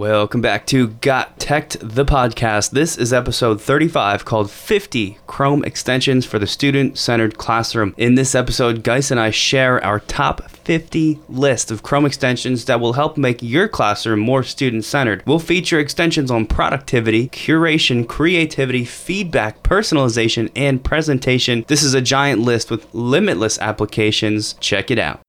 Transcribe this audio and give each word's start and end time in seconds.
Welcome 0.00 0.40
back 0.40 0.64
to 0.68 0.86
Got 0.86 1.38
Tech, 1.38 1.76
the 1.78 2.06
podcast. 2.06 2.70
This 2.70 2.96
is 2.96 3.12
episode 3.12 3.60
35 3.60 4.24
called 4.24 4.50
50 4.50 5.18
Chrome 5.26 5.62
Extensions 5.62 6.24
for 6.24 6.38
the 6.38 6.46
Student 6.46 6.96
Centered 6.96 7.36
Classroom. 7.36 7.94
In 7.98 8.14
this 8.14 8.34
episode, 8.34 8.82
Geis 8.82 9.10
and 9.10 9.20
I 9.20 9.30
share 9.30 9.84
our 9.84 10.00
top 10.00 10.48
50 10.50 11.18
list 11.28 11.70
of 11.70 11.82
Chrome 11.82 12.06
extensions 12.06 12.64
that 12.64 12.80
will 12.80 12.94
help 12.94 13.18
make 13.18 13.42
your 13.42 13.68
classroom 13.68 14.20
more 14.20 14.42
student 14.42 14.86
centered. 14.86 15.22
We'll 15.26 15.38
feature 15.38 15.78
extensions 15.78 16.30
on 16.30 16.46
productivity, 16.46 17.28
curation, 17.28 18.08
creativity, 18.08 18.86
feedback, 18.86 19.62
personalization, 19.62 20.50
and 20.56 20.82
presentation. 20.82 21.66
This 21.68 21.82
is 21.82 21.92
a 21.92 22.00
giant 22.00 22.40
list 22.40 22.70
with 22.70 22.86
limitless 22.94 23.58
applications. 23.58 24.54
Check 24.60 24.90
it 24.90 24.98
out. 24.98 25.20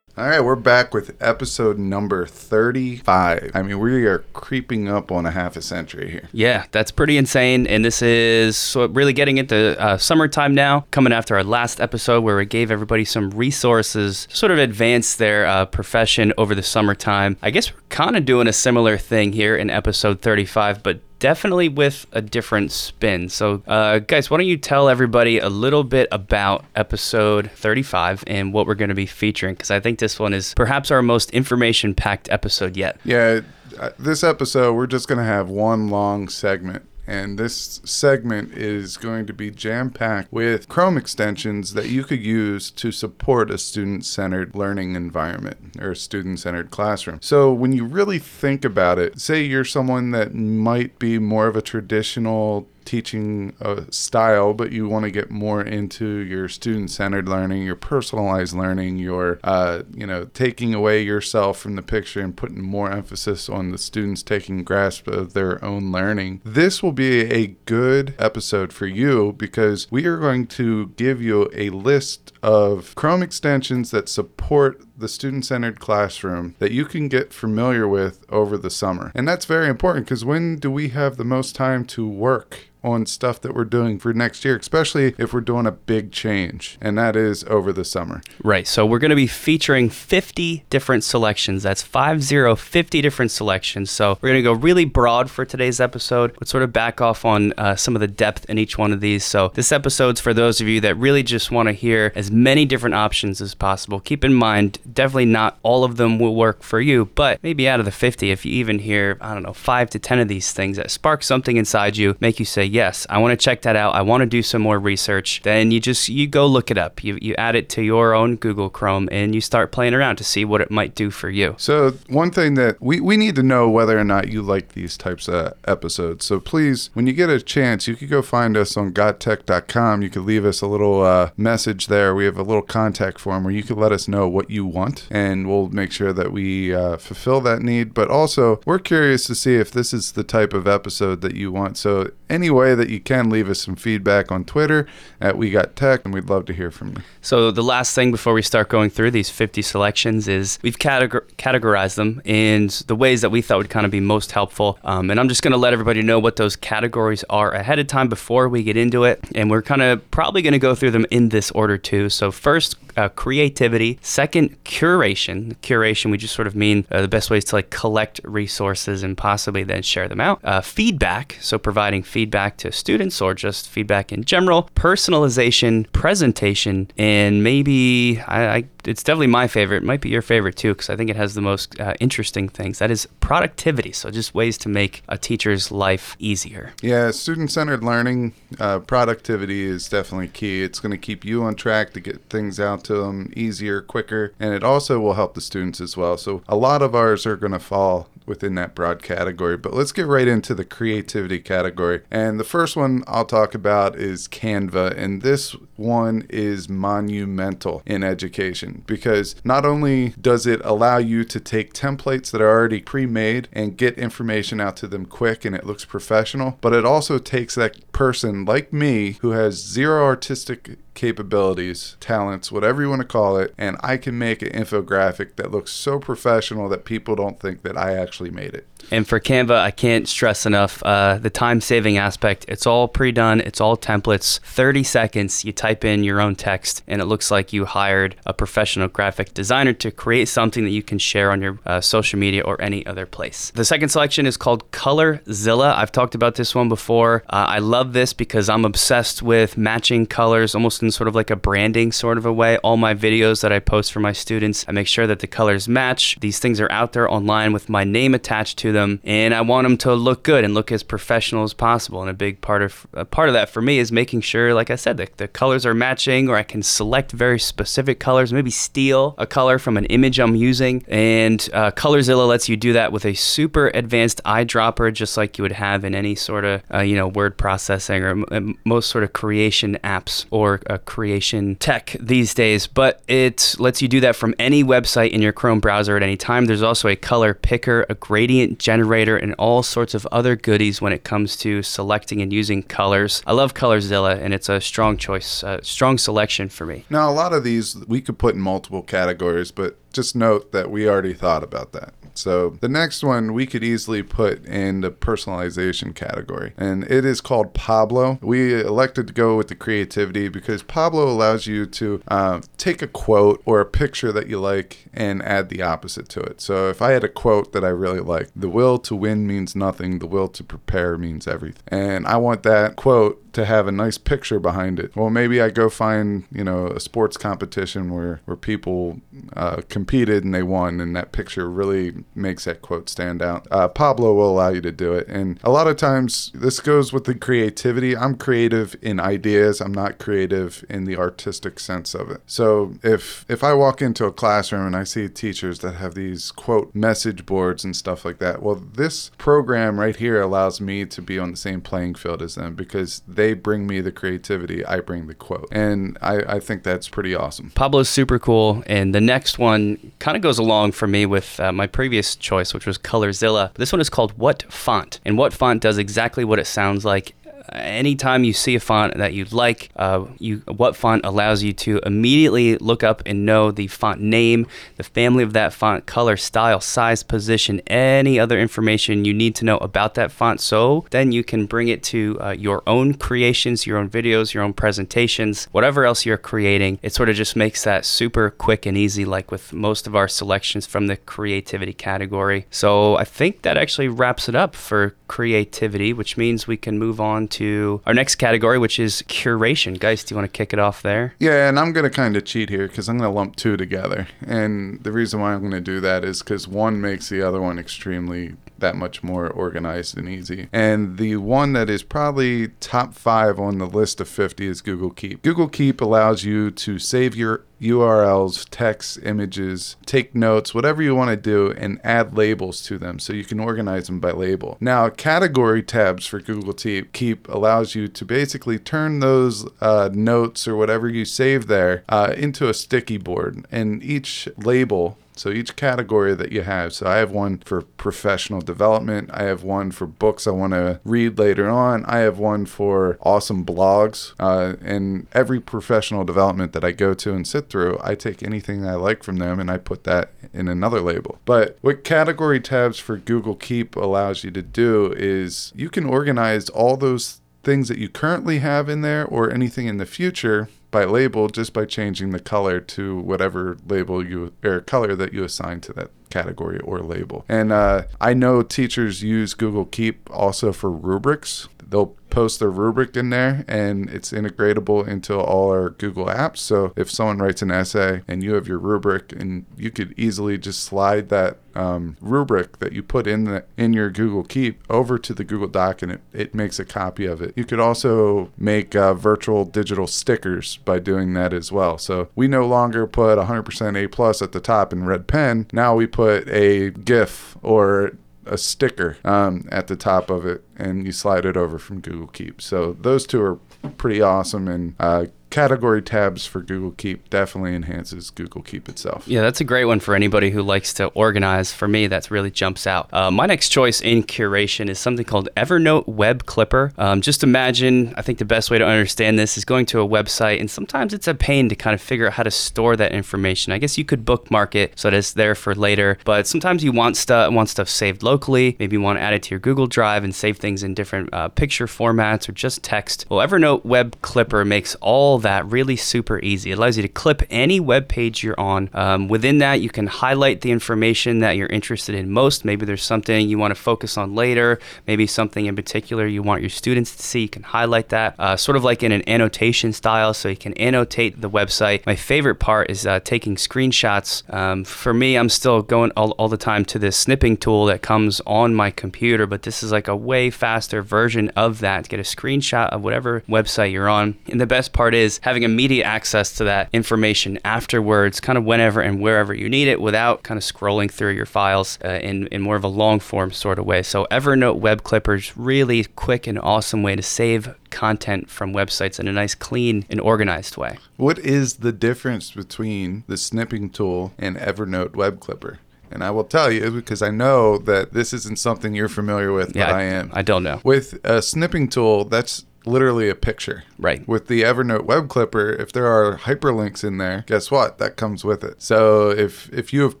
We're 0.48 0.56
back 0.56 0.94
with 0.94 1.14
episode 1.20 1.78
number 1.78 2.24
35. 2.24 3.50
I 3.52 3.60
mean, 3.60 3.78
we 3.78 4.06
are 4.06 4.20
creeping 4.32 4.88
up 4.88 5.12
on 5.12 5.26
a 5.26 5.30
half 5.30 5.58
a 5.58 5.60
century 5.60 6.10
here. 6.10 6.26
Yeah, 6.32 6.64
that's 6.70 6.90
pretty 6.90 7.18
insane. 7.18 7.66
And 7.66 7.84
this 7.84 8.00
is 8.00 8.74
really 8.74 9.12
getting 9.12 9.36
into 9.36 9.78
uh, 9.78 9.98
summertime 9.98 10.54
now, 10.54 10.86
coming 10.90 11.12
after 11.12 11.36
our 11.36 11.44
last 11.44 11.82
episode 11.82 12.22
where 12.22 12.34
we 12.34 12.46
gave 12.46 12.70
everybody 12.70 13.04
some 13.04 13.28
resources, 13.32 14.26
sort 14.30 14.50
of 14.50 14.56
advance 14.56 15.16
their 15.16 15.44
uh, 15.44 15.66
profession 15.66 16.32
over 16.38 16.54
the 16.54 16.62
summertime. 16.62 17.36
I 17.42 17.50
guess 17.50 17.70
we're 17.70 17.80
kind 17.90 18.16
of 18.16 18.24
doing 18.24 18.48
a 18.48 18.52
similar 18.54 18.96
thing 18.96 19.34
here 19.34 19.54
in 19.54 19.68
episode 19.68 20.22
35, 20.22 20.82
but 20.82 21.00
definitely 21.18 21.68
with 21.68 22.06
a 22.12 22.22
different 22.22 22.72
spin. 22.72 23.28
So, 23.28 23.62
uh, 23.66 23.98
Geis, 24.00 24.30
why 24.30 24.38
don't 24.38 24.46
you 24.46 24.56
tell 24.56 24.88
everybody 24.88 25.38
a 25.38 25.48
little 25.48 25.84
bit 25.84 26.08
about 26.12 26.64
episode 26.76 27.50
35 27.52 28.24
and 28.26 28.52
what 28.52 28.66
we're 28.66 28.74
going 28.74 28.88
to 28.88 28.94
be 28.94 29.06
featuring? 29.06 29.54
Because 29.54 29.70
I 29.70 29.80
think 29.80 29.98
this 29.98 30.18
one 30.18 30.34
is 30.34 30.54
perhaps 30.54 30.90
our 30.90 31.02
most 31.02 31.30
information 31.30 31.94
packed 31.94 32.28
episode 32.30 32.76
yet. 32.76 32.98
Yeah, 33.04 33.40
uh, 33.78 33.90
this 33.98 34.24
episode, 34.24 34.74
we're 34.74 34.86
just 34.86 35.08
going 35.08 35.18
to 35.18 35.24
have 35.24 35.48
one 35.48 35.88
long 35.88 36.28
segment. 36.28 36.84
And 37.08 37.38
this 37.38 37.80
segment 37.84 38.52
is 38.52 38.98
going 38.98 39.24
to 39.26 39.32
be 39.32 39.50
jam 39.50 39.88
packed 39.88 40.30
with 40.30 40.68
Chrome 40.68 40.98
extensions 40.98 41.72
that 41.72 41.88
you 41.88 42.04
could 42.04 42.22
use 42.22 42.70
to 42.72 42.92
support 42.92 43.50
a 43.50 43.56
student 43.56 44.04
centered 44.04 44.54
learning 44.54 44.94
environment 44.94 45.76
or 45.80 45.92
a 45.92 45.96
student 45.96 46.38
centered 46.38 46.70
classroom. 46.70 47.18
So, 47.22 47.50
when 47.50 47.72
you 47.72 47.86
really 47.86 48.18
think 48.18 48.62
about 48.62 48.98
it, 48.98 49.22
say 49.22 49.42
you're 49.42 49.64
someone 49.64 50.10
that 50.10 50.34
might 50.34 50.98
be 50.98 51.18
more 51.18 51.46
of 51.46 51.56
a 51.56 51.62
traditional 51.62 52.68
teaching 52.88 53.54
a 53.60 53.84
style, 53.92 54.54
but 54.54 54.72
you 54.72 54.88
want 54.88 55.04
to 55.04 55.10
get 55.10 55.30
more 55.30 55.60
into 55.60 56.06
your 56.06 56.48
student-centered 56.48 57.28
learning, 57.28 57.62
your 57.62 57.76
personalized 57.76 58.56
learning, 58.56 58.96
your 58.96 59.38
uh, 59.44 59.82
you 59.94 60.06
know 60.06 60.24
taking 60.24 60.72
away 60.72 61.02
yourself 61.02 61.58
from 61.58 61.76
the 61.76 61.82
picture 61.82 62.20
and 62.20 62.34
putting 62.34 62.62
more 62.62 62.90
emphasis 62.90 63.50
on 63.50 63.72
the 63.72 63.78
students 63.78 64.22
taking 64.22 64.64
grasp 64.64 65.06
of 65.06 65.34
their 65.34 65.62
own 65.62 65.92
learning. 65.92 66.40
This 66.44 66.82
will 66.82 66.92
be 66.92 67.30
a 67.30 67.48
good 67.66 68.14
episode 68.18 68.72
for 68.72 68.86
you 68.86 69.34
because 69.34 69.86
we 69.90 70.06
are 70.06 70.16
going 70.16 70.46
to 70.46 70.86
give 70.96 71.20
you 71.20 71.50
a 71.54 71.68
list 71.68 72.32
of 72.42 72.94
Chrome 72.94 73.22
extensions 73.22 73.90
that 73.90 74.08
support 74.08 74.82
the 74.98 75.08
student 75.08 75.44
centered 75.46 75.80
classroom 75.80 76.54
that 76.58 76.72
you 76.72 76.84
can 76.84 77.08
get 77.08 77.32
familiar 77.32 77.86
with 77.86 78.24
over 78.28 78.58
the 78.58 78.70
summer. 78.70 79.12
And 79.14 79.26
that's 79.26 79.44
very 79.44 79.68
important 79.68 80.06
because 80.06 80.24
when 80.24 80.56
do 80.56 80.70
we 80.70 80.88
have 80.90 81.16
the 81.16 81.24
most 81.24 81.54
time 81.54 81.84
to 81.86 82.06
work? 82.06 82.68
on 82.82 83.06
stuff 83.06 83.40
that 83.40 83.54
we're 83.54 83.64
doing 83.64 83.98
for 83.98 84.12
next 84.12 84.44
year, 84.44 84.56
especially 84.56 85.14
if 85.18 85.32
we're 85.32 85.40
doing 85.40 85.66
a 85.66 85.70
big 85.72 86.12
change, 86.12 86.78
and 86.80 86.96
that 86.98 87.16
is 87.16 87.44
over 87.44 87.72
the 87.72 87.84
summer. 87.84 88.22
Right. 88.42 88.66
So 88.66 88.86
we're 88.86 88.98
going 88.98 89.10
to 89.10 89.16
be 89.16 89.26
featuring 89.26 89.90
50 89.90 90.64
different 90.70 91.04
selections. 91.04 91.62
That's 91.62 91.82
50, 91.82 92.56
50 92.56 93.02
different 93.02 93.30
selections. 93.30 93.90
So 93.90 94.18
we're 94.20 94.30
going 94.30 94.42
to 94.42 94.42
go 94.42 94.52
really 94.52 94.84
broad 94.84 95.30
for 95.30 95.44
today's 95.44 95.80
episode, 95.80 96.34
but 96.38 96.48
sort 96.48 96.62
of 96.62 96.72
back 96.72 97.00
off 97.00 97.24
on 97.24 97.52
uh, 97.58 97.76
some 97.76 97.96
of 97.96 98.00
the 98.00 98.08
depth 98.08 98.48
in 98.48 98.58
each 98.58 98.78
one 98.78 98.92
of 98.92 99.00
these. 99.00 99.24
So 99.24 99.48
this 99.54 99.72
episode's 99.72 100.20
for 100.20 100.32
those 100.32 100.60
of 100.60 100.68
you 100.68 100.80
that 100.80 100.96
really 100.96 101.22
just 101.22 101.50
want 101.50 101.68
to 101.68 101.72
hear 101.72 102.12
as 102.14 102.30
many 102.30 102.64
different 102.64 102.94
options 102.94 103.40
as 103.40 103.54
possible. 103.54 104.00
Keep 104.00 104.24
in 104.24 104.34
mind, 104.34 104.78
definitely 104.92 105.26
not 105.26 105.58
all 105.62 105.84
of 105.84 105.96
them 105.96 106.18
will 106.18 106.34
work 106.34 106.62
for 106.62 106.80
you, 106.80 107.06
but 107.14 107.42
maybe 107.42 107.68
out 107.68 107.80
of 107.80 107.86
the 107.86 107.92
50, 107.92 108.30
if 108.30 108.44
you 108.44 108.52
even 108.52 108.78
hear, 108.78 109.18
I 109.20 109.34
don't 109.34 109.42
know, 109.42 109.52
five 109.52 109.90
to 109.90 109.98
10 109.98 110.20
of 110.20 110.28
these 110.28 110.52
things 110.52 110.76
that 110.76 110.90
spark 110.90 111.22
something 111.22 111.56
inside 111.56 111.96
you, 111.96 112.16
make 112.20 112.38
you 112.38 112.44
say, 112.44 112.64
yes, 112.64 113.06
I 113.10 113.18
want 113.18 113.38
to 113.38 113.42
check 113.42 113.62
that 113.62 113.76
out. 113.76 113.94
I 113.94 114.02
want 114.02 114.22
to 114.22 114.26
do 114.26 114.42
some 114.42 114.62
more 114.62 114.78
research. 114.78 115.42
Then 115.42 115.70
you 115.70 115.80
just, 115.80 116.08
you 116.08 116.26
go 116.26 116.46
look 116.46 116.70
it 116.70 116.78
up. 116.78 117.02
You, 117.04 117.18
you 117.20 117.34
add 117.36 117.54
it 117.54 117.68
to 117.70 117.82
your 117.82 118.14
own 118.14 118.36
Google 118.36 118.70
Chrome 118.70 119.08
and 119.12 119.34
you 119.34 119.40
start 119.40 119.72
playing 119.72 119.94
around 119.94 120.16
to 120.16 120.24
see 120.24 120.44
what 120.44 120.60
it 120.60 120.70
might 120.70 120.94
do 120.94 121.10
for 121.10 121.28
you. 121.28 121.54
So 121.58 121.92
one 122.08 122.30
thing 122.30 122.54
that 122.54 122.80
we, 122.80 123.00
we 123.00 123.16
need 123.16 123.34
to 123.36 123.42
know 123.42 123.68
whether 123.68 123.98
or 123.98 124.04
not 124.04 124.28
you 124.28 124.42
like 124.42 124.72
these 124.72 124.96
types 124.96 125.28
of 125.28 125.54
episodes. 125.66 126.24
So 126.24 126.40
please, 126.40 126.90
when 126.94 127.06
you 127.06 127.12
get 127.12 127.30
a 127.30 127.40
chance, 127.40 127.86
you 127.86 127.96
could 127.96 128.10
go 128.10 128.22
find 128.22 128.56
us 128.56 128.76
on 128.76 128.92
gottech.com. 128.92 130.02
You 130.02 130.10
could 130.10 130.22
leave 130.22 130.44
us 130.44 130.60
a 130.60 130.66
little 130.66 131.02
uh, 131.02 131.30
message 131.36 131.86
there. 131.86 132.14
We 132.14 132.24
have 132.24 132.38
a 132.38 132.42
little 132.42 132.62
contact 132.62 133.18
form 133.18 133.44
where 133.44 133.52
you 133.52 133.62
could 133.62 133.78
let 133.78 133.92
us 133.92 134.08
know 134.08 134.28
what 134.28 134.50
you 134.50 134.64
want 134.64 134.77
and 135.10 135.48
we'll 135.48 135.68
make 135.68 135.92
sure 135.92 136.12
that 136.12 136.32
we 136.32 136.74
uh, 136.74 136.96
fulfill 136.96 137.40
that 137.42 137.62
need. 137.62 137.94
But 137.94 138.08
also, 138.08 138.60
we're 138.66 138.78
curious 138.78 139.24
to 139.26 139.34
see 139.34 139.56
if 139.56 139.70
this 139.70 139.92
is 139.92 140.12
the 140.12 140.24
type 140.24 140.52
of 140.52 140.66
episode 140.66 141.20
that 141.20 141.34
you 141.34 141.52
want. 141.52 141.76
So 141.76 142.10
any 142.30 142.50
way 142.50 142.74
that 142.74 142.88
you 142.90 143.00
can, 143.00 143.30
leave 143.30 143.48
us 143.48 143.60
some 143.60 143.76
feedback 143.76 144.30
on 144.30 144.44
Twitter 144.44 144.86
at 145.20 145.36
We 145.36 145.50
Got 145.50 145.76
Tech, 145.76 146.04
and 146.04 146.12
we'd 146.12 146.28
love 146.28 146.46
to 146.46 146.52
hear 146.52 146.70
from 146.70 146.88
you. 146.90 146.96
So 147.20 147.50
the 147.50 147.62
last 147.62 147.94
thing 147.94 148.10
before 148.10 148.32
we 148.32 148.42
start 148.42 148.68
going 148.68 148.90
through 148.90 149.10
these 149.10 149.30
50 149.30 149.62
selections 149.62 150.28
is 150.28 150.58
we've 150.62 150.78
categor- 150.78 151.24
categorized 151.36 151.96
them 151.96 152.20
in 152.24 152.70
the 152.86 152.96
ways 152.96 153.20
that 153.22 153.30
we 153.30 153.42
thought 153.42 153.58
would 153.58 153.70
kind 153.70 153.86
of 153.86 153.92
be 153.92 154.00
most 154.00 154.32
helpful. 154.32 154.78
Um, 154.84 155.10
and 155.10 155.18
I'm 155.18 155.28
just 155.28 155.42
going 155.42 155.52
to 155.52 155.58
let 155.58 155.72
everybody 155.72 156.02
know 156.02 156.18
what 156.18 156.36
those 156.36 156.56
categories 156.56 157.24
are 157.30 157.52
ahead 157.52 157.78
of 157.78 157.86
time 157.86 158.08
before 158.08 158.48
we 158.48 158.62
get 158.62 158.76
into 158.76 159.04
it. 159.04 159.24
And 159.34 159.50
we're 159.50 159.62
kind 159.62 159.82
of 159.82 160.08
probably 160.10 160.42
going 160.42 160.52
to 160.52 160.58
go 160.58 160.74
through 160.74 160.92
them 160.92 161.06
in 161.10 161.30
this 161.30 161.50
order 161.52 161.78
too. 161.78 162.08
So 162.08 162.30
first, 162.30 162.76
uh, 162.98 163.08
creativity. 163.10 163.98
Second, 164.02 164.62
curation. 164.64 165.56
Curation, 165.58 166.10
we 166.10 166.18
just 166.18 166.34
sort 166.34 166.48
of 166.48 166.56
mean 166.56 166.84
uh, 166.90 167.00
the 167.00 167.08
best 167.08 167.30
ways 167.30 167.44
to 167.46 167.56
like 167.56 167.70
collect 167.70 168.20
resources 168.24 169.02
and 169.02 169.16
possibly 169.16 169.62
then 169.62 169.82
share 169.82 170.08
them 170.08 170.20
out. 170.20 170.40
Uh, 170.42 170.60
feedback, 170.60 171.36
so 171.40 171.58
providing 171.58 172.02
feedback 172.02 172.17
to 172.26 172.72
students 172.72 173.20
or 173.20 173.34
just 173.34 173.68
feedback 173.68 174.12
in 174.12 174.24
general. 174.24 174.68
Personalization, 174.74 175.90
presentation, 175.92 176.90
and 176.96 177.42
maybe 177.42 178.20
I, 178.26 178.56
I 178.56 178.64
it's 178.84 179.02
definitely 179.02 179.26
my 179.26 179.48
favorite. 179.48 179.78
It 179.78 179.82
might 179.82 180.00
be 180.00 180.08
your 180.08 180.22
favorite 180.22 180.56
too, 180.56 180.72
because 180.72 180.88
I 180.88 180.96
think 180.96 181.10
it 181.10 181.16
has 181.16 181.34
the 181.34 181.42
most 181.42 181.78
uh, 181.78 181.94
interesting 182.00 182.48
things. 182.48 182.78
That 182.78 182.90
is 182.90 183.06
productivity. 183.20 183.92
So 183.92 184.10
just 184.10 184.34
ways 184.34 184.56
to 184.58 184.68
make 184.68 185.02
a 185.08 185.18
teacher's 185.18 185.70
life 185.70 186.16
easier. 186.18 186.72
Yeah, 186.80 187.10
student-centered 187.10 187.84
learning, 187.84 188.32
uh, 188.58 188.78
productivity 188.78 189.64
is 189.64 189.88
definitely 189.88 190.28
key. 190.28 190.62
It's 190.62 190.80
going 190.80 190.92
to 190.92 190.98
keep 190.98 191.24
you 191.24 191.42
on 191.42 191.54
track 191.54 191.92
to 191.94 192.00
get 192.00 192.22
things 192.30 192.58
out 192.58 192.82
to 192.84 192.94
them 192.94 193.30
easier, 193.36 193.82
quicker, 193.82 194.32
and 194.40 194.54
it 194.54 194.64
also 194.64 195.00
will 195.00 195.14
help 195.14 195.34
the 195.34 195.42
students 195.42 195.80
as 195.80 195.96
well. 195.96 196.16
So 196.16 196.42
a 196.48 196.56
lot 196.56 196.80
of 196.80 196.94
ours 196.94 197.26
are 197.26 197.36
going 197.36 197.52
to 197.52 197.58
fall 197.58 198.08
within 198.28 198.54
that 198.56 198.74
broad 198.74 199.02
category. 199.02 199.56
But 199.56 199.74
let's 199.74 199.92
get 199.92 200.06
right 200.06 200.28
into 200.28 200.54
the 200.54 200.64
creativity 200.64 201.40
category. 201.40 202.02
And 202.10 202.38
the 202.38 202.44
first 202.44 202.76
one 202.76 203.02
I'll 203.06 203.24
talk 203.24 203.54
about 203.54 203.96
is 203.96 204.28
Canva. 204.28 204.96
And 204.96 205.22
this 205.22 205.56
one 205.78 206.26
is 206.28 206.68
monumental 206.68 207.82
in 207.86 208.02
education 208.02 208.82
because 208.86 209.36
not 209.44 209.64
only 209.64 210.10
does 210.20 210.46
it 210.46 210.60
allow 210.64 210.98
you 210.98 211.24
to 211.24 211.40
take 211.40 211.72
templates 211.72 212.30
that 212.30 212.40
are 212.40 212.50
already 212.50 212.80
pre 212.80 213.06
made 213.06 213.48
and 213.52 213.76
get 213.76 213.98
information 213.98 214.60
out 214.60 214.76
to 214.76 214.86
them 214.86 215.06
quick 215.06 215.44
and 215.44 215.54
it 215.54 215.66
looks 215.66 215.84
professional, 215.84 216.58
but 216.60 216.72
it 216.72 216.84
also 216.84 217.18
takes 217.18 217.54
that 217.54 217.92
person 217.92 218.44
like 218.44 218.72
me 218.72 219.16
who 219.20 219.30
has 219.30 219.54
zero 219.54 220.04
artistic 220.04 220.78
capabilities, 220.98 221.96
talents, 222.00 222.50
whatever 222.50 222.82
you 222.82 222.90
want 222.90 223.00
to 223.00 223.06
call 223.06 223.36
it, 223.38 223.54
and 223.56 223.76
I 223.80 223.96
can 223.98 224.18
make 224.18 224.42
an 224.42 224.48
infographic 224.48 225.36
that 225.36 225.52
looks 225.52 225.70
so 225.70 226.00
professional 226.00 226.68
that 226.70 226.84
people 226.84 227.14
don't 227.14 227.38
think 227.38 227.62
that 227.62 227.78
I 227.78 227.96
actually 227.96 228.30
made 228.30 228.52
it. 228.52 228.66
And 228.90 229.06
for 229.06 229.20
Canva, 229.20 229.56
I 229.56 229.70
can't 229.70 230.08
stress 230.08 230.44
enough 230.44 230.82
uh, 230.82 231.18
the 231.18 231.30
time 231.30 231.60
saving 231.60 231.98
aspect. 231.98 232.46
It's 232.48 232.66
all 232.66 232.88
pre 232.88 233.12
done, 233.12 233.40
it's 233.40 233.60
all 233.60 233.76
templates. 233.76 234.40
30 234.40 234.82
seconds, 234.82 235.44
you 235.44 235.52
type 235.52 235.67
type 235.68 235.84
in 235.84 236.02
your 236.02 236.20
own 236.20 236.34
text, 236.34 236.82
and 236.86 237.02
it 237.02 237.04
looks 237.04 237.30
like 237.30 237.52
you 237.52 237.66
hired 237.66 238.16
a 238.24 238.32
professional 238.32 238.88
graphic 238.88 239.34
designer 239.34 239.74
to 239.74 239.90
create 239.90 240.28
something 240.28 240.64
that 240.64 240.70
you 240.70 240.82
can 240.82 240.98
share 240.98 241.30
on 241.30 241.42
your 241.42 241.58
uh, 241.66 241.80
social 241.80 242.18
media 242.18 242.42
or 242.42 242.60
any 242.62 242.86
other 242.86 243.04
place. 243.04 243.52
The 243.54 243.64
second 243.64 243.90
selection 243.90 244.26
is 244.26 244.38
called 244.38 244.70
Colorzilla. 244.72 245.74
I've 245.74 245.92
talked 245.92 246.14
about 246.14 246.36
this 246.36 246.54
one 246.54 246.70
before. 246.70 247.22
Uh, 247.28 247.56
I 247.56 247.58
love 247.58 247.92
this 247.92 248.14
because 248.14 248.48
I'm 248.48 248.64
obsessed 248.64 249.22
with 249.22 249.58
matching 249.58 250.06
colors, 250.06 250.54
almost 250.54 250.82
in 250.82 250.90
sort 250.90 251.08
of 251.08 251.14
like 251.14 251.30
a 251.30 251.36
branding 251.36 251.92
sort 251.92 252.16
of 252.16 252.24
a 252.24 252.32
way. 252.32 252.56
All 252.58 252.78
my 252.78 252.94
videos 252.94 253.42
that 253.42 253.52
I 253.52 253.58
post 253.58 253.92
for 253.92 254.00
my 254.00 254.12
students, 254.12 254.64
I 254.68 254.72
make 254.72 254.86
sure 254.86 255.06
that 255.06 255.18
the 255.18 255.26
colors 255.26 255.68
match. 255.68 256.16
These 256.20 256.38
things 256.38 256.60
are 256.60 256.72
out 256.72 256.94
there 256.94 257.10
online 257.10 257.52
with 257.52 257.68
my 257.68 257.84
name 257.84 258.14
attached 258.14 258.56
to 258.58 258.72
them, 258.72 259.00
and 259.04 259.34
I 259.34 259.42
want 259.42 259.66
them 259.66 259.76
to 259.78 259.94
look 259.94 260.22
good 260.22 260.44
and 260.44 260.54
look 260.54 260.72
as 260.72 260.82
professional 260.82 261.44
as 261.44 261.52
possible. 261.52 262.00
And 262.00 262.10
a 262.10 262.14
big 262.14 262.40
part 262.40 262.62
of 262.62 262.86
part 263.10 263.28
of 263.28 263.34
that 263.34 263.50
for 263.50 263.60
me 263.60 263.78
is 263.78 263.92
making 263.92 264.22
sure, 264.22 264.54
like 264.54 264.70
I 264.70 264.76
said, 264.76 264.96
that 264.96 265.18
the 265.18 265.28
colors 265.28 265.57
are 265.66 265.74
matching, 265.74 266.28
or 266.28 266.36
I 266.36 266.42
can 266.42 266.62
select 266.62 267.12
very 267.12 267.38
specific 267.38 268.00
colors, 268.00 268.32
maybe 268.32 268.50
steal 268.50 269.14
a 269.18 269.26
color 269.26 269.58
from 269.58 269.76
an 269.76 269.84
image 269.86 270.18
I'm 270.18 270.34
using. 270.34 270.84
And 270.88 271.48
uh, 271.52 271.70
Colorzilla 271.72 272.26
lets 272.26 272.48
you 272.48 272.56
do 272.56 272.72
that 272.72 272.92
with 272.92 273.04
a 273.04 273.14
super 273.14 273.68
advanced 273.74 274.22
eyedropper, 274.24 274.92
just 274.92 275.16
like 275.16 275.38
you 275.38 275.42
would 275.42 275.52
have 275.52 275.84
in 275.84 275.94
any 275.94 276.14
sort 276.14 276.44
of 276.44 276.62
uh, 276.72 276.80
you 276.80 276.96
know 276.96 277.08
word 277.08 277.36
processing 277.36 278.02
or 278.02 278.10
m- 278.32 278.58
most 278.64 278.90
sort 278.90 279.04
of 279.04 279.12
creation 279.12 279.78
apps 279.84 280.26
or 280.30 280.60
uh, 280.68 280.78
creation 280.78 281.56
tech 281.56 281.96
these 282.00 282.34
days. 282.34 282.66
But 282.66 283.02
it 283.08 283.56
lets 283.58 283.82
you 283.82 283.88
do 283.88 284.00
that 284.00 284.16
from 284.16 284.34
any 284.38 284.64
website 284.64 285.10
in 285.10 285.22
your 285.22 285.32
Chrome 285.32 285.60
browser 285.60 285.96
at 285.96 286.02
any 286.02 286.16
time. 286.16 286.46
There's 286.46 286.62
also 286.62 286.88
a 286.88 286.96
color 286.96 287.34
picker, 287.34 287.86
a 287.88 287.94
gradient 287.94 288.58
generator, 288.58 289.16
and 289.16 289.34
all 289.34 289.62
sorts 289.62 289.94
of 289.94 290.06
other 290.12 290.36
goodies 290.36 290.80
when 290.80 290.92
it 290.92 291.04
comes 291.04 291.36
to 291.38 291.62
selecting 291.62 292.20
and 292.20 292.32
using 292.32 292.62
colors. 292.62 293.22
I 293.26 293.32
love 293.32 293.54
Colorzilla, 293.54 294.20
and 294.20 294.34
it's 294.34 294.48
a 294.48 294.60
strong 294.60 294.96
choice, 294.96 295.42
uh, 295.48 295.60
strong 295.62 295.96
selection 295.96 296.50
for 296.50 296.66
me. 296.66 296.84
Now, 296.90 297.08
a 297.08 297.12
lot 297.12 297.32
of 297.32 297.42
these 297.42 297.76
we 297.86 298.02
could 298.02 298.18
put 298.18 298.34
in 298.34 298.40
multiple 298.40 298.82
categories, 298.82 299.50
but 299.50 299.78
just 299.92 300.14
note 300.14 300.52
that 300.52 300.70
we 300.70 300.86
already 300.86 301.14
thought 301.14 301.42
about 301.42 301.72
that. 301.72 301.94
So 302.12 302.50
the 302.60 302.68
next 302.68 303.04
one 303.04 303.32
we 303.32 303.46
could 303.46 303.62
easily 303.62 304.02
put 304.02 304.44
in 304.44 304.80
the 304.80 304.90
personalization 304.90 305.94
category, 305.94 306.52
and 306.56 306.82
it 306.84 307.04
is 307.04 307.20
called 307.20 307.54
Pablo. 307.54 308.18
We 308.20 308.60
elected 308.60 309.06
to 309.06 309.12
go 309.12 309.36
with 309.36 309.48
the 309.48 309.54
creativity 309.54 310.28
because 310.28 310.62
Pablo 310.64 311.08
allows 311.08 311.46
you 311.46 311.64
to 311.64 312.02
uh, 312.08 312.40
take 312.56 312.82
a 312.82 312.88
quote 312.88 313.40
or 313.46 313.60
a 313.60 313.64
picture 313.64 314.10
that 314.12 314.26
you 314.26 314.40
like 314.40 314.86
and 314.92 315.22
add 315.22 315.48
the 315.48 315.62
opposite 315.62 316.08
to 316.10 316.20
it. 316.20 316.40
So 316.40 316.68
if 316.68 316.82
I 316.82 316.90
had 316.90 317.04
a 317.04 317.08
quote 317.08 317.52
that 317.52 317.64
I 317.64 317.68
really 317.68 318.00
like, 318.00 318.30
the 318.34 318.48
will 318.48 318.78
to 318.80 318.96
win 318.96 319.26
means 319.26 319.54
nothing, 319.54 320.00
the 320.00 320.06
will 320.06 320.28
to 320.28 320.42
prepare 320.42 320.98
means 320.98 321.28
everything. 321.28 321.62
And 321.68 322.04
I 322.06 322.16
want 322.16 322.42
that 322.42 322.74
quote 322.74 323.27
to 323.38 323.44
have 323.44 323.68
a 323.68 323.72
nice 323.72 323.98
picture 323.98 324.40
behind 324.40 324.80
it. 324.80 324.96
Well, 324.96 325.10
maybe 325.10 325.40
I 325.40 325.50
go 325.50 325.70
find 325.70 326.24
you 326.32 326.42
know 326.42 326.66
a 326.66 326.80
sports 326.80 327.16
competition 327.16 327.94
where 327.94 328.20
where 328.24 328.36
people 328.36 329.00
uh, 329.34 329.62
competed 329.68 330.24
and 330.24 330.34
they 330.34 330.42
won, 330.42 330.80
and 330.80 330.96
that 330.96 331.12
picture 331.12 331.48
really 331.48 332.04
makes 332.16 332.46
that 332.46 332.62
quote 332.62 332.88
stand 332.88 333.22
out. 333.22 333.46
Uh, 333.52 333.68
Pablo 333.68 334.12
will 334.12 334.32
allow 334.32 334.48
you 334.48 334.60
to 334.62 334.72
do 334.72 334.92
it, 334.92 335.06
and 335.06 335.38
a 335.44 335.50
lot 335.50 335.68
of 335.68 335.76
times 335.76 336.32
this 336.34 336.58
goes 336.58 336.92
with 336.92 337.04
the 337.04 337.14
creativity. 337.14 337.96
I'm 337.96 338.16
creative 338.16 338.74
in 338.82 338.98
ideas. 338.98 339.60
I'm 339.60 339.72
not 339.72 339.98
creative 339.98 340.64
in 340.68 340.84
the 340.84 340.96
artistic 340.96 341.60
sense 341.60 341.94
of 341.94 342.10
it. 342.10 342.22
So 342.26 342.74
if 342.82 343.24
if 343.28 343.44
I 343.44 343.54
walk 343.54 343.80
into 343.80 344.04
a 344.04 344.12
classroom 344.12 344.66
and 344.66 344.74
I 344.74 344.82
see 344.82 345.08
teachers 345.08 345.60
that 345.60 345.76
have 345.76 345.94
these 345.94 346.32
quote 346.32 346.74
message 346.74 347.24
boards 347.24 347.64
and 347.64 347.76
stuff 347.76 348.04
like 348.04 348.18
that, 348.18 348.42
well, 348.42 348.56
this 348.56 349.12
program 349.16 349.78
right 349.78 349.94
here 349.94 350.20
allows 350.20 350.60
me 350.60 350.84
to 350.86 351.00
be 351.00 351.20
on 351.20 351.30
the 351.30 351.36
same 351.36 351.60
playing 351.60 351.94
field 351.94 352.20
as 352.20 352.34
them 352.34 352.56
because 352.56 353.02
they 353.06 353.27
bring 353.34 353.66
me 353.66 353.80
the 353.80 353.92
creativity, 353.92 354.64
I 354.64 354.80
bring 354.80 355.06
the 355.06 355.14
quote. 355.14 355.48
And 355.52 355.98
I, 356.00 356.36
I 356.36 356.40
think 356.40 356.62
that's 356.62 356.88
pretty 356.88 357.14
awesome. 357.14 357.50
Pablo's 357.50 357.88
super 357.88 358.18
cool. 358.18 358.62
And 358.66 358.94
the 358.94 359.00
next 359.00 359.38
one 359.38 359.92
kind 359.98 360.16
of 360.16 360.22
goes 360.22 360.38
along 360.38 360.72
for 360.72 360.86
me 360.86 361.06
with 361.06 361.38
uh, 361.40 361.52
my 361.52 361.66
previous 361.66 362.16
choice, 362.16 362.54
which 362.54 362.66
was 362.66 362.78
Colorzilla. 362.78 363.54
This 363.54 363.72
one 363.72 363.80
is 363.80 363.90
called 363.90 364.16
What 364.18 364.44
Font. 364.52 365.00
And 365.04 365.18
What 365.18 365.32
Font 365.32 365.62
does 365.62 365.78
exactly 365.78 366.24
what 366.24 366.38
it 366.38 366.46
sounds 366.46 366.84
like 366.84 367.14
anytime 367.52 368.24
you 368.24 368.32
see 368.32 368.54
a 368.54 368.60
font 368.60 368.96
that 368.96 369.14
you 369.14 369.24
like, 369.26 369.70
uh, 369.76 370.04
you 370.18 370.38
what 370.46 370.76
font 370.76 371.04
allows 371.04 371.42
you 371.42 371.52
to 371.52 371.80
immediately 371.84 372.56
look 372.58 372.82
up 372.82 373.02
and 373.06 373.24
know 373.24 373.50
the 373.50 373.66
font 373.68 374.00
name, 374.00 374.46
the 374.76 374.82
family 374.82 375.22
of 375.22 375.32
that 375.32 375.52
font, 375.52 375.86
color, 375.86 376.16
style, 376.16 376.60
size, 376.60 377.02
position, 377.02 377.60
any 377.66 378.18
other 378.18 378.38
information 378.38 379.04
you 379.04 379.14
need 379.14 379.34
to 379.36 379.44
know 379.44 379.58
about 379.58 379.94
that 379.94 380.10
font. 380.10 380.40
So 380.40 380.86
then 380.90 381.12
you 381.12 381.24
can 381.24 381.46
bring 381.46 381.68
it 381.68 381.82
to 381.84 382.18
uh, 382.20 382.30
your 382.30 382.62
own 382.66 382.94
creations, 382.94 383.66
your 383.66 383.78
own 383.78 383.88
videos, 383.88 384.34
your 384.34 384.42
own 384.42 384.52
presentations, 384.52 385.46
whatever 385.52 385.84
else 385.84 386.04
you're 386.04 386.18
creating. 386.18 386.78
It 386.82 386.94
sort 386.94 387.08
of 387.08 387.16
just 387.16 387.36
makes 387.36 387.64
that 387.64 387.84
super 387.84 388.30
quick 388.30 388.66
and 388.66 388.76
easy, 388.76 389.04
like 389.04 389.30
with 389.30 389.52
most 389.52 389.86
of 389.86 389.94
our 389.94 390.08
selections 390.08 390.66
from 390.66 390.86
the 390.86 390.96
creativity 390.96 391.72
category. 391.72 392.46
So 392.50 392.96
I 392.96 393.04
think 393.04 393.42
that 393.42 393.56
actually 393.56 393.88
wraps 393.88 394.28
it 394.28 394.34
up 394.34 394.54
for 394.54 394.94
creativity, 395.08 395.92
which 395.92 396.16
means 396.16 396.46
we 396.46 396.56
can 396.56 396.78
move 396.78 397.00
on 397.00 397.28
to 397.28 397.37
to 397.38 397.80
our 397.86 397.94
next 397.94 398.16
category, 398.16 398.58
which 398.58 398.78
is 398.78 399.02
curation. 399.08 399.78
Geis, 399.78 400.04
do 400.04 400.12
you 400.12 400.16
want 400.16 400.32
to 400.32 400.36
kick 400.36 400.52
it 400.52 400.58
off 400.58 400.82
there? 400.82 401.14
Yeah, 401.18 401.48
and 401.48 401.58
I'm 401.58 401.72
going 401.72 401.84
to 401.84 401.90
kind 401.90 402.16
of 402.16 402.24
cheat 402.24 402.50
here 402.50 402.66
because 402.66 402.88
I'm 402.88 402.98
going 402.98 403.10
to 403.10 403.14
lump 403.14 403.36
two 403.36 403.56
together. 403.56 404.08
And 404.26 404.82
the 404.82 404.92
reason 404.92 405.20
why 405.20 405.34
I'm 405.34 405.40
going 405.40 405.52
to 405.52 405.60
do 405.60 405.80
that 405.80 406.04
is 406.04 406.20
because 406.20 406.48
one 406.48 406.80
makes 406.80 407.08
the 407.08 407.22
other 407.22 407.40
one 407.40 407.58
extremely 407.58 408.34
that 408.60 408.76
much 408.76 409.02
more 409.02 409.28
organized 409.28 409.96
and 409.96 410.08
easy. 410.08 410.48
And 410.52 410.98
the 410.98 411.16
one 411.16 411.52
that 411.52 411.70
is 411.70 411.82
probably 411.82 412.48
top 412.60 412.94
five 412.94 413.38
on 413.38 413.58
the 413.58 413.66
list 413.66 414.00
of 414.00 414.08
50 414.08 414.46
is 414.46 414.60
Google 414.60 414.90
Keep. 414.90 415.22
Google 415.22 415.48
Keep 415.48 415.80
allows 415.80 416.24
you 416.24 416.50
to 416.50 416.78
save 416.78 417.16
your 417.16 417.44
URLs, 417.60 418.46
text, 418.50 418.98
images, 419.02 419.76
take 419.84 420.14
notes, 420.14 420.54
whatever 420.54 420.82
you 420.82 420.94
want 420.94 421.10
to 421.10 421.16
do, 421.16 421.52
and 421.58 421.80
add 421.82 422.16
labels 422.16 422.62
to 422.62 422.78
them 422.78 422.98
so 422.98 423.12
you 423.12 423.24
can 423.24 423.40
organize 423.40 423.86
them 423.86 424.00
by 424.00 424.12
label. 424.12 424.56
Now, 424.60 424.88
category 424.88 425.62
tabs 425.62 426.06
for 426.06 426.20
Google 426.20 426.52
Keep 426.52 427.28
allows 427.28 427.74
you 427.74 427.88
to 427.88 428.04
basically 428.04 428.58
turn 428.58 429.00
those 429.00 429.48
uh, 429.60 429.90
notes 429.92 430.46
or 430.46 430.56
whatever 430.56 430.88
you 430.88 431.04
save 431.04 431.46
there 431.46 431.84
uh, 431.88 432.14
into 432.16 432.48
a 432.48 432.54
sticky 432.54 432.98
board, 432.98 433.46
and 433.50 433.82
each 433.82 434.28
label 434.36 434.96
so 435.18 435.30
each 435.30 435.56
category 435.56 436.14
that 436.14 436.32
you 436.32 436.42
have. 436.42 436.72
So 436.72 436.86
I 436.86 436.96
have 436.96 437.10
one 437.10 437.38
for 437.38 437.62
professional 437.62 438.40
development. 438.40 439.10
I 439.12 439.24
have 439.24 439.42
one 439.42 439.70
for 439.70 439.86
books 439.86 440.26
I 440.26 440.30
want 440.30 440.52
to 440.52 440.80
read 440.84 441.18
later 441.18 441.48
on. 441.48 441.84
I 441.86 441.98
have 441.98 442.18
one 442.18 442.46
for 442.46 442.98
awesome 443.02 443.44
blogs. 443.44 444.14
Uh, 444.18 444.56
and 444.62 445.06
every 445.12 445.40
professional 445.40 446.04
development 446.04 446.52
that 446.52 446.64
I 446.64 446.72
go 446.72 446.94
to 446.94 447.14
and 447.14 447.26
sit 447.26 447.48
through, 447.48 447.78
I 447.82 447.94
take 447.94 448.22
anything 448.22 448.66
I 448.66 448.74
like 448.74 449.02
from 449.02 449.16
them 449.16 449.40
and 449.40 449.50
I 449.50 449.58
put 449.58 449.84
that 449.84 450.12
in 450.32 450.48
another 450.48 450.80
label. 450.80 451.18
But 451.24 451.58
what 451.60 451.84
category 451.84 452.40
tabs 452.40 452.78
for 452.78 452.96
Google 452.96 453.34
Keep 453.34 453.76
allows 453.76 454.24
you 454.24 454.30
to 454.32 454.42
do 454.42 454.92
is 454.96 455.52
you 455.54 455.70
can 455.70 455.84
organize 455.84 456.48
all 456.48 456.76
those 456.76 457.20
things 457.42 457.68
that 457.68 457.78
you 457.78 457.88
currently 457.88 458.40
have 458.40 458.68
in 458.68 458.82
there 458.82 459.06
or 459.06 459.30
anything 459.30 459.66
in 459.66 459.78
the 459.78 459.86
future 459.86 460.48
by 460.70 460.84
label 460.84 461.28
just 461.28 461.52
by 461.52 461.64
changing 461.64 462.10
the 462.10 462.20
color 462.20 462.60
to 462.60 462.98
whatever 462.98 463.56
label 463.66 464.04
you 464.04 464.32
or 464.44 464.60
color 464.60 464.94
that 464.94 465.12
you 465.12 465.24
assign 465.24 465.60
to 465.62 465.72
that 465.72 465.90
category 466.10 466.58
or 466.60 466.80
label. 466.80 467.24
And 467.28 467.52
uh, 467.52 467.82
I 468.00 468.14
know 468.14 468.42
teachers 468.42 469.02
use 469.02 469.34
Google 469.34 469.64
Keep 469.64 470.10
also 470.12 470.52
for 470.52 470.70
rubrics. 470.70 471.48
They'll 471.66 471.96
post 472.10 472.40
their 472.40 472.50
rubric 472.50 472.96
in 472.96 473.10
there 473.10 473.44
and 473.46 473.88
it's 473.90 474.12
integratable 474.12 474.86
into 474.86 475.18
all 475.18 475.50
our 475.50 475.70
Google 475.70 476.06
apps. 476.06 476.38
So 476.38 476.72
if 476.76 476.90
someone 476.90 477.18
writes 477.18 477.42
an 477.42 477.50
essay 477.50 478.02
and 478.08 478.22
you 478.22 478.34
have 478.34 478.48
your 478.48 478.58
rubric 478.58 479.12
and 479.12 479.46
you 479.56 479.70
could 479.70 479.94
easily 479.96 480.38
just 480.38 480.60
slide 480.60 481.08
that 481.08 481.38
um, 481.54 481.96
rubric 482.00 482.58
that 482.60 482.72
you 482.72 482.82
put 482.82 483.06
in 483.06 483.24
the 483.24 483.44
in 483.56 483.72
your 483.72 483.90
Google 483.90 484.22
Keep 484.22 484.62
over 484.70 484.98
to 484.98 485.12
the 485.12 485.24
Google 485.24 485.48
Doc 485.48 485.82
and 485.82 485.92
it, 485.92 486.00
it 486.12 486.34
makes 486.34 486.58
a 486.58 486.64
copy 486.64 487.04
of 487.04 487.20
it. 487.20 487.32
You 487.36 487.44
could 487.44 487.60
also 487.60 488.30
make 488.38 488.76
uh, 488.76 488.94
virtual 488.94 489.44
digital 489.44 489.86
stickers 489.86 490.58
by 490.58 490.78
doing 490.78 491.14
that 491.14 491.32
as 491.32 491.50
well. 491.50 491.78
So 491.78 492.08
we 492.14 492.28
no 492.28 492.46
longer 492.46 492.86
put 492.86 493.18
100% 493.18 493.82
A 493.82 493.88
plus 493.88 494.22
at 494.22 494.32
the 494.32 494.40
top 494.40 494.72
in 494.72 494.84
red 494.84 495.06
pen. 495.06 495.46
Now 495.52 495.74
we 495.74 495.86
put 495.86 496.28
a 496.28 496.70
GIF 496.70 497.36
or 497.42 497.92
a 498.28 498.38
sticker 498.38 498.96
um, 499.04 499.48
at 499.50 499.66
the 499.66 499.76
top 499.76 500.10
of 500.10 500.26
it 500.26 500.44
and 500.56 500.86
you 500.86 500.92
slide 500.92 501.24
it 501.24 501.36
over 501.36 501.58
from 501.58 501.80
Google 501.80 502.08
Keep. 502.08 502.40
So 502.40 502.74
those 502.74 503.06
two 503.06 503.22
are 503.22 503.38
pretty 503.76 504.00
awesome 504.00 504.48
and 504.48 504.74
uh, 504.78 505.06
category 505.30 505.82
tabs 505.82 506.26
for 506.26 506.40
Google 506.40 506.72
Keep 506.72 507.10
definitely 507.10 507.54
enhances 507.54 508.10
Google 508.10 508.42
Keep 508.42 508.68
itself. 508.68 509.06
Yeah, 509.06 509.22
that's 509.22 509.40
a 509.40 509.44
great 509.44 509.66
one 509.66 509.80
for 509.80 509.94
anybody 509.94 510.30
who 510.30 510.42
likes 510.42 510.72
to 510.74 510.86
organize. 510.88 511.52
For 511.52 511.68
me, 511.68 511.86
that 511.86 512.10
really 512.10 512.30
jumps 512.30 512.66
out. 512.66 512.88
Uh, 512.92 513.10
my 513.10 513.26
next 513.26 513.50
choice 513.50 513.80
in 513.80 514.02
curation 514.04 514.68
is 514.68 514.78
something 514.78 515.04
called 515.04 515.28
Evernote 515.36 515.86
Web 515.86 516.26
Clipper. 516.26 516.72
Um, 516.78 517.00
just 517.00 517.22
imagine, 517.22 517.94
I 517.96 518.02
think 518.02 518.18
the 518.18 518.24
best 518.24 518.50
way 518.50 518.58
to 518.58 518.66
understand 518.66 519.18
this 519.18 519.36
is 519.36 519.44
going 519.44 519.66
to 519.66 519.80
a 519.80 519.88
website, 519.88 520.40
and 520.40 520.50
sometimes 520.50 520.94
it's 520.94 521.08
a 521.08 521.14
pain 521.14 521.48
to 521.48 521.56
kind 521.56 521.74
of 521.74 521.80
figure 521.80 522.06
out 522.06 522.14
how 522.14 522.22
to 522.22 522.30
store 522.30 522.76
that 522.76 522.92
information. 522.92 523.52
I 523.52 523.58
guess 523.58 523.76
you 523.76 523.84
could 523.84 524.04
bookmark 524.04 524.54
it 524.54 524.78
so 524.78 524.90
that 524.90 524.96
it's 524.96 525.12
there 525.12 525.34
for 525.34 525.54
later, 525.54 525.98
but 526.04 526.26
sometimes 526.26 526.64
you 526.64 526.72
want 526.72 526.96
stuff 526.96 527.32
want 527.32 527.48
stuff 527.48 527.68
saved 527.68 528.02
locally. 528.02 528.56
Maybe 528.58 528.76
you 528.76 528.80
want 528.80 528.98
to 528.98 529.02
add 529.02 529.14
it 529.14 529.22
to 529.24 529.30
your 529.30 529.40
Google 529.40 529.66
Drive 529.66 530.04
and 530.04 530.14
save 530.14 530.38
things 530.38 530.62
in 530.62 530.74
different 530.74 531.12
uh, 531.12 531.28
picture 531.28 531.66
formats 531.66 532.28
or 532.28 532.32
just 532.32 532.62
text. 532.62 533.06
Well, 533.08 533.26
Evernote 533.26 533.64
Web 533.64 534.00
Clipper 534.02 534.44
makes 534.44 534.74
all 534.76 535.17
that 535.20 535.46
really 535.46 535.76
super 535.76 536.18
easy. 536.20 536.50
It 536.50 536.58
allows 536.58 536.76
you 536.76 536.82
to 536.82 536.88
clip 536.88 537.22
any 537.30 537.60
web 537.60 537.88
page 537.88 538.22
you're 538.22 538.38
on. 538.38 538.70
Um, 538.72 539.08
within 539.08 539.38
that, 539.38 539.60
you 539.60 539.70
can 539.70 539.86
highlight 539.86 540.40
the 540.40 540.50
information 540.50 541.20
that 541.20 541.36
you're 541.36 541.48
interested 541.48 541.94
in 541.94 542.10
most. 542.10 542.44
Maybe 542.44 542.66
there's 542.66 542.82
something 542.82 543.28
you 543.28 543.38
want 543.38 543.54
to 543.54 543.60
focus 543.60 543.96
on 543.96 544.14
later, 544.14 544.58
maybe 544.86 545.06
something 545.06 545.46
in 545.46 545.56
particular 545.56 546.06
you 546.06 546.22
want 546.22 546.42
your 546.42 546.50
students 546.50 546.94
to 546.96 547.02
see. 547.02 547.20
You 547.22 547.28
can 547.28 547.42
highlight 547.42 547.88
that, 547.90 548.14
uh, 548.18 548.36
sort 548.36 548.56
of 548.56 548.64
like 548.64 548.82
in 548.82 548.92
an 548.92 549.08
annotation 549.08 549.72
style, 549.72 550.12
so 550.14 550.28
you 550.28 550.36
can 550.36 550.54
annotate 550.54 551.20
the 551.20 551.30
website. 551.30 551.86
My 551.86 551.96
favorite 551.96 552.36
part 552.36 552.70
is 552.70 552.86
uh, 552.86 553.00
taking 553.00 553.36
screenshots. 553.36 554.22
Um, 554.32 554.64
for 554.64 554.92
me, 554.92 555.16
I'm 555.16 555.28
still 555.28 555.62
going 555.62 555.92
all, 555.96 556.10
all 556.12 556.28
the 556.28 556.36
time 556.36 556.64
to 556.66 556.78
this 556.78 556.96
snipping 556.96 557.36
tool 557.36 557.66
that 557.66 557.82
comes 557.82 558.20
on 558.26 558.54
my 558.54 558.70
computer, 558.70 559.26
but 559.26 559.42
this 559.42 559.62
is 559.62 559.72
like 559.72 559.88
a 559.88 559.96
way 559.96 560.30
faster 560.30 560.82
version 560.82 561.30
of 561.36 561.60
that 561.60 561.84
to 561.84 561.90
get 561.90 562.00
a 562.00 562.02
screenshot 562.02 562.68
of 562.68 562.82
whatever 562.82 563.22
website 563.28 563.72
you're 563.72 563.88
on. 563.88 564.18
And 564.28 564.40
the 564.40 564.46
best 564.46 564.72
part 564.72 564.94
is 564.94 565.07
having 565.22 565.42
immediate 565.42 565.84
access 565.84 566.36
to 566.36 566.44
that 566.44 566.68
information 566.72 567.38
afterwards, 567.44 568.20
kind 568.20 568.36
of 568.36 568.44
whenever 568.44 568.82
and 568.82 569.00
wherever 569.00 569.32
you 569.32 569.48
need 569.48 569.68
it 569.68 569.80
without 569.80 570.22
kind 570.22 570.36
of 570.36 570.44
scrolling 570.44 570.90
through 570.90 571.12
your 571.12 571.26
files 571.26 571.78
uh, 571.84 571.98
in, 572.02 572.26
in 572.26 572.42
more 572.42 572.56
of 572.56 572.64
a 572.64 572.68
long 572.68 573.00
form 573.00 573.32
sort 573.32 573.58
of 573.58 573.64
way. 573.64 573.82
So 573.82 574.06
Evernote 574.10 574.58
Web 574.58 574.82
Clippers, 574.82 575.36
really 575.36 575.84
quick 575.84 576.26
and 576.26 576.38
awesome 576.38 576.82
way 576.82 576.94
to 576.94 577.02
save 577.02 577.54
content 577.70 578.28
from 578.28 578.52
websites 578.52 579.00
in 579.00 579.08
a 579.08 579.12
nice, 579.12 579.34
clean, 579.34 579.86
and 579.88 580.00
organized 580.00 580.56
way. 580.56 580.78
What 580.96 581.18
is 581.18 581.54
the 581.54 581.72
difference 581.72 582.32
between 582.32 583.04
the 583.06 583.16
snipping 583.16 583.70
tool 583.70 584.12
and 584.18 584.36
Evernote 584.36 584.94
Web 584.94 585.20
Clipper? 585.20 585.60
And 585.90 586.04
I 586.04 586.10
will 586.10 586.24
tell 586.24 586.50
you 586.50 586.70
because 586.70 587.02
I 587.02 587.10
know 587.10 587.56
that 587.58 587.92
this 587.92 588.12
isn't 588.12 588.38
something 588.38 588.74
you're 588.74 588.88
familiar 588.88 589.32
with, 589.32 589.56
Yeah, 589.56 589.66
but 589.66 589.74
I 589.76 589.82
am. 589.84 590.10
I 590.12 590.22
don't 590.22 590.42
know. 590.42 590.60
With 590.62 591.00
a 591.04 591.22
snipping 591.22 591.68
tool, 591.68 592.04
that's 592.04 592.44
literally 592.64 593.08
a 593.08 593.14
picture. 593.14 593.64
Right. 593.78 594.06
With 594.06 594.26
the 594.26 594.42
Evernote 594.42 594.84
web 594.84 595.08
clipper, 595.08 595.50
if 595.50 595.72
there 595.72 595.86
are 595.86 596.16
hyperlinks 596.18 596.82
in 596.84 596.98
there, 596.98 597.24
guess 597.26 597.50
what? 597.50 597.78
That 597.78 597.96
comes 597.96 598.24
with 598.24 598.42
it. 598.44 598.60
So 598.62 599.10
if 599.10 599.48
if 599.52 599.72
you 599.72 599.82
have 599.82 600.00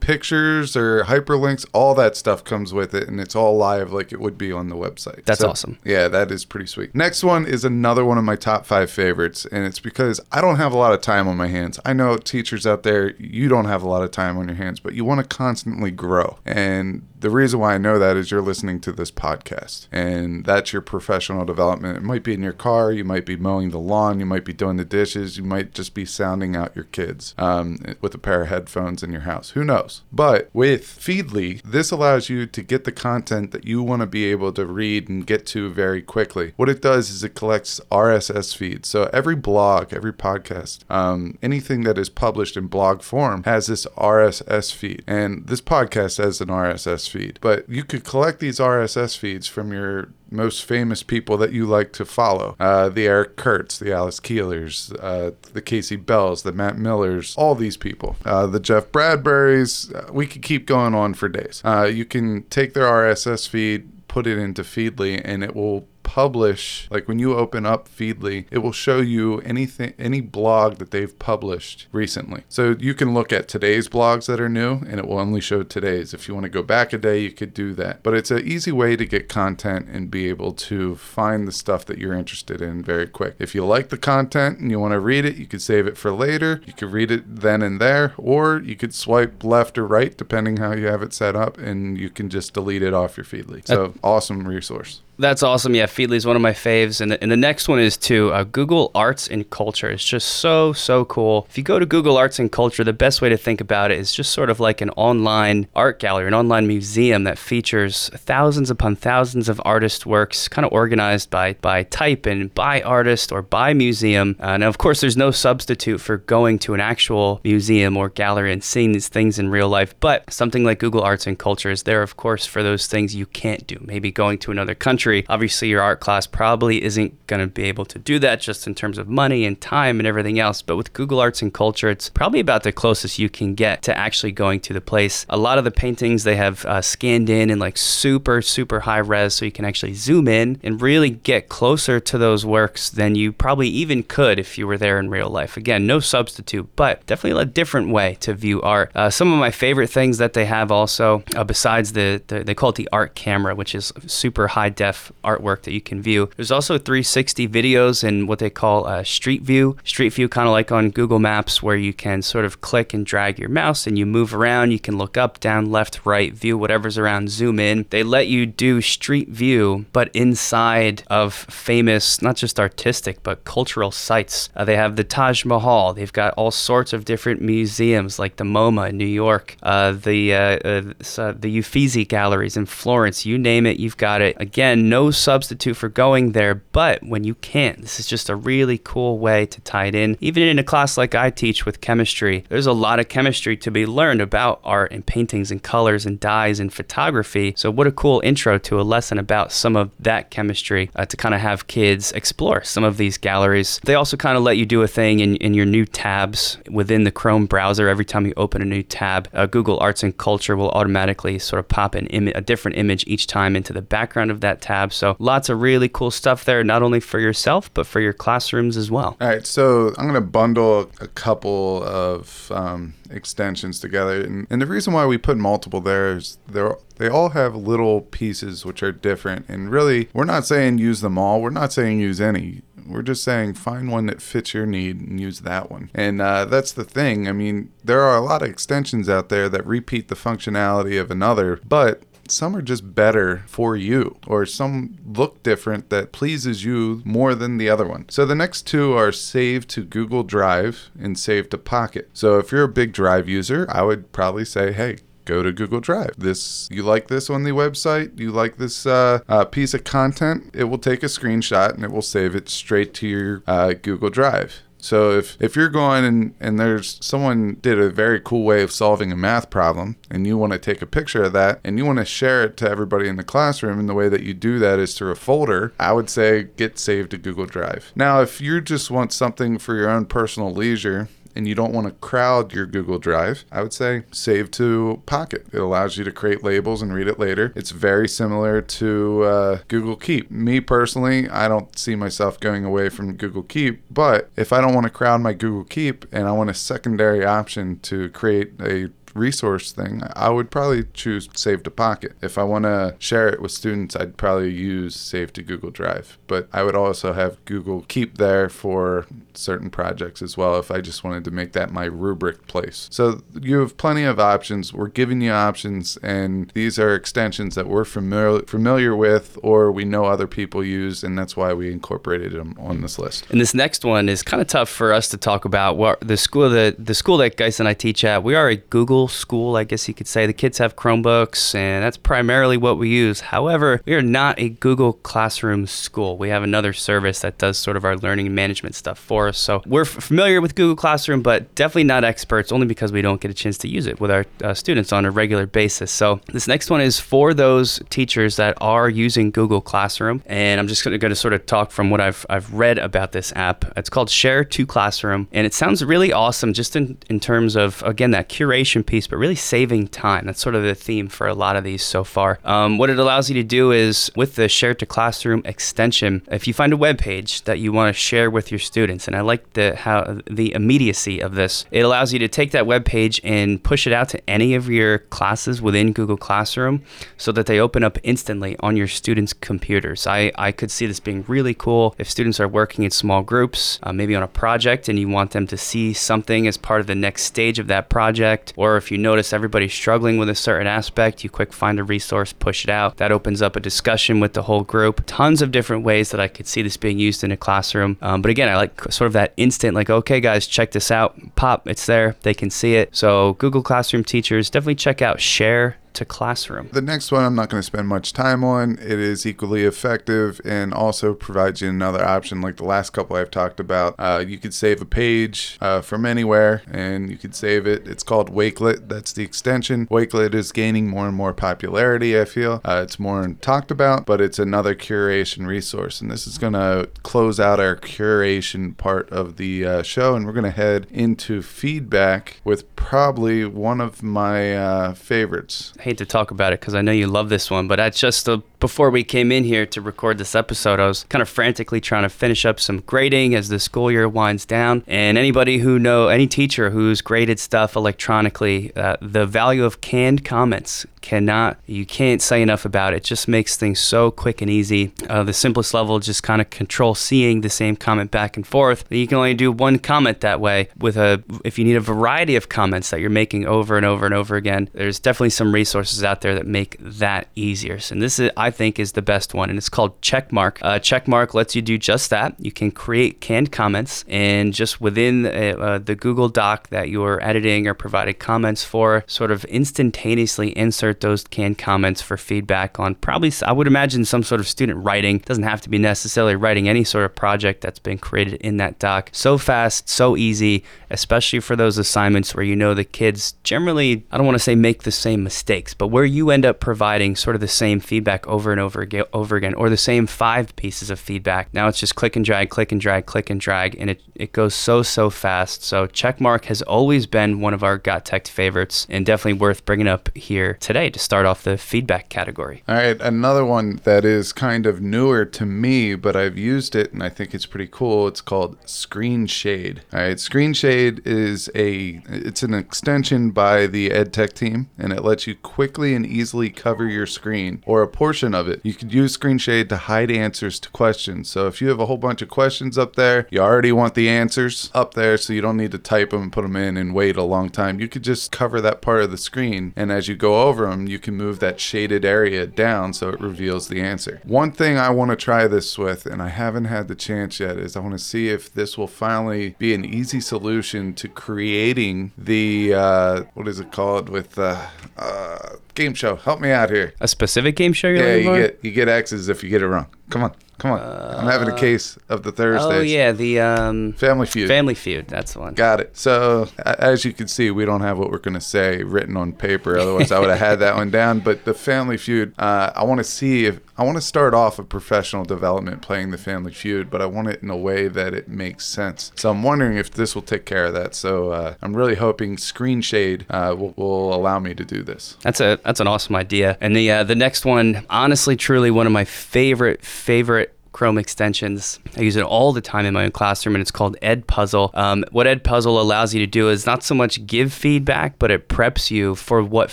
pictures 0.00 0.76
or 0.76 1.04
hyperlinks, 1.04 1.66
all 1.72 1.94
that 1.94 2.16
stuff 2.16 2.44
comes 2.44 2.72
with 2.74 2.94
it 2.94 3.08
and 3.08 3.20
it's 3.20 3.36
all 3.36 3.56
live 3.56 3.92
like 3.92 4.12
it 4.12 4.20
would 4.20 4.36
be 4.36 4.52
on 4.52 4.68
the 4.68 4.76
website. 4.76 5.24
That's 5.24 5.40
So, 5.40 5.50
awesome. 5.50 5.78
Yeah, 5.84 6.08
that 6.08 6.30
is 6.30 6.44
pretty 6.44 6.66
sweet. 6.66 6.94
Next 6.94 7.22
one 7.22 7.46
is 7.46 7.64
another 7.64 8.04
one 8.04 8.18
of 8.18 8.24
my 8.24 8.36
top 8.36 8.66
5 8.66 8.90
favorites 8.90 9.46
and 9.50 9.64
it's 9.64 9.80
because 9.80 10.20
I 10.32 10.40
don't 10.40 10.56
have 10.56 10.72
a 10.72 10.76
lot 10.76 10.92
of 10.92 11.00
time 11.00 11.28
on 11.28 11.36
my 11.36 11.48
hands. 11.48 11.78
I 11.84 11.92
know 11.92 12.16
teachers 12.16 12.66
out 12.66 12.82
there, 12.82 13.14
you 13.16 13.48
don't 13.48 13.66
have 13.66 13.82
a 13.82 13.88
lot 13.88 14.02
of 14.02 14.10
time 14.10 14.36
on 14.36 14.48
your 14.48 14.56
hands, 14.56 14.80
but 14.80 14.94
you 14.94 15.04
want 15.04 15.20
to 15.20 15.36
constantly 15.36 15.90
grow. 15.90 16.38
And 16.44 17.06
the 17.20 17.30
reason 17.30 17.60
why 17.60 17.74
I 17.74 17.78
know 17.78 17.98
that 17.98 18.16
is 18.16 18.30
you're 18.30 18.40
listening 18.40 18.80
to 18.80 18.92
this 18.92 19.10
podcast, 19.10 19.88
and 19.90 20.44
that's 20.44 20.72
your 20.72 20.82
professional 20.82 21.44
development. 21.44 21.96
It 21.96 22.02
might 22.02 22.22
be 22.22 22.34
in 22.34 22.42
your 22.42 22.52
car, 22.52 22.92
you 22.92 23.04
might 23.04 23.26
be 23.26 23.36
mowing 23.36 23.70
the 23.70 23.78
lawn, 23.78 24.20
you 24.20 24.26
might 24.26 24.44
be 24.44 24.52
doing 24.52 24.76
the 24.76 24.84
dishes, 24.84 25.36
you 25.36 25.44
might 25.44 25.74
just 25.74 25.94
be 25.94 26.04
sounding 26.04 26.54
out 26.54 26.76
your 26.76 26.84
kids 26.86 27.34
um, 27.38 27.78
with 28.00 28.14
a 28.14 28.18
pair 28.18 28.42
of 28.42 28.48
headphones 28.48 29.02
in 29.02 29.10
your 29.10 29.22
house. 29.22 29.50
Who 29.50 29.64
knows? 29.64 30.02
But 30.12 30.48
with 30.52 30.84
Feedly, 30.84 31.60
this 31.62 31.90
allows 31.90 32.28
you 32.28 32.46
to 32.46 32.62
get 32.62 32.84
the 32.84 32.92
content 32.92 33.50
that 33.52 33.66
you 33.66 33.82
want 33.82 34.00
to 34.00 34.06
be 34.06 34.26
able 34.26 34.52
to 34.52 34.66
read 34.66 35.08
and 35.08 35.26
get 35.26 35.46
to 35.46 35.70
very 35.70 36.02
quickly. 36.02 36.52
What 36.56 36.68
it 36.68 36.82
does 36.82 37.10
is 37.10 37.24
it 37.24 37.34
collects 37.34 37.80
RSS 37.90 38.56
feeds. 38.56 38.88
So 38.88 39.10
every 39.12 39.36
blog, 39.36 39.92
every 39.92 40.12
podcast, 40.12 40.80
um, 40.90 41.38
anything 41.42 41.82
that 41.82 41.98
is 41.98 42.08
published 42.08 42.56
in 42.56 42.66
blog 42.66 43.02
form 43.02 43.42
has 43.44 43.66
this 43.66 43.86
RSS 43.96 44.72
feed. 44.72 45.02
And 45.06 45.46
this 45.46 45.60
podcast 45.60 46.22
has 46.22 46.40
an 46.40 46.48
RSS 46.48 47.07
feed. 47.10 47.38
But 47.40 47.68
you 47.68 47.84
could 47.84 48.04
collect 48.04 48.40
these 48.40 48.58
RSS 48.58 49.16
feeds 49.16 49.46
from 49.46 49.72
your 49.72 50.08
most 50.30 50.64
famous 50.64 51.02
people 51.02 51.36
that 51.38 51.52
you 51.52 51.66
like 51.66 51.92
to 51.94 52.04
follow 52.04 52.54
uh, 52.60 52.88
the 52.88 53.06
Eric 53.06 53.36
Curts, 53.36 53.78
the 53.78 53.92
Alice 53.92 54.20
Keelers, 54.20 54.92
uh, 55.02 55.32
the 55.52 55.62
Kasey 55.62 56.04
Bells, 56.04 56.42
the 56.42 56.52
Matt 56.52 56.76
Millers, 56.76 57.34
all 57.36 57.54
these 57.54 57.76
people, 57.76 58.16
uh, 58.24 58.46
the 58.46 58.60
Jeff 58.60 58.92
Bradburys. 58.92 59.94
Uh, 59.94 60.12
we 60.12 60.26
could 60.26 60.42
keep 60.42 60.66
going 60.66 60.94
on 60.94 61.14
for 61.14 61.28
days. 61.28 61.62
Uh, 61.64 61.84
you 61.84 62.04
can 62.04 62.42
take 62.44 62.74
their 62.74 62.86
RSS 62.86 63.48
feed, 63.48 64.06
put 64.08 64.26
it 64.26 64.38
into 64.38 64.62
Feedly, 64.62 65.20
and 65.24 65.42
it 65.42 65.54
will 65.54 65.86
publish 66.08 66.88
like 66.90 67.06
when 67.06 67.18
you 67.18 67.36
open 67.36 67.66
up 67.66 67.86
feedly 67.86 68.46
it 68.50 68.58
will 68.58 68.72
show 68.72 68.98
you 68.98 69.40
anything 69.40 69.92
any 69.98 70.22
blog 70.22 70.76
that 70.78 70.90
they've 70.90 71.18
published 71.18 71.86
recently. 71.92 72.44
So 72.48 72.74
you 72.80 72.94
can 72.94 73.12
look 73.12 73.30
at 73.30 73.46
today's 73.46 73.90
blogs 73.90 74.24
that 74.24 74.40
are 74.40 74.48
new 74.48 74.78
and 74.88 74.94
it 74.94 75.06
will 75.06 75.18
only 75.18 75.42
show 75.42 75.62
today's. 75.62 76.14
If 76.14 76.26
you 76.26 76.32
want 76.32 76.44
to 76.44 76.48
go 76.48 76.62
back 76.62 76.94
a 76.94 76.98
day 76.98 77.18
you 77.18 77.30
could 77.30 77.52
do 77.52 77.74
that. 77.74 78.02
But 78.02 78.14
it's 78.14 78.30
an 78.30 78.40
easy 78.40 78.72
way 78.72 78.96
to 78.96 79.04
get 79.04 79.28
content 79.28 79.86
and 79.90 80.10
be 80.10 80.30
able 80.30 80.52
to 80.52 80.96
find 80.96 81.46
the 81.46 81.52
stuff 81.52 81.84
that 81.84 81.98
you're 81.98 82.14
interested 82.14 82.62
in 82.62 82.82
very 82.82 83.06
quick. 83.06 83.36
If 83.38 83.54
you 83.54 83.66
like 83.66 83.90
the 83.90 83.98
content 83.98 84.60
and 84.60 84.70
you 84.70 84.80
want 84.80 84.92
to 84.92 85.00
read 85.00 85.26
it 85.26 85.36
you 85.36 85.46
could 85.46 85.60
save 85.60 85.86
it 85.86 85.98
for 85.98 86.10
later. 86.10 86.62
You 86.64 86.72
could 86.72 86.90
read 86.90 87.10
it 87.10 87.40
then 87.42 87.60
and 87.60 87.78
there 87.78 88.14
or 88.16 88.62
you 88.64 88.76
could 88.76 88.94
swipe 88.94 89.44
left 89.44 89.76
or 89.76 89.86
right 89.86 90.16
depending 90.16 90.56
how 90.56 90.72
you 90.72 90.86
have 90.86 91.02
it 91.02 91.12
set 91.12 91.36
up 91.36 91.58
and 91.58 91.98
you 91.98 92.08
can 92.08 92.30
just 92.30 92.54
delete 92.54 92.82
it 92.82 92.94
off 92.94 93.18
your 93.18 93.26
feedly. 93.26 93.60
So 93.66 93.92
awesome 94.02 94.48
resource 94.48 95.02
That's 95.20 95.42
awesome. 95.42 95.74
Yeah, 95.74 95.86
Feedly 95.86 96.14
is 96.14 96.26
one 96.26 96.36
of 96.36 96.42
my 96.42 96.52
faves. 96.52 97.00
And 97.00 97.10
the, 97.10 97.20
and 97.20 97.30
the 97.30 97.36
next 97.36 97.66
one 97.66 97.80
is 97.80 97.96
to 97.98 98.32
uh, 98.32 98.44
Google 98.44 98.92
Arts 98.94 99.26
and 99.26 99.48
Culture. 99.50 99.90
It's 99.90 100.04
just 100.04 100.28
so, 100.28 100.72
so 100.72 101.04
cool. 101.06 101.44
If 101.50 101.58
you 101.58 101.64
go 101.64 101.80
to 101.80 101.86
Google 101.86 102.16
Arts 102.16 102.38
and 102.38 102.52
Culture, 102.52 102.84
the 102.84 102.92
best 102.92 103.20
way 103.20 103.28
to 103.28 103.36
think 103.36 103.60
about 103.60 103.90
it 103.90 103.98
is 103.98 104.12
just 104.12 104.30
sort 104.30 104.48
of 104.48 104.60
like 104.60 104.80
an 104.80 104.90
online 104.90 105.66
art 105.74 105.98
gallery, 105.98 106.28
an 106.28 106.34
online 106.34 106.68
museum 106.68 107.24
that 107.24 107.36
features 107.36 108.10
thousands 108.14 108.70
upon 108.70 108.94
thousands 108.94 109.48
of 109.48 109.60
artist 109.64 110.06
works, 110.06 110.46
kind 110.46 110.64
of 110.64 110.72
organized 110.72 111.30
by, 111.30 111.54
by 111.54 111.82
type 111.82 112.24
and 112.24 112.54
by 112.54 112.80
artist 112.82 113.32
or 113.32 113.42
by 113.42 113.74
museum. 113.74 114.36
Uh, 114.38 114.56
now, 114.56 114.68
of 114.68 114.78
course, 114.78 115.00
there's 115.00 115.16
no 115.16 115.32
substitute 115.32 116.00
for 116.00 116.18
going 116.18 116.60
to 116.60 116.74
an 116.74 116.80
actual 116.80 117.40
museum 117.42 117.96
or 117.96 118.08
gallery 118.08 118.52
and 118.52 118.62
seeing 118.62 118.92
these 118.92 119.08
things 119.08 119.36
in 119.36 119.48
real 119.48 119.68
life. 119.68 119.98
But 119.98 120.32
something 120.32 120.62
like 120.62 120.78
Google 120.78 121.02
Arts 121.02 121.26
and 121.26 121.36
Culture 121.36 121.70
is 121.70 121.82
there, 121.82 122.02
of 122.02 122.16
course, 122.16 122.46
for 122.46 122.62
those 122.62 122.86
things 122.86 123.16
you 123.16 123.26
can't 123.26 123.66
do. 123.66 123.78
Maybe 123.80 124.12
going 124.12 124.38
to 124.38 124.52
another 124.52 124.76
country. 124.76 125.07
Obviously, 125.28 125.68
your 125.68 125.82
art 125.82 126.00
class 126.00 126.26
probably 126.26 126.82
isn't 126.82 127.26
going 127.26 127.40
to 127.40 127.46
be 127.46 127.64
able 127.64 127.84
to 127.86 127.98
do 127.98 128.18
that 128.18 128.40
just 128.40 128.66
in 128.66 128.74
terms 128.74 128.98
of 128.98 129.08
money 129.08 129.44
and 129.44 129.60
time 129.60 130.00
and 130.00 130.06
everything 130.06 130.38
else. 130.38 130.62
But 130.62 130.76
with 130.76 130.92
Google 130.92 131.20
Arts 131.20 131.42
and 131.42 131.52
Culture, 131.52 131.88
it's 131.88 132.08
probably 132.08 132.40
about 132.40 132.62
the 132.62 132.72
closest 132.72 133.18
you 133.18 133.28
can 133.28 133.54
get 133.54 133.82
to 133.82 133.96
actually 133.96 134.32
going 134.32 134.60
to 134.60 134.72
the 134.72 134.80
place. 134.80 135.26
A 135.28 135.36
lot 135.36 135.58
of 135.58 135.64
the 135.64 135.70
paintings 135.70 136.24
they 136.24 136.36
have 136.36 136.64
uh, 136.64 136.82
scanned 136.82 137.30
in 137.30 137.50
in 137.50 137.58
like 137.58 137.76
super, 137.76 138.42
super 138.42 138.80
high 138.80 138.98
res, 138.98 139.34
so 139.34 139.44
you 139.44 139.52
can 139.52 139.64
actually 139.64 139.94
zoom 139.94 140.28
in 140.28 140.58
and 140.62 140.82
really 140.82 141.10
get 141.10 141.48
closer 141.48 142.00
to 142.00 142.18
those 142.18 142.44
works 142.44 142.90
than 142.90 143.14
you 143.14 143.32
probably 143.32 143.68
even 143.68 144.02
could 144.02 144.38
if 144.38 144.58
you 144.58 144.66
were 144.66 144.78
there 144.78 144.98
in 144.98 145.10
real 145.10 145.30
life. 145.30 145.56
Again, 145.56 145.86
no 145.86 146.00
substitute, 146.00 146.68
but 146.76 147.04
definitely 147.06 147.40
a 147.40 147.44
different 147.44 147.90
way 147.90 148.16
to 148.20 148.34
view 148.34 148.60
art. 148.62 148.90
Uh, 148.94 149.10
some 149.10 149.32
of 149.32 149.38
my 149.38 149.50
favorite 149.50 149.90
things 149.90 150.18
that 150.18 150.32
they 150.32 150.44
have 150.44 150.70
also, 150.72 151.22
uh, 151.36 151.44
besides 151.44 151.92
the, 151.92 152.22
the, 152.26 152.44
they 152.44 152.54
call 152.54 152.70
it 152.70 152.76
the 152.76 152.88
art 152.92 153.14
camera, 153.14 153.54
which 153.54 153.74
is 153.74 153.92
super 154.06 154.48
high 154.48 154.68
def 154.68 154.97
artwork 155.24 155.62
that 155.62 155.72
you 155.72 155.80
can 155.80 156.02
view. 156.02 156.30
There's 156.36 156.52
also 156.52 156.78
360 156.78 157.48
videos 157.48 158.04
and 158.04 158.28
what 158.28 158.38
they 158.38 158.50
call 158.50 158.86
uh, 158.86 159.04
Street 159.04 159.42
View. 159.42 159.76
Street 159.84 160.12
View, 160.12 160.28
kind 160.28 160.46
of 160.46 160.52
like 160.52 160.72
on 160.72 160.90
Google 160.90 161.18
Maps, 161.18 161.62
where 161.62 161.76
you 161.76 161.92
can 161.92 162.22
sort 162.22 162.44
of 162.44 162.60
click 162.60 162.94
and 162.94 163.04
drag 163.04 163.38
your 163.38 163.48
mouse 163.48 163.86
and 163.86 163.98
you 163.98 164.06
move 164.06 164.34
around. 164.34 164.70
You 164.70 164.80
can 164.80 164.98
look 164.98 165.16
up, 165.16 165.40
down, 165.40 165.70
left, 165.70 166.04
right, 166.04 166.32
view 166.32 166.56
whatever's 166.58 166.98
around, 166.98 167.30
zoom 167.30 167.58
in. 167.58 167.86
They 167.90 168.02
let 168.02 168.28
you 168.28 168.46
do 168.46 168.80
Street 168.80 169.28
View, 169.28 169.86
but 169.92 170.10
inside 170.14 171.02
of 171.08 171.34
famous, 171.34 172.20
not 172.22 172.36
just 172.36 172.58
artistic, 172.58 173.22
but 173.22 173.44
cultural 173.44 173.90
sites. 173.90 174.48
Uh, 174.54 174.64
they 174.64 174.76
have 174.76 174.96
the 174.96 175.04
Taj 175.04 175.44
Mahal. 175.44 175.94
They've 175.94 176.12
got 176.12 176.34
all 176.34 176.50
sorts 176.50 176.92
of 176.92 177.04
different 177.04 177.40
museums 177.40 178.18
like 178.18 178.36
the 178.36 178.44
MoMA 178.44 178.90
in 178.90 178.96
New 178.96 179.06
York, 179.06 179.56
uh, 179.62 179.92
the 179.92 180.34
uh, 180.34 180.58
uh, 180.64 180.82
uh, 181.18 181.32
the 181.38 181.58
Uffizi 181.58 182.04
galleries 182.04 182.56
in 182.56 182.66
Florence. 182.66 183.26
You 183.26 183.38
name 183.38 183.66
it, 183.66 183.78
you've 183.78 183.96
got 183.96 184.20
it. 184.20 184.36
Again, 184.38 184.87
no 184.88 185.10
substitute 185.10 185.76
for 185.76 185.88
going 185.88 186.32
there, 186.32 186.54
but 186.54 187.02
when 187.02 187.24
you 187.24 187.34
can't, 187.36 187.80
this 187.80 188.00
is 188.00 188.06
just 188.06 188.28
a 188.28 188.36
really 188.36 188.78
cool 188.78 189.18
way 189.18 189.46
to 189.46 189.60
tie 189.60 189.86
it 189.86 189.94
in. 189.94 190.16
Even 190.20 190.44
in 190.44 190.58
a 190.58 190.64
class 190.64 190.96
like 190.96 191.14
I 191.14 191.30
teach 191.30 191.66
with 191.66 191.80
chemistry, 191.80 192.44
there's 192.48 192.66
a 192.66 192.72
lot 192.72 193.00
of 193.00 193.08
chemistry 193.08 193.56
to 193.58 193.70
be 193.70 193.86
learned 193.86 194.20
about 194.20 194.60
art 194.64 194.92
and 194.92 195.04
paintings 195.04 195.50
and 195.50 195.62
colors 195.62 196.06
and 196.06 196.18
dyes 196.20 196.60
and 196.60 196.72
photography. 196.72 197.54
So, 197.56 197.70
what 197.70 197.86
a 197.86 197.92
cool 197.92 198.20
intro 198.24 198.58
to 198.58 198.80
a 198.80 198.82
lesson 198.82 199.18
about 199.18 199.52
some 199.52 199.76
of 199.76 199.90
that 200.00 200.30
chemistry 200.30 200.90
uh, 200.96 201.04
to 201.06 201.16
kind 201.16 201.34
of 201.34 201.40
have 201.40 201.66
kids 201.66 202.12
explore 202.12 202.62
some 202.64 202.84
of 202.84 202.96
these 202.96 203.18
galleries. 203.18 203.80
They 203.84 203.94
also 203.94 204.16
kind 204.16 204.36
of 204.36 204.42
let 204.42 204.56
you 204.56 204.66
do 204.66 204.82
a 204.82 204.88
thing 204.88 205.20
in, 205.20 205.36
in 205.36 205.54
your 205.54 205.66
new 205.66 205.84
tabs 205.84 206.58
within 206.70 207.04
the 207.04 207.10
Chrome 207.10 207.46
browser. 207.46 207.88
Every 207.88 208.04
time 208.04 208.26
you 208.26 208.32
open 208.36 208.62
a 208.62 208.64
new 208.64 208.82
tab, 208.82 209.28
uh, 209.32 209.46
Google 209.46 209.78
Arts 209.80 210.02
and 210.02 210.16
Culture 210.16 210.56
will 210.56 210.70
automatically 210.70 211.38
sort 211.38 211.60
of 211.60 211.68
pop 211.68 211.94
an 211.94 212.06
Im- 212.08 212.32
a 212.34 212.40
different 212.40 212.76
image 212.76 213.04
each 213.06 213.26
time 213.26 213.56
into 213.56 213.72
the 213.72 213.82
background 213.82 214.30
of 214.30 214.40
that 214.40 214.60
tab. 214.60 214.67
So 214.92 215.16
lots 215.18 215.48
of 215.48 215.60
really 215.60 215.88
cool 215.88 216.10
stuff 216.10 216.44
there, 216.44 216.62
not 216.62 216.82
only 216.82 217.00
for 217.00 217.18
yourself, 217.18 217.72
but 217.74 217.86
for 217.86 218.00
your 218.00 218.12
classrooms 218.12 218.76
as 218.76 218.90
well. 218.90 219.16
All 219.20 219.28
right, 219.28 219.46
so 219.46 219.94
I'm 219.98 220.04
going 220.04 220.14
to 220.14 220.20
bundle 220.20 220.90
a 221.00 221.08
couple 221.08 221.82
of 221.84 222.50
um, 222.54 222.94
extensions 223.10 223.80
together, 223.80 224.22
and, 224.22 224.46
and 224.50 224.60
the 224.60 224.66
reason 224.66 224.92
why 224.92 225.06
we 225.06 225.18
put 225.18 225.36
multiple 225.38 225.80
there 225.80 226.16
is 226.16 226.38
they're 226.46 226.76
they 226.96 227.08
all 227.08 227.30
have 227.30 227.54
little 227.54 228.00
pieces 228.02 228.64
which 228.64 228.82
are 228.82 228.92
different, 228.92 229.48
and 229.48 229.70
really 229.70 230.08
we're 230.12 230.24
not 230.24 230.44
saying 230.44 230.78
use 230.78 231.00
them 231.00 231.16
all. 231.16 231.40
We're 231.40 231.50
not 231.50 231.72
saying 231.72 232.00
use 232.00 232.20
any. 232.20 232.62
We're 232.86 233.02
just 233.02 233.22
saying 233.22 233.54
find 233.54 233.90
one 233.90 234.06
that 234.06 234.22
fits 234.22 234.54
your 234.54 234.64
need 234.64 235.00
and 235.00 235.20
use 235.20 235.40
that 235.40 235.70
one. 235.70 235.90
And 235.94 236.22
uh, 236.22 236.46
that's 236.46 236.72
the 236.72 236.84
thing. 236.84 237.28
I 237.28 237.32
mean, 237.32 237.70
there 237.84 238.00
are 238.00 238.16
a 238.16 238.20
lot 238.20 238.42
of 238.42 238.48
extensions 238.48 239.08
out 239.10 239.28
there 239.28 239.48
that 239.50 239.66
repeat 239.66 240.08
the 240.08 240.14
functionality 240.14 240.98
of 240.98 241.10
another, 241.10 241.60
but 241.68 242.02
some 242.30 242.56
are 242.56 242.62
just 242.62 242.94
better 242.94 243.44
for 243.46 243.76
you, 243.76 244.16
or 244.26 244.46
some 244.46 244.96
look 245.06 245.42
different 245.42 245.90
that 245.90 246.12
pleases 246.12 246.64
you 246.64 247.02
more 247.04 247.34
than 247.34 247.58
the 247.58 247.68
other 247.68 247.86
one. 247.86 248.06
So 248.08 248.24
the 248.24 248.34
next 248.34 248.66
two 248.66 248.92
are 248.94 249.12
Save 249.12 249.66
to 249.68 249.84
Google 249.84 250.22
Drive 250.22 250.90
and 250.98 251.18
Save 251.18 251.50
to 251.50 251.58
Pocket. 251.58 252.10
So 252.12 252.38
if 252.38 252.52
you're 252.52 252.64
a 252.64 252.68
big 252.68 252.92
Drive 252.92 253.28
user, 253.28 253.66
I 253.68 253.82
would 253.82 254.12
probably 254.12 254.44
say, 254.44 254.72
hey, 254.72 254.98
go 255.28 255.42
to 255.42 255.52
Google 255.52 255.80
Drive. 255.80 256.14
This 256.16 256.68
you 256.70 256.82
like 256.82 257.08
this 257.08 257.28
on 257.28 257.44
the 257.44 257.50
website, 257.50 258.18
you 258.18 258.32
like 258.32 258.56
this 258.56 258.86
uh, 258.86 259.20
uh, 259.28 259.44
piece 259.44 259.74
of 259.74 259.84
content, 259.84 260.50
it 260.54 260.64
will 260.64 260.78
take 260.78 261.02
a 261.02 261.06
screenshot 261.06 261.74
and 261.74 261.84
it 261.84 261.92
will 261.92 262.02
save 262.02 262.34
it 262.34 262.48
straight 262.48 262.94
to 262.94 263.06
your 263.06 263.42
uh, 263.46 263.74
Google 263.74 264.10
Drive. 264.10 264.62
So 264.78 265.12
if, 265.12 265.40
if 265.40 265.56
you're 265.56 265.68
going 265.68 266.04
and, 266.04 266.34
and 266.40 266.58
there's 266.58 266.98
someone 267.04 267.58
did 267.60 267.78
a 267.78 267.90
very 267.90 268.20
cool 268.20 268.44
way 268.44 268.62
of 268.62 268.72
solving 268.72 269.12
a 269.12 269.16
math 269.16 269.50
problem 269.50 269.96
and 270.10 270.26
you 270.26 270.38
want 270.38 270.52
to 270.52 270.58
take 270.58 270.82
a 270.82 270.86
picture 270.86 271.24
of 271.24 271.32
that 271.32 271.60
and 271.64 271.78
you 271.78 271.84
want 271.84 271.98
to 271.98 272.04
share 272.04 272.44
it 272.44 272.56
to 272.58 272.70
everybody 272.70 273.08
in 273.08 273.16
the 273.16 273.24
classroom 273.24 273.78
and 273.78 273.88
the 273.88 273.94
way 273.94 274.08
that 274.08 274.22
you 274.22 274.34
do 274.34 274.58
that 274.58 274.78
is 274.78 274.96
through 274.96 275.10
a 275.10 275.16
folder, 275.16 275.72
I 275.78 275.92
would 275.92 276.08
say 276.08 276.48
get 276.56 276.78
saved 276.78 277.10
to 277.10 277.18
Google 277.18 277.46
Drive. 277.46 277.92
Now 277.94 278.20
if 278.20 278.40
you 278.40 278.60
just 278.60 278.90
want 278.90 279.12
something 279.12 279.58
for 279.58 279.74
your 279.74 279.90
own 279.90 280.06
personal 280.06 280.52
leisure, 280.52 281.08
and 281.38 281.46
you 281.46 281.54
don't 281.54 281.72
want 281.72 281.86
to 281.86 281.92
crowd 281.92 282.52
your 282.52 282.66
Google 282.66 282.98
Drive, 282.98 283.44
I 283.52 283.62
would 283.62 283.72
say 283.72 284.02
save 284.10 284.50
to 284.52 285.00
Pocket. 285.06 285.46
It 285.52 285.58
allows 285.58 285.96
you 285.96 286.02
to 286.02 286.10
create 286.10 286.42
labels 286.42 286.82
and 286.82 286.92
read 286.92 287.06
it 287.06 287.20
later. 287.20 287.52
It's 287.54 287.70
very 287.70 288.08
similar 288.08 288.60
to 288.60 289.22
uh, 289.22 289.58
Google 289.68 289.94
Keep. 289.94 290.32
Me 290.32 290.60
personally, 290.60 291.28
I 291.28 291.46
don't 291.46 291.78
see 291.78 291.94
myself 291.94 292.40
going 292.40 292.64
away 292.64 292.88
from 292.88 293.14
Google 293.14 293.44
Keep, 293.44 293.84
but 293.88 294.30
if 294.36 294.52
I 294.52 294.60
don't 294.60 294.74
want 294.74 294.84
to 294.84 294.90
crowd 294.90 295.20
my 295.20 295.32
Google 295.32 295.64
Keep 295.64 296.12
and 296.12 296.26
I 296.26 296.32
want 296.32 296.50
a 296.50 296.54
secondary 296.54 297.24
option 297.24 297.78
to 297.80 298.08
create 298.10 298.54
a 298.60 298.90
resource 299.14 299.72
thing, 299.72 300.02
I 300.14 300.30
would 300.30 300.50
probably 300.50 300.84
choose 300.94 301.28
Save 301.34 301.62
to 301.64 301.70
Pocket. 301.70 302.12
If 302.22 302.38
I 302.38 302.42
want 302.42 302.64
to 302.64 302.94
share 302.98 303.28
it 303.28 303.40
with 303.40 303.52
students, 303.52 303.96
I'd 303.96 304.16
probably 304.16 304.52
use 304.52 304.96
Save 304.96 305.32
to 305.34 305.42
Google 305.42 305.70
Drive. 305.70 306.18
But 306.26 306.48
I 306.52 306.62
would 306.62 306.76
also 306.76 307.12
have 307.12 307.44
Google 307.44 307.84
Keep 307.88 308.18
there 308.18 308.48
for 308.48 309.06
certain 309.34 309.70
projects 309.70 310.20
as 310.20 310.36
well 310.36 310.58
if 310.58 310.70
I 310.70 310.80
just 310.80 311.04
wanted 311.04 311.24
to 311.24 311.30
make 311.30 311.52
that 311.52 311.72
my 311.72 311.84
rubric 311.84 312.46
place. 312.46 312.88
So 312.90 313.22
you 313.40 313.60
have 313.60 313.76
plenty 313.76 314.04
of 314.04 314.18
options. 314.18 314.72
We're 314.72 314.88
giving 314.88 315.20
you 315.20 315.32
options, 315.32 315.96
and 315.98 316.50
these 316.54 316.78
are 316.78 316.94
extensions 316.94 317.54
that 317.54 317.68
we're 317.68 317.84
familiar 317.84 318.42
familiar 318.42 318.96
with 318.96 319.38
or 319.42 319.70
we 319.70 319.84
know 319.84 320.04
other 320.04 320.26
people 320.26 320.64
use, 320.64 321.02
and 321.02 321.18
that's 321.18 321.36
why 321.36 321.52
we 321.52 321.70
incorporated 321.70 322.32
them 322.32 322.54
on 322.58 322.80
this 322.80 322.98
list. 322.98 323.24
And 323.30 323.40
this 323.40 323.54
next 323.54 323.84
one 323.84 324.08
is 324.08 324.22
kind 324.22 324.40
of 324.40 324.48
tough 324.48 324.68
for 324.68 324.92
us 324.92 325.08
to 325.10 325.16
talk 325.16 325.44
about. 325.44 325.76
What 325.76 326.00
the 326.00 326.16
school 326.16 326.50
that 326.50 326.84
the 326.84 326.94
school 326.94 327.18
that 327.18 327.36
Geis 327.36 327.60
and 327.60 327.68
I 327.68 327.74
teach 327.74 328.04
at, 328.04 328.22
we 328.22 328.34
are 328.34 328.48
a 328.48 328.56
Google 328.56 328.97
school, 329.06 329.56
I 329.56 329.64
guess 329.64 329.86
you 329.86 329.94
could 329.94 330.08
say. 330.08 330.26
The 330.26 330.32
kids 330.32 330.58
have 330.58 330.74
Chromebooks, 330.74 331.54
and 331.54 331.84
that's 331.84 331.96
primarily 331.96 332.56
what 332.56 332.78
we 332.78 332.88
use. 332.88 333.20
However, 333.20 333.80
we 333.86 333.94
are 333.94 334.02
not 334.02 334.38
a 334.40 334.48
Google 334.48 334.94
Classroom 334.94 335.66
school. 335.66 336.16
We 336.16 336.30
have 336.30 336.42
another 336.42 336.72
service 336.72 337.20
that 337.20 337.38
does 337.38 337.58
sort 337.58 337.76
of 337.76 337.84
our 337.84 337.96
learning 337.96 338.34
management 338.34 338.74
stuff 338.74 338.98
for 338.98 339.28
us. 339.28 339.38
So 339.38 339.62
we're 339.66 339.84
familiar 339.84 340.40
with 340.40 340.54
Google 340.54 340.74
Classroom, 340.76 341.22
but 341.22 341.54
definitely 341.54 341.84
not 341.84 342.02
experts, 342.02 342.50
only 342.50 342.66
because 342.66 342.90
we 342.90 343.02
don't 343.02 343.20
get 343.20 343.30
a 343.30 343.34
chance 343.34 343.58
to 343.58 343.68
use 343.68 343.86
it 343.86 344.00
with 344.00 344.10
our 344.10 344.26
uh, 344.42 344.54
students 344.54 344.92
on 344.92 345.04
a 345.04 345.10
regular 345.10 345.46
basis. 345.46 345.92
So 345.92 346.20
this 346.32 346.48
next 346.48 346.70
one 346.70 346.80
is 346.80 346.98
for 346.98 347.34
those 347.34 347.80
teachers 347.90 348.36
that 348.36 348.56
are 348.60 348.88
using 348.88 349.30
Google 349.30 349.60
Classroom, 349.60 350.22
and 350.26 350.58
I'm 350.58 350.68
just 350.68 350.84
going 350.84 350.98
to 350.98 351.14
sort 351.14 351.34
of 351.34 351.46
talk 351.46 351.70
from 351.70 351.90
what 351.90 352.00
I've 352.00 352.24
I've 352.30 352.52
read 352.52 352.78
about 352.78 353.12
this 353.12 353.32
app. 353.36 353.64
It's 353.76 353.90
called 353.90 354.10
Share 354.10 354.44
to 354.44 354.66
Classroom, 354.66 355.28
and 355.32 355.46
it 355.46 355.54
sounds 355.54 355.84
really 355.84 356.12
awesome 356.12 356.52
just 356.52 356.76
in 356.76 356.98
in 357.10 357.20
terms 357.20 357.56
of 357.56 357.82
again 357.82 358.10
that 358.12 358.28
curation 358.28 358.84
piece, 358.88 359.06
but 359.06 359.16
really 359.18 359.36
saving 359.36 359.86
time. 359.88 360.26
That's 360.26 360.40
sort 360.40 360.56
of 360.56 360.64
the 360.64 360.74
theme 360.74 361.08
for 361.08 361.28
a 361.28 361.34
lot 361.34 361.54
of 361.54 361.62
these 361.62 361.84
so 361.84 362.02
far. 362.02 362.40
Um, 362.44 362.78
what 362.78 362.90
it 362.90 362.98
allows 362.98 363.30
you 363.30 363.34
to 363.34 363.44
do 363.44 363.70
is 363.70 364.10
with 364.16 364.34
the 364.34 364.48
Share 364.48 364.74
to 364.74 364.86
Classroom 364.86 365.42
extension, 365.44 366.22
if 366.32 366.48
you 366.48 366.54
find 366.54 366.72
a 366.72 366.76
web 366.76 366.98
page 366.98 367.42
that 367.44 367.58
you 367.60 367.70
want 367.70 367.94
to 367.94 368.00
share 368.00 368.30
with 368.30 368.50
your 368.50 368.58
students, 368.58 369.06
and 369.06 369.14
I 369.14 369.20
like 369.20 369.52
the 369.52 369.76
how 369.76 370.20
the 370.28 370.52
immediacy 370.54 371.20
of 371.20 371.34
this, 371.34 371.66
it 371.70 371.80
allows 371.80 372.12
you 372.12 372.18
to 372.18 372.28
take 372.28 372.50
that 372.52 372.66
web 372.66 372.84
page 372.84 373.20
and 373.22 373.62
push 373.62 373.86
it 373.86 373.92
out 373.92 374.08
to 374.08 374.20
any 374.28 374.54
of 374.54 374.68
your 374.68 374.98
classes 374.98 375.60
within 375.60 375.92
Google 375.92 376.16
Classroom 376.16 376.82
so 377.16 377.30
that 377.32 377.46
they 377.46 377.60
open 377.60 377.84
up 377.84 377.98
instantly 378.02 378.56
on 378.60 378.76
your 378.76 378.88
students' 378.88 379.34
computers. 379.34 380.06
I, 380.06 380.32
I 380.36 380.50
could 380.50 380.70
see 380.70 380.86
this 380.86 381.00
being 381.00 381.24
really 381.28 381.54
cool 381.54 381.94
if 381.98 382.08
students 382.08 382.40
are 382.40 382.48
working 382.48 382.84
in 382.84 382.90
small 382.90 383.22
groups, 383.22 383.78
uh, 383.82 383.92
maybe 383.92 384.16
on 384.16 384.22
a 384.22 384.28
project, 384.28 384.88
and 384.88 384.98
you 384.98 385.08
want 385.08 385.32
them 385.32 385.46
to 385.48 385.56
see 385.56 385.92
something 385.92 386.46
as 386.46 386.56
part 386.56 386.80
of 386.80 386.86
the 386.86 386.94
next 386.94 387.24
stage 387.24 387.58
of 387.58 387.66
that 387.66 387.90
project, 387.90 388.54
or 388.56 388.77
if 388.78 388.90
you 388.90 388.98
notice 388.98 389.32
everybody's 389.32 389.74
struggling 389.74 390.16
with 390.16 390.28
a 390.28 390.34
certain 390.34 390.66
aspect, 390.66 391.22
you 391.22 391.30
quick 391.30 391.52
find 391.52 391.78
a 391.78 391.84
resource, 391.84 392.32
push 392.32 392.64
it 392.64 392.70
out. 392.70 392.96
That 392.96 393.12
opens 393.12 393.42
up 393.42 393.56
a 393.56 393.60
discussion 393.60 394.20
with 394.20 394.32
the 394.32 394.42
whole 394.42 394.62
group. 394.62 395.02
Tons 395.06 395.42
of 395.42 395.50
different 395.50 395.84
ways 395.84 396.10
that 396.10 396.20
I 396.20 396.28
could 396.28 396.46
see 396.46 396.62
this 396.62 396.76
being 396.76 396.98
used 396.98 397.22
in 397.22 397.30
a 397.30 397.36
classroom. 397.36 397.98
Um, 398.00 398.22
but 398.22 398.30
again, 398.30 398.48
I 398.48 398.56
like 398.56 398.80
sort 398.84 399.06
of 399.06 399.12
that 399.12 399.34
instant, 399.36 399.74
like, 399.74 399.90
okay, 399.90 400.20
guys, 400.20 400.46
check 400.46 400.70
this 400.70 400.90
out. 400.90 401.18
Pop, 401.34 401.68
it's 401.68 401.86
there. 401.86 402.16
They 402.22 402.34
can 402.34 402.50
see 402.50 402.76
it. 402.76 402.94
So, 402.96 403.34
Google 403.34 403.62
Classroom 403.62 404.04
teachers, 404.04 404.50
definitely 404.50 404.76
check 404.76 405.02
out 405.02 405.20
Share 405.20 405.76
to 405.98 406.04
classroom. 406.04 406.68
The 406.72 406.80
next 406.80 407.10
one 407.10 407.24
I'm 407.24 407.34
not 407.34 407.50
going 407.50 407.60
to 407.60 407.66
spend 407.66 407.88
much 407.88 408.12
time 408.12 408.44
on. 408.44 408.78
It 408.78 408.98
is 409.00 409.26
equally 409.26 409.64
effective 409.64 410.40
and 410.44 410.72
also 410.72 411.12
provides 411.12 411.60
you 411.60 411.68
another 411.68 412.04
option 412.04 412.40
like 412.40 412.56
the 412.56 412.64
last 412.64 412.90
couple 412.90 413.16
I've 413.16 413.32
talked 413.32 413.58
about. 413.58 413.96
Uh, 413.98 414.24
you 414.26 414.38
could 414.38 414.54
save 414.54 414.80
a 414.80 414.84
page 414.84 415.58
uh, 415.60 415.80
from 415.80 416.06
anywhere 416.06 416.62
and 416.70 417.10
you 417.10 417.16
could 417.16 417.34
save 417.34 417.66
it. 417.66 417.88
It's 417.88 418.04
called 418.04 418.32
Wakelet. 418.32 418.88
That's 418.88 419.12
the 419.12 419.24
extension. 419.24 419.88
Wakelet 419.88 420.34
is 420.34 420.52
gaining 420.52 420.88
more 420.88 421.08
and 421.08 421.16
more 421.16 421.34
popularity, 421.34 422.18
I 422.18 422.24
feel. 422.24 422.60
Uh, 422.64 422.80
it's 422.84 423.00
more 423.00 423.26
talked 423.40 423.72
about, 423.72 424.06
but 424.06 424.20
it's 424.20 424.38
another 424.38 424.76
curation 424.76 425.46
resource. 425.46 426.00
And 426.00 426.10
this 426.10 426.28
is 426.28 426.38
going 426.38 426.52
to 426.52 426.88
close 427.02 427.40
out 427.40 427.58
our 427.58 427.74
curation 427.74 428.76
part 428.76 429.10
of 429.10 429.36
the 429.36 429.66
uh, 429.66 429.82
show. 429.82 430.14
And 430.14 430.26
we're 430.26 430.32
going 430.32 430.44
to 430.44 430.50
head 430.52 430.86
into 430.90 431.42
feedback 431.42 432.40
with 432.44 432.74
probably 432.76 433.44
one 433.44 433.80
of 433.80 434.00
my 434.00 434.56
uh, 434.56 434.94
favorites 434.94 435.72
hate 435.88 435.98
to 435.98 436.06
talk 436.06 436.30
about 436.30 436.52
it 436.52 436.60
because 436.60 436.74
I 436.74 436.82
know 436.82 436.92
you 436.92 437.06
love 437.06 437.30
this 437.30 437.50
one, 437.50 437.66
but 437.66 437.80
I 437.80 437.88
just 437.88 438.26
the 438.26 438.42
before 438.60 438.90
we 438.90 439.04
came 439.04 439.32
in 439.32 439.44
here 439.44 439.64
to 439.66 439.80
record 439.80 440.18
this 440.18 440.34
episode, 440.34 440.80
I 440.80 440.86
was 440.86 441.04
kind 441.04 441.22
of 441.22 441.28
frantically 441.28 441.80
trying 441.80 442.02
to 442.02 442.08
finish 442.08 442.44
up 442.44 442.60
some 442.60 442.80
grading 442.80 443.34
as 443.34 443.48
the 443.48 443.58
school 443.58 443.90
year 443.90 444.08
winds 444.08 444.44
down. 444.44 444.84
And 444.86 445.16
anybody 445.16 445.58
who 445.58 445.78
know 445.78 446.08
any 446.08 446.26
teacher 446.26 446.70
who's 446.70 447.00
graded 447.00 447.38
stuff 447.38 447.76
electronically, 447.76 448.74
uh, 448.76 448.96
the 449.00 449.26
value 449.26 449.64
of 449.64 449.80
canned 449.80 450.24
comments 450.24 450.86
cannot 451.08 451.58
you 451.64 451.86
can't 451.86 452.20
say 452.20 452.42
enough 452.42 452.66
about 452.66 452.92
it. 452.92 452.98
it 452.98 453.04
just 453.04 453.28
makes 453.28 453.56
things 453.56 453.80
so 453.80 454.10
quick 454.10 454.42
and 454.42 454.50
easy. 454.50 454.92
Uh, 455.08 455.22
the 455.22 455.32
simplest 455.32 455.72
level 455.72 455.98
just 456.00 456.22
kind 456.22 456.42
of 456.42 456.50
control 456.50 456.94
seeing 456.94 457.40
the 457.40 457.48
same 457.48 457.76
comment 457.76 458.10
back 458.10 458.36
and 458.36 458.46
forth. 458.46 458.84
You 458.90 459.06
can 459.06 459.16
only 459.16 459.32
do 459.32 459.50
one 459.50 459.78
comment 459.78 460.20
that 460.20 460.38
way 460.38 460.68
with 460.76 460.98
a 460.98 461.24
if 461.46 461.58
you 461.58 461.64
need 461.64 461.76
a 461.76 461.80
variety 461.80 462.36
of 462.36 462.50
comments 462.50 462.90
that 462.90 463.00
you're 463.00 463.08
making 463.08 463.46
over 463.46 463.78
and 463.78 463.86
over 463.86 464.04
and 464.04 464.14
over 464.14 464.36
again 464.36 464.68
there's 464.74 464.98
definitely 464.98 465.30
some 465.30 465.54
resources 465.54 466.04
out 466.04 466.20
there 466.20 466.34
that 466.34 466.46
make 466.46 466.76
that 466.80 467.28
easier. 467.34 467.78
And 467.90 468.02
this 468.02 468.18
is 468.18 468.30
i 468.36 468.50
think 468.50 468.78
is 468.78 468.92
the 468.92 469.06
best 469.14 469.32
one 469.32 469.48
and 469.48 469.56
it's 469.56 469.70
called 469.70 469.98
checkmark. 470.02 470.58
Uh, 470.60 470.78
checkmark 470.78 471.32
lets 471.32 471.56
you 471.56 471.62
do 471.62 471.78
just 471.78 472.10
that. 472.10 472.34
You 472.38 472.52
can 472.52 472.70
create 472.70 473.22
canned 473.22 473.50
comments 473.50 474.04
and 474.08 474.52
just 474.52 474.78
within 474.78 475.24
uh, 475.24 475.30
uh 475.30 475.78
the 475.78 475.94
google 475.94 476.28
doc 476.28 476.68
that 476.68 476.90
you're 476.90 477.18
editing 477.24 477.66
or 477.66 477.72
providing 477.72 478.16
comments 478.16 478.62
for 478.62 479.04
sort 479.06 479.30
of 479.30 479.46
instantaneously 479.46 480.50
insert 480.50 480.97
insert 480.98 481.08
those 481.08 481.24
canned 481.28 481.58
comments 481.58 482.02
for 482.02 482.16
feedback 482.16 482.78
on 482.78 482.94
probably, 482.94 483.32
I 483.44 483.52
would 483.52 483.66
imagine, 483.66 484.04
some 484.04 484.22
sort 484.22 484.40
of 484.40 484.48
student 484.48 484.84
writing. 484.84 485.16
It 485.16 485.26
doesn't 485.26 485.44
have 485.44 485.60
to 485.62 485.68
be 485.68 485.78
necessarily 485.78 486.36
writing 486.36 486.68
any 486.68 486.84
sort 486.84 487.04
of 487.04 487.14
project 487.14 487.60
that's 487.60 487.78
been 487.78 487.98
created 487.98 488.34
in 488.40 488.58
that 488.58 488.78
doc. 488.78 489.10
So 489.12 489.38
fast, 489.38 489.88
so 489.88 490.16
easy, 490.16 490.64
especially 490.90 491.40
for 491.40 491.56
those 491.56 491.78
assignments 491.78 492.34
where 492.34 492.44
you 492.44 492.56
know 492.56 492.74
the 492.74 492.84
kids 492.84 493.34
generally, 493.42 494.04
I 494.10 494.16
don't 494.16 494.26
want 494.26 494.36
to 494.36 494.42
say 494.42 494.54
make 494.54 494.82
the 494.82 494.90
same 494.90 495.22
mistakes, 495.22 495.74
but 495.74 495.88
where 495.88 496.04
you 496.04 496.30
end 496.30 496.44
up 496.44 496.60
providing 496.60 497.16
sort 497.16 497.36
of 497.36 497.40
the 497.40 497.48
same 497.48 497.80
feedback 497.80 498.26
over 498.26 498.52
and 498.52 498.60
over 498.60 498.80
again, 498.80 499.04
over 499.12 499.36
again 499.36 499.54
or 499.54 499.70
the 499.70 499.76
same 499.76 500.06
five 500.06 500.54
pieces 500.56 500.90
of 500.90 500.98
feedback. 500.98 501.52
Now 501.52 501.68
it's 501.68 501.80
just 501.80 501.94
click 501.94 502.16
and 502.16 502.24
drag, 502.24 502.50
click 502.50 502.72
and 502.72 502.80
drag, 502.80 503.06
click 503.06 503.30
and 503.30 503.40
drag, 503.40 503.76
and 503.78 503.90
it, 503.90 504.02
it 504.14 504.32
goes 504.32 504.54
so, 504.54 504.82
so 504.82 505.10
fast. 505.10 505.62
So 505.62 505.86
Checkmark 505.86 506.46
has 506.46 506.62
always 506.62 507.06
been 507.06 507.40
one 507.40 507.54
of 507.54 507.62
our 507.62 507.78
Got 507.78 508.04
Tech 508.04 508.26
favorites 508.26 508.86
and 508.90 509.06
definitely 509.06 509.38
worth 509.38 509.64
bringing 509.64 509.88
up 509.88 510.14
here 510.16 510.54
today 510.60 510.77
today 510.78 510.90
to 510.90 510.98
start 511.00 511.26
off 511.26 511.42
the 511.42 511.58
feedback 511.58 512.08
category. 512.08 512.62
All 512.68 512.76
right, 512.76 513.00
another 513.00 513.44
one 513.44 513.80
that 513.82 514.04
is 514.04 514.32
kind 514.32 514.64
of 514.64 514.80
newer 514.80 515.24
to 515.24 515.44
me, 515.44 515.96
but 515.96 516.14
I've 516.14 516.38
used 516.38 516.76
it 516.76 516.92
and 516.92 517.02
I 517.02 517.08
think 517.08 517.34
it's 517.34 517.46
pretty 517.46 517.66
cool. 517.66 518.06
It's 518.06 518.20
called 518.20 518.56
Screen 518.64 519.26
Shade. 519.26 519.82
All 519.92 519.98
right, 519.98 520.20
Screen 520.20 520.54
Shade 520.54 521.02
is 521.04 521.50
a 521.52 522.00
it's 522.06 522.44
an 522.44 522.54
extension 522.54 523.32
by 523.32 523.66
the 523.66 523.90
EdTech 523.90 524.34
team 524.34 524.70
and 524.78 524.92
it 524.92 525.02
lets 525.02 525.26
you 525.26 525.34
quickly 525.34 525.96
and 525.96 526.06
easily 526.06 526.48
cover 526.48 526.86
your 526.86 527.06
screen 527.06 527.64
or 527.66 527.82
a 527.82 527.88
portion 527.88 528.32
of 528.32 528.46
it. 528.46 528.60
You 528.62 528.74
could 528.74 528.94
use 528.94 529.14
Screen 529.14 529.38
Shade 529.38 529.68
to 529.70 529.76
hide 529.76 530.12
answers 530.12 530.60
to 530.60 530.70
questions. 530.70 531.28
So 531.28 531.48
if 531.48 531.60
you 531.60 531.70
have 531.70 531.80
a 531.80 531.86
whole 531.86 531.98
bunch 531.98 532.22
of 532.22 532.28
questions 532.28 532.78
up 532.78 532.94
there, 532.94 533.26
you 533.30 533.40
already 533.40 533.72
want 533.72 533.94
the 533.94 534.08
answers 534.08 534.70
up 534.74 534.94
there 534.94 535.16
so 535.16 535.32
you 535.32 535.40
don't 535.40 535.56
need 535.56 535.72
to 535.72 535.78
type 535.78 536.10
them 536.10 536.22
and 536.22 536.32
put 536.32 536.42
them 536.42 536.54
in 536.54 536.76
and 536.76 536.94
wait 536.94 537.16
a 537.16 537.24
long 537.24 537.50
time. 537.50 537.80
You 537.80 537.88
could 537.88 538.04
just 538.04 538.30
cover 538.30 538.60
that 538.60 538.80
part 538.80 539.02
of 539.02 539.10
the 539.10 539.18
screen 539.18 539.72
and 539.74 539.90
as 539.90 540.06
you 540.06 540.14
go 540.14 540.42
over 540.42 540.67
you 540.86 540.98
can 540.98 541.14
move 541.16 541.40
that 541.40 541.60
shaded 541.60 542.04
area 542.04 542.46
down 542.46 542.92
so 542.92 543.08
it 543.10 543.20
reveals 543.20 543.68
the 543.68 543.80
answer. 543.80 544.20
One 544.24 544.52
thing 544.52 544.78
I 544.78 544.90
want 544.90 545.10
to 545.10 545.16
try 545.16 545.46
this 545.46 545.78
with 545.78 546.06
and 546.06 546.22
I 546.22 546.28
haven't 546.28 546.66
had 546.66 546.88
the 546.88 546.94
chance 546.94 547.40
yet 547.40 547.56
is 547.56 547.76
I 547.76 547.80
want 547.80 547.92
to 547.92 547.98
see 547.98 548.28
if 548.28 548.52
this 548.52 548.76
will 548.76 548.86
finally 548.86 549.56
be 549.58 549.74
an 549.74 549.84
easy 549.84 550.20
solution 550.20 550.94
to 550.94 551.08
creating 551.08 552.12
the 552.16 552.74
uh, 552.74 553.22
what 553.34 553.48
is 553.48 553.60
it 553.60 553.72
called 553.72 554.08
with 554.08 554.38
uh, 554.38 554.66
uh, 554.96 555.56
game 555.74 555.94
show. 555.94 556.16
Help 556.16 556.40
me 556.40 556.50
out 556.50 556.70
here. 556.70 556.94
A 557.00 557.08
specific 557.08 557.56
game 557.56 557.72
show 557.72 557.88
you're 557.88 557.98
Yeah, 557.98 558.16
you 558.16 558.42
get 558.42 558.58
you 558.62 558.70
get 558.70 558.88
X's 558.88 559.28
if 559.28 559.42
you 559.42 559.50
get 559.50 559.62
it 559.62 559.68
wrong. 559.68 559.86
Come 560.10 560.24
on, 560.24 560.34
come 560.58 560.72
on. 560.72 560.80
I'm 560.80 561.26
having 561.26 561.48
a 561.48 561.56
case 561.56 561.98
of 562.08 562.22
the 562.22 562.32
Thursdays. 562.32 562.70
oh 562.70 562.80
yeah, 562.80 563.12
the 563.12 563.40
um, 563.40 563.92
Family 563.94 564.26
Feud. 564.26 564.48
Family 564.48 564.74
Feud. 564.74 565.08
That's 565.08 565.32
the 565.32 565.40
one. 565.40 565.54
Got 565.54 565.80
it. 565.80 565.96
So, 565.96 566.48
as 566.64 567.04
you 567.04 567.12
can 567.12 567.28
see, 567.28 567.50
we 567.50 567.64
don't 567.64 567.80
have 567.80 567.98
what 567.98 568.10
we're 568.10 568.18
going 568.18 568.34
to 568.34 568.40
say 568.40 568.82
written 568.82 569.16
on 569.16 569.32
paper. 569.32 569.78
Otherwise, 569.78 570.12
I 570.12 570.18
would 570.18 570.28
have 570.30 570.38
had 570.38 570.58
that 570.60 570.76
one 570.76 570.90
down. 570.90 571.20
But 571.20 571.44
the 571.44 571.54
Family 571.54 571.96
Feud, 571.96 572.34
uh, 572.38 572.72
I 572.74 572.84
want 572.84 572.98
to 572.98 573.04
see 573.04 573.46
if 573.46 573.60
I 573.78 573.84
want 573.84 573.96
to 573.96 574.02
start 574.02 574.34
off 574.34 574.58
a 574.58 574.64
professional 574.64 575.24
development 575.24 575.82
playing 575.82 576.10
the 576.10 576.18
Family 576.18 576.52
Feud, 576.52 576.90
but 576.90 577.00
I 577.00 577.06
want 577.06 577.28
it 577.28 577.44
in 577.44 577.48
a 577.48 577.56
way 577.56 577.86
that 577.86 578.12
it 578.12 578.26
makes 578.26 578.66
sense. 578.66 579.12
So, 579.14 579.30
I'm 579.30 579.44
wondering 579.44 579.76
if 579.76 579.92
this 579.92 580.16
will 580.16 580.22
take 580.22 580.44
care 580.44 580.66
of 580.66 580.74
that. 580.74 580.96
So, 580.96 581.30
uh, 581.30 581.54
I'm 581.62 581.76
really 581.76 581.94
hoping 581.94 582.38
Screen 582.38 582.80
Shade 582.80 583.24
uh, 583.30 583.54
will, 583.56 583.74
will 583.76 584.12
allow 584.12 584.40
me 584.40 584.52
to 584.54 584.64
do 584.64 584.82
this. 584.82 585.16
That's 585.22 585.40
a 585.40 585.60
that's 585.64 585.78
an 585.78 585.86
awesome 585.86 586.16
idea. 586.16 586.58
And 586.60 586.74
the 586.74 586.90
uh, 586.90 587.04
the 587.04 587.14
next 587.14 587.44
one, 587.44 587.86
honestly, 587.88 588.34
truly 588.34 588.72
one 588.72 588.86
of 588.86 588.92
my 588.92 589.04
favorite 589.04 589.84
favorite 589.84 590.57
Chrome 590.78 590.96
extensions. 590.96 591.80
I 591.96 592.02
use 592.02 592.14
it 592.14 592.22
all 592.22 592.52
the 592.52 592.60
time 592.60 592.86
in 592.86 592.94
my 592.94 593.02
own 593.02 593.10
classroom, 593.10 593.56
and 593.56 593.62
it's 593.62 593.72
called 593.72 593.96
Ed 594.00 594.28
Puzzle. 594.28 594.70
Um, 594.74 595.04
what 595.10 595.26
Ed 595.26 595.42
Puzzle 595.42 595.80
allows 595.80 596.14
you 596.14 596.20
to 596.20 596.26
do 596.28 596.50
is 596.50 596.66
not 596.66 596.84
so 596.84 596.94
much 596.94 597.26
give 597.26 597.52
feedback, 597.52 598.16
but 598.20 598.30
it 598.30 598.48
preps 598.48 598.88
you 598.88 599.16
for 599.16 599.42
what 599.42 599.72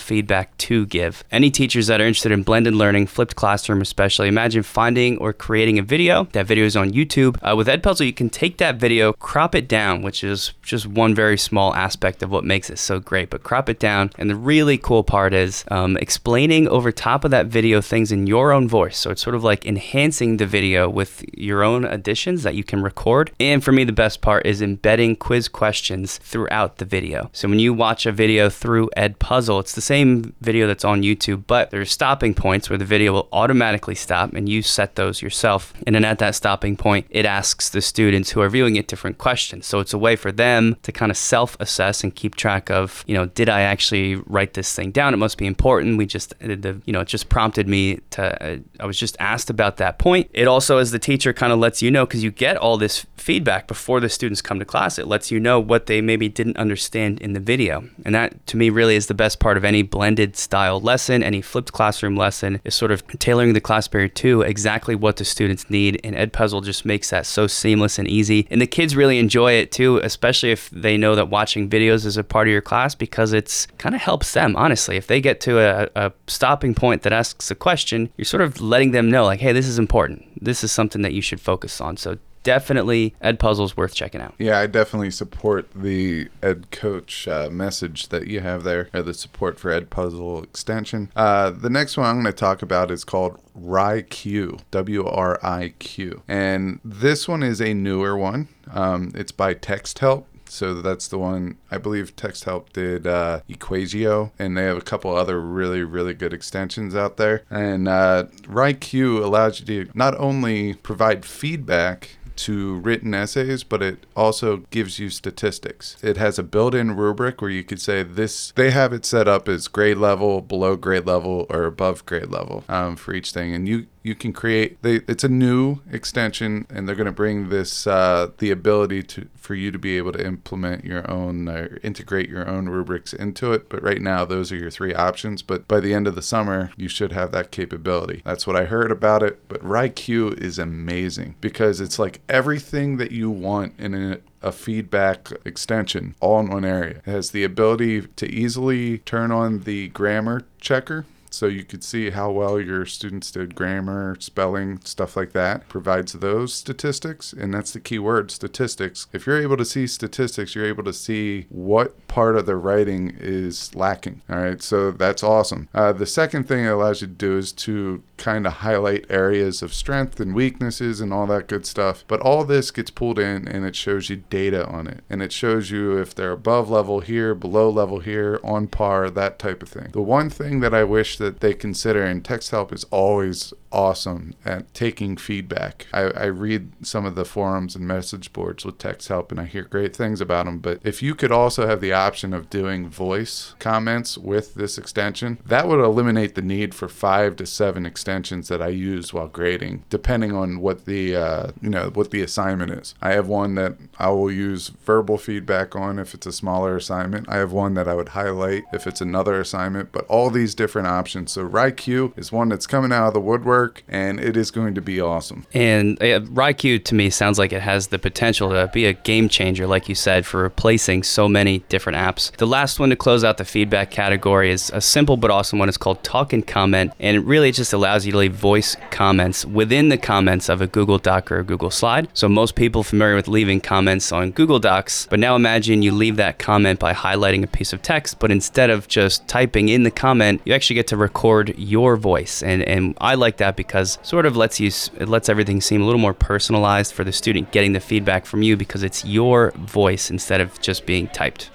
feedback 0.00 0.58
to 0.58 0.84
give. 0.86 1.22
Any 1.30 1.48
teachers 1.48 1.86
that 1.86 2.00
are 2.00 2.04
interested 2.04 2.32
in 2.32 2.42
blended 2.42 2.74
learning, 2.74 3.06
flipped 3.06 3.36
classroom 3.36 3.80
especially, 3.82 4.26
imagine 4.26 4.64
finding 4.64 5.16
or 5.18 5.32
creating 5.32 5.78
a 5.78 5.82
video. 5.82 6.24
That 6.32 6.48
video 6.48 6.64
is 6.64 6.76
on 6.76 6.90
YouTube. 6.90 7.38
Uh, 7.40 7.54
with 7.54 7.68
Ed 7.68 7.84
Puzzle, 7.84 8.04
you 8.04 8.12
can 8.12 8.28
take 8.28 8.56
that 8.56 8.74
video, 8.74 9.12
crop 9.12 9.54
it 9.54 9.68
down, 9.68 10.02
which 10.02 10.24
is 10.24 10.54
just 10.64 10.88
one 10.88 11.14
very 11.14 11.38
small 11.38 11.72
aspect 11.76 12.20
of 12.24 12.32
what 12.32 12.42
makes 12.42 12.68
it 12.68 12.80
so 12.80 12.98
great, 12.98 13.30
but 13.30 13.44
crop 13.44 13.68
it 13.68 13.78
down. 13.78 14.10
And 14.18 14.28
the 14.28 14.34
really 14.34 14.76
cool 14.76 15.04
part 15.04 15.34
is 15.34 15.64
um, 15.68 15.96
explaining 15.98 16.66
over 16.66 16.90
top 16.90 17.24
of 17.24 17.30
that 17.30 17.46
video 17.46 17.80
things 17.80 18.10
in 18.10 18.26
your 18.26 18.50
own 18.50 18.66
voice. 18.66 18.98
So 18.98 19.12
it's 19.12 19.22
sort 19.22 19.36
of 19.36 19.44
like 19.44 19.64
enhancing 19.64 20.38
the 20.38 20.46
video 20.46 20.95
with 20.96 21.22
your 21.36 21.62
own 21.62 21.84
additions 21.84 22.42
that 22.42 22.54
you 22.54 22.64
can 22.64 22.82
record. 22.82 23.30
And 23.38 23.62
for 23.62 23.70
me, 23.70 23.84
the 23.84 23.92
best 23.92 24.22
part 24.22 24.46
is 24.46 24.62
embedding 24.62 25.14
quiz 25.16 25.46
questions 25.46 26.16
throughout 26.18 26.78
the 26.78 26.86
video. 26.86 27.28
So 27.34 27.48
when 27.48 27.58
you 27.58 27.74
watch 27.74 28.06
a 28.06 28.12
video 28.12 28.48
through 28.48 28.88
Ed 28.96 29.18
Puzzle, 29.18 29.60
it's 29.60 29.74
the 29.74 29.82
same 29.82 30.34
video 30.40 30.66
that's 30.66 30.86
on 30.86 31.02
YouTube, 31.02 31.44
but 31.46 31.70
there's 31.70 31.92
stopping 31.92 32.32
points 32.32 32.70
where 32.70 32.78
the 32.78 32.86
video 32.86 33.12
will 33.12 33.28
automatically 33.30 33.94
stop 33.94 34.32
and 34.32 34.48
you 34.48 34.62
set 34.62 34.94
those 34.94 35.20
yourself. 35.20 35.74
And 35.86 35.94
then 35.94 36.04
at 36.04 36.18
that 36.20 36.34
stopping 36.34 36.78
point, 36.78 37.06
it 37.10 37.26
asks 37.26 37.68
the 37.68 37.82
students 37.82 38.30
who 38.30 38.40
are 38.40 38.48
viewing 38.48 38.76
it 38.76 38.88
different 38.88 39.18
questions. 39.18 39.66
So 39.66 39.80
it's 39.80 39.92
a 39.92 39.98
way 39.98 40.16
for 40.16 40.32
them 40.32 40.76
to 40.82 40.92
kind 40.92 41.10
of 41.10 41.18
self 41.18 41.58
assess 41.60 42.02
and 42.02 42.14
keep 42.14 42.36
track 42.36 42.70
of, 42.70 43.04
you 43.06 43.14
know, 43.14 43.26
did 43.26 43.50
I 43.50 43.60
actually 43.60 44.14
write 44.26 44.54
this 44.54 44.74
thing 44.74 44.92
down? 44.92 45.12
It 45.12 45.18
must 45.18 45.36
be 45.36 45.46
important. 45.46 45.98
We 45.98 46.06
just, 46.06 46.32
the, 46.38 46.80
you 46.86 46.92
know, 46.94 47.00
it 47.00 47.08
just 47.08 47.28
prompted 47.28 47.68
me 47.68 48.00
to, 48.12 48.62
I 48.80 48.86
was 48.86 48.98
just 48.98 49.14
asked 49.20 49.50
about 49.50 49.76
that 49.76 49.98
point. 49.98 50.30
It 50.32 50.48
also, 50.48 50.78
as 50.86 50.92
the 50.92 50.98
teacher, 50.98 51.32
kind 51.32 51.52
of 51.52 51.58
lets 51.58 51.82
you 51.82 51.90
know 51.90 52.06
because 52.06 52.22
you 52.22 52.30
get 52.30 52.56
all 52.56 52.76
this 52.76 53.06
feedback 53.16 53.66
before 53.66 54.00
the 54.00 54.08
students 54.08 54.40
come 54.40 54.58
to 54.58 54.64
class. 54.64 54.98
It 54.98 55.06
lets 55.06 55.30
you 55.30 55.40
know 55.40 55.58
what 55.58 55.86
they 55.86 56.00
maybe 56.00 56.28
didn't 56.28 56.56
understand 56.56 57.20
in 57.20 57.32
the 57.32 57.40
video. 57.40 57.88
And 58.04 58.14
that, 58.14 58.46
to 58.46 58.56
me, 58.56 58.70
really 58.70 58.94
is 58.94 59.08
the 59.08 59.14
best 59.14 59.40
part 59.40 59.56
of 59.56 59.64
any 59.64 59.82
blended 59.82 60.36
style 60.36 60.80
lesson, 60.80 61.22
any 61.22 61.42
flipped 61.42 61.72
classroom 61.72 62.16
lesson, 62.16 62.60
is 62.64 62.74
sort 62.74 62.92
of 62.92 63.06
tailoring 63.18 63.52
the 63.52 63.60
class 63.60 63.88
period 63.88 64.14
to 64.16 64.42
exactly 64.42 64.94
what 64.94 65.16
the 65.16 65.24
students 65.24 65.68
need. 65.68 66.00
And 66.04 66.14
edpuzzle 66.14 66.64
just 66.64 66.84
makes 66.84 67.10
that 67.10 67.26
so 67.26 67.46
seamless 67.46 67.98
and 67.98 68.06
easy. 68.06 68.46
And 68.50 68.60
the 68.60 68.66
kids 68.66 68.94
really 68.94 69.18
enjoy 69.18 69.54
it 69.54 69.72
too, 69.72 69.98
especially 69.98 70.52
if 70.52 70.70
they 70.70 70.96
know 70.96 71.14
that 71.16 71.28
watching 71.28 71.68
videos 71.68 72.06
is 72.06 72.16
a 72.16 72.24
part 72.24 72.46
of 72.46 72.52
your 72.52 72.62
class 72.62 72.94
because 72.94 73.32
it's 73.32 73.66
kind 73.78 73.94
of 73.94 74.00
helps 74.00 74.32
them, 74.32 74.54
honestly. 74.56 74.96
If 74.96 75.08
they 75.08 75.20
get 75.20 75.40
to 75.42 75.58
a, 75.58 75.88
a 75.96 76.12
stopping 76.28 76.74
point 76.74 77.02
that 77.02 77.12
asks 77.12 77.50
a 77.50 77.54
question, 77.54 78.10
you're 78.16 78.24
sort 78.24 78.42
of 78.42 78.60
letting 78.60 78.92
them 78.92 79.10
know, 79.10 79.24
like, 79.24 79.40
hey, 79.40 79.52
this 79.52 79.66
is 79.66 79.78
important. 79.78 80.22
This 80.40 80.62
is 80.62 80.65
something 80.72 81.02
that 81.02 81.12
you 81.12 81.22
should 81.22 81.40
focus 81.40 81.80
on. 81.80 81.96
So 81.96 82.18
definitely 82.42 83.12
Ed 83.20 83.40
Puzzle's 83.40 83.76
worth 83.76 83.92
checking 83.92 84.20
out. 84.20 84.32
Yeah, 84.38 84.60
I 84.60 84.68
definitely 84.68 85.10
support 85.10 85.68
the 85.74 86.28
Ed 86.42 86.70
Coach 86.70 87.26
uh, 87.26 87.48
message 87.50 88.08
that 88.10 88.28
you 88.28 88.38
have 88.38 88.62
there, 88.62 88.88
or 88.94 89.02
the 89.02 89.14
support 89.14 89.58
for 89.58 89.72
Ed 89.72 89.90
Puzzle 89.90 90.44
extension. 90.44 91.10
Uh, 91.16 91.50
the 91.50 91.70
next 91.70 91.96
one 91.96 92.06
I'm 92.06 92.22
going 92.22 92.26
to 92.26 92.32
talk 92.32 92.62
about 92.62 92.92
is 92.92 93.02
called 93.02 93.40
WriQ, 93.58 94.60
W 94.70 95.06
R 95.06 95.40
I 95.42 95.74
Q. 95.80 96.22
And 96.28 96.78
this 96.84 97.26
one 97.26 97.42
is 97.42 97.60
a 97.60 97.74
newer 97.74 98.16
one. 98.16 98.46
Um, 98.70 99.10
it's 99.16 99.32
by 99.32 99.54
Text 99.54 99.98
Help. 99.98 100.28
So 100.48 100.80
that's 100.80 101.08
the 101.08 101.18
one 101.18 101.58
I 101.70 101.78
believe 101.78 102.16
Text 102.16 102.44
Help 102.44 102.72
did 102.72 103.06
uh, 103.06 103.40
EquatIO, 103.48 104.30
and 104.38 104.56
they 104.56 104.64
have 104.64 104.76
a 104.76 104.82
couple 104.82 105.14
other 105.14 105.40
really, 105.40 105.82
really 105.82 106.14
good 106.14 106.32
extensions 106.32 106.94
out 106.94 107.16
there. 107.16 107.42
And 107.50 107.88
uh, 107.88 108.24
WriQ 108.42 109.22
allows 109.22 109.60
you 109.60 109.84
to 109.84 109.90
not 109.94 110.16
only 110.18 110.74
provide 110.74 111.24
feedback 111.24 112.16
to 112.36 112.76
written 112.76 113.14
essays, 113.14 113.62
but 113.64 113.82
it 113.82 114.06
also 114.14 114.58
gives 114.70 114.98
you 114.98 115.10
statistics. 115.10 115.96
It 116.02 116.16
has 116.16 116.38
a 116.38 116.42
built-in 116.42 116.96
rubric 116.96 117.40
where 117.40 117.50
you 117.50 117.64
could 117.64 117.80
say 117.80 118.02
this. 118.02 118.52
They 118.56 118.70
have 118.70 118.92
it 118.92 119.04
set 119.04 119.28
up 119.28 119.48
as 119.48 119.68
grade 119.68 119.98
level, 119.98 120.40
below 120.40 120.76
grade 120.76 121.06
level, 121.06 121.46
or 121.50 121.64
above 121.64 122.06
grade 122.06 122.30
level 122.30 122.64
um, 122.68 122.96
for 122.96 123.14
each 123.14 123.32
thing, 123.32 123.54
and 123.54 123.66
you 123.66 123.86
you 124.02 124.14
can 124.14 124.32
create. 124.32 124.80
They, 124.82 125.00
it's 125.08 125.24
a 125.24 125.28
new 125.28 125.80
extension, 125.90 126.66
and 126.70 126.86
they're 126.86 126.94
going 126.94 127.06
to 127.06 127.12
bring 127.12 127.48
this 127.48 127.86
uh, 127.86 128.30
the 128.38 128.50
ability 128.50 129.02
to 129.04 129.28
for 129.34 129.54
you 129.54 129.70
to 129.72 129.78
be 129.78 129.96
able 129.96 130.12
to 130.12 130.24
implement 130.24 130.84
your 130.84 131.08
own 131.10 131.48
integrate 131.82 132.28
your 132.28 132.48
own 132.48 132.68
rubrics 132.68 133.12
into 133.12 133.52
it. 133.52 133.68
But 133.68 133.82
right 133.82 134.00
now, 134.00 134.24
those 134.24 134.52
are 134.52 134.56
your 134.56 134.70
three 134.70 134.94
options. 134.94 135.42
But 135.42 135.66
by 135.66 135.80
the 135.80 135.94
end 135.94 136.06
of 136.06 136.14
the 136.14 136.22
summer, 136.22 136.70
you 136.76 136.88
should 136.88 137.12
have 137.12 137.32
that 137.32 137.50
capability. 137.50 138.22
That's 138.24 138.46
what 138.46 138.56
I 138.56 138.64
heard 138.64 138.92
about 138.92 139.22
it. 139.22 139.48
But 139.48 139.62
WriQ 139.62 140.40
is 140.40 140.58
amazing 140.58 141.36
because 141.40 141.80
it's 141.80 141.98
like 141.98 142.20
everything 142.28 142.96
that 142.96 143.12
you 143.12 143.30
want 143.30 143.74
in 143.78 143.94
a 143.94 144.18
a 144.46 144.52
feedback 144.52 145.32
extension 145.44 146.14
all 146.20 146.38
in 146.38 146.48
one 146.48 146.64
area. 146.64 146.98
It 147.04 147.10
has 147.10 147.32
the 147.32 147.42
ability 147.42 148.02
to 148.02 148.30
easily 148.30 148.98
turn 148.98 149.32
on 149.32 149.60
the 149.60 149.88
grammar 149.88 150.44
checker 150.60 151.04
so 151.36 151.46
you 151.46 151.64
could 151.64 151.84
see 151.84 152.10
how 152.10 152.30
well 152.30 152.58
your 152.60 152.86
students 152.86 153.30
did 153.30 153.54
grammar, 153.54 154.16
spelling, 154.18 154.80
stuff 154.80 155.16
like 155.16 155.32
that. 155.32 155.68
Provides 155.68 156.12
those 156.14 156.54
statistics, 156.54 157.32
and 157.32 157.52
that's 157.52 157.72
the 157.72 157.80
key 157.80 157.98
word 157.98 158.30
statistics. 158.30 159.06
If 159.12 159.26
you're 159.26 159.40
able 159.40 159.56
to 159.58 159.64
see 159.64 159.86
statistics, 159.86 160.54
you're 160.54 160.66
able 160.66 160.84
to 160.84 160.92
see 160.92 161.46
what 161.50 162.08
part 162.08 162.36
of 162.36 162.46
the 162.46 162.56
writing 162.56 163.16
is 163.18 163.74
lacking. 163.74 164.22
All 164.30 164.38
right, 164.38 164.62
so 164.62 164.90
that's 164.90 165.22
awesome. 165.22 165.68
Uh, 165.74 165.92
the 165.92 166.06
second 166.06 166.48
thing 166.48 166.64
it 166.64 166.68
allows 166.68 167.02
you 167.02 167.06
to 167.06 167.12
do 167.12 167.36
is 167.36 167.52
to 167.52 168.02
kind 168.16 168.46
of 168.46 168.54
highlight 168.54 169.04
areas 169.10 169.62
of 169.62 169.74
strength 169.74 170.20
and 170.20 170.34
weaknesses 170.34 171.00
and 171.00 171.12
all 171.12 171.26
that 171.26 171.48
good 171.48 171.66
stuff. 171.66 172.04
But 172.08 172.20
all 172.20 172.44
this 172.44 172.70
gets 172.70 172.90
pulled 172.90 173.18
in 173.18 173.46
and 173.46 173.64
it 173.64 173.76
shows 173.76 174.08
you 174.08 174.24
data 174.30 174.66
on 174.66 174.86
it. 174.86 175.04
And 175.10 175.22
it 175.22 175.32
shows 175.32 175.70
you 175.70 175.98
if 175.98 176.14
they're 176.14 176.32
above 176.32 176.70
level 176.70 177.00
here, 177.00 177.34
below 177.34 177.68
level 177.68 178.00
here, 178.00 178.40
on 178.42 178.68
par, 178.68 179.10
that 179.10 179.38
type 179.38 179.62
of 179.62 179.68
thing. 179.68 179.90
The 179.92 180.00
one 180.00 180.30
thing 180.30 180.60
that 180.60 180.74
I 180.74 180.84
wish 180.84 181.18
that 181.18 181.25
that 181.26 181.40
they 181.40 181.54
consider, 181.54 182.04
and 182.04 182.24
Text 182.24 182.52
Help 182.52 182.72
is 182.72 182.84
always 182.84 183.52
awesome 183.72 184.34
at 184.44 184.72
taking 184.72 185.16
feedback. 185.16 185.86
I, 185.92 186.02
I 186.02 186.24
read 186.26 186.70
some 186.86 187.04
of 187.04 187.16
the 187.16 187.24
forums 187.24 187.74
and 187.74 187.86
message 187.86 188.32
boards 188.32 188.64
with 188.64 188.78
Text 188.78 189.08
Help, 189.08 189.30
and 189.30 189.40
I 189.40 189.44
hear 189.44 189.64
great 189.64 189.94
things 189.94 190.20
about 190.20 190.46
them. 190.46 190.58
But 190.58 190.80
if 190.84 191.02
you 191.02 191.14
could 191.14 191.32
also 191.32 191.66
have 191.66 191.80
the 191.80 191.92
option 191.92 192.32
of 192.32 192.48
doing 192.48 192.88
voice 192.88 193.54
comments 193.58 194.16
with 194.16 194.54
this 194.54 194.78
extension, 194.78 195.38
that 195.44 195.66
would 195.66 195.80
eliminate 195.80 196.36
the 196.36 196.42
need 196.42 196.74
for 196.74 196.88
five 196.88 197.34
to 197.36 197.46
seven 197.46 197.84
extensions 197.84 198.48
that 198.48 198.62
I 198.62 198.68
use 198.68 199.12
while 199.12 199.28
grading, 199.28 199.84
depending 199.90 200.32
on 200.32 200.60
what 200.60 200.86
the 200.86 201.16
uh, 201.16 201.50
you 201.60 201.70
know 201.70 201.90
what 201.92 202.12
the 202.12 202.22
assignment 202.22 202.70
is. 202.70 202.94
I 203.02 203.12
have 203.12 203.26
one 203.26 203.56
that 203.56 203.76
I 203.98 204.10
will 204.10 204.30
use 204.30 204.68
verbal 204.68 205.18
feedback 205.18 205.74
on 205.74 205.98
if 205.98 206.14
it's 206.14 206.26
a 206.26 206.32
smaller 206.32 206.76
assignment. 206.76 207.28
I 207.28 207.36
have 207.36 207.52
one 207.52 207.74
that 207.74 207.88
I 207.88 207.94
would 207.94 208.10
highlight 208.10 208.64
if 208.72 208.86
it's 208.86 209.00
another 209.00 209.40
assignment. 209.40 209.90
But 209.92 210.06
all 210.06 210.30
these 210.30 210.54
different 210.54 210.86
options. 210.86 211.05
So 211.06 211.46
WriQ 211.48 212.18
is 212.18 212.32
one 212.32 212.48
that's 212.48 212.66
coming 212.66 212.92
out 212.92 213.08
of 213.08 213.14
the 213.14 213.20
woodwork, 213.20 213.84
and 213.88 214.18
it 214.18 214.36
is 214.36 214.50
going 214.50 214.74
to 214.74 214.80
be 214.80 215.00
awesome. 215.00 215.46
And 215.54 216.02
uh, 216.02 216.20
to 216.20 216.94
me 216.94 217.10
sounds 217.10 217.38
like 217.38 217.52
it 217.52 217.62
has 217.62 217.88
the 217.88 217.98
potential 217.98 218.50
to 218.50 218.68
be 218.72 218.86
a 218.86 218.92
game 218.92 219.28
changer, 219.28 219.66
like 219.66 219.88
you 219.88 219.94
said, 219.94 220.26
for 220.26 220.42
replacing 220.42 221.04
so 221.04 221.28
many 221.28 221.60
different 221.68 221.96
apps. 221.96 222.36
The 222.36 222.46
last 222.46 222.80
one 222.80 222.90
to 222.90 222.96
close 222.96 223.22
out 223.22 223.36
the 223.36 223.44
feedback 223.44 223.90
category 223.90 224.50
is 224.50 224.70
a 224.74 224.80
simple 224.80 225.16
but 225.16 225.30
awesome 225.30 225.58
one. 225.58 225.68
It's 225.68 225.78
called 225.78 226.02
Talk 226.02 226.32
and 226.32 226.46
Comment, 226.46 226.92
and 226.98 227.16
it 227.16 227.20
really 227.20 227.52
just 227.52 227.72
allows 227.72 228.04
you 228.04 228.12
to 228.12 228.18
leave 228.18 228.34
voice 228.34 228.76
comments 228.90 229.44
within 229.44 229.88
the 229.88 229.98
comments 229.98 230.48
of 230.48 230.60
a 230.60 230.66
Google 230.66 230.98
Doc 230.98 231.30
or 231.30 231.38
a 231.38 231.44
Google 231.44 231.70
Slide. 231.70 232.08
So 232.14 232.28
most 232.28 232.56
people 232.56 232.82
familiar 232.82 233.14
with 233.14 233.28
leaving 233.28 233.60
comments 233.60 234.10
on 234.10 234.32
Google 234.32 234.58
Docs, 234.58 235.06
but 235.08 235.20
now 235.20 235.36
imagine 235.36 235.82
you 235.82 235.92
leave 235.92 236.16
that 236.16 236.38
comment 236.38 236.80
by 236.80 236.92
highlighting 236.92 237.44
a 237.44 237.46
piece 237.46 237.72
of 237.72 237.82
text, 237.82 238.18
but 238.18 238.30
instead 238.30 238.70
of 238.70 238.88
just 238.88 239.26
typing 239.28 239.68
in 239.68 239.84
the 239.84 239.90
comment, 239.90 240.40
you 240.44 240.52
actually 240.52 240.74
get 240.74 240.86
to 240.88 240.95
record 240.96 241.54
your 241.58 241.96
voice. 241.96 242.42
And 242.42 242.62
and 242.62 242.96
I 243.00 243.14
like 243.14 243.38
that 243.38 243.56
because 243.56 243.98
sort 244.02 244.26
of 244.26 244.36
lets 244.36 244.60
you 244.60 244.68
it 244.98 245.08
lets 245.08 245.28
everything 245.28 245.60
seem 245.60 245.82
a 245.82 245.84
little 245.84 246.00
more 246.00 246.14
personalized 246.14 246.94
for 246.94 247.04
the 247.04 247.12
student 247.12 247.50
getting 247.52 247.72
the 247.72 247.80
feedback 247.80 248.26
from 248.26 248.42
you 248.42 248.56
because 248.56 248.82
it's 248.82 249.04
your 249.04 249.52
voice 249.52 250.10
instead 250.10 250.40
of 250.40 250.60
just 250.60 250.86
being 250.86 251.08
typed. 251.08 251.50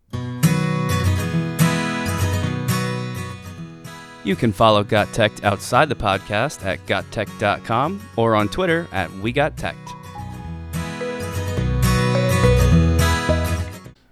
You 4.23 4.36
can 4.36 4.54
follow 4.54 4.84
Got 4.84 5.12
Tech 5.13 5.43
outside 5.43 5.89
the 5.89 5.95
podcast 5.95 6.63
at 6.63 6.86
gottech.com 6.86 8.01
or 8.15 8.36
on 8.36 8.49
Twitter 8.49 8.88
at 8.91 9.12
We 9.13 9.32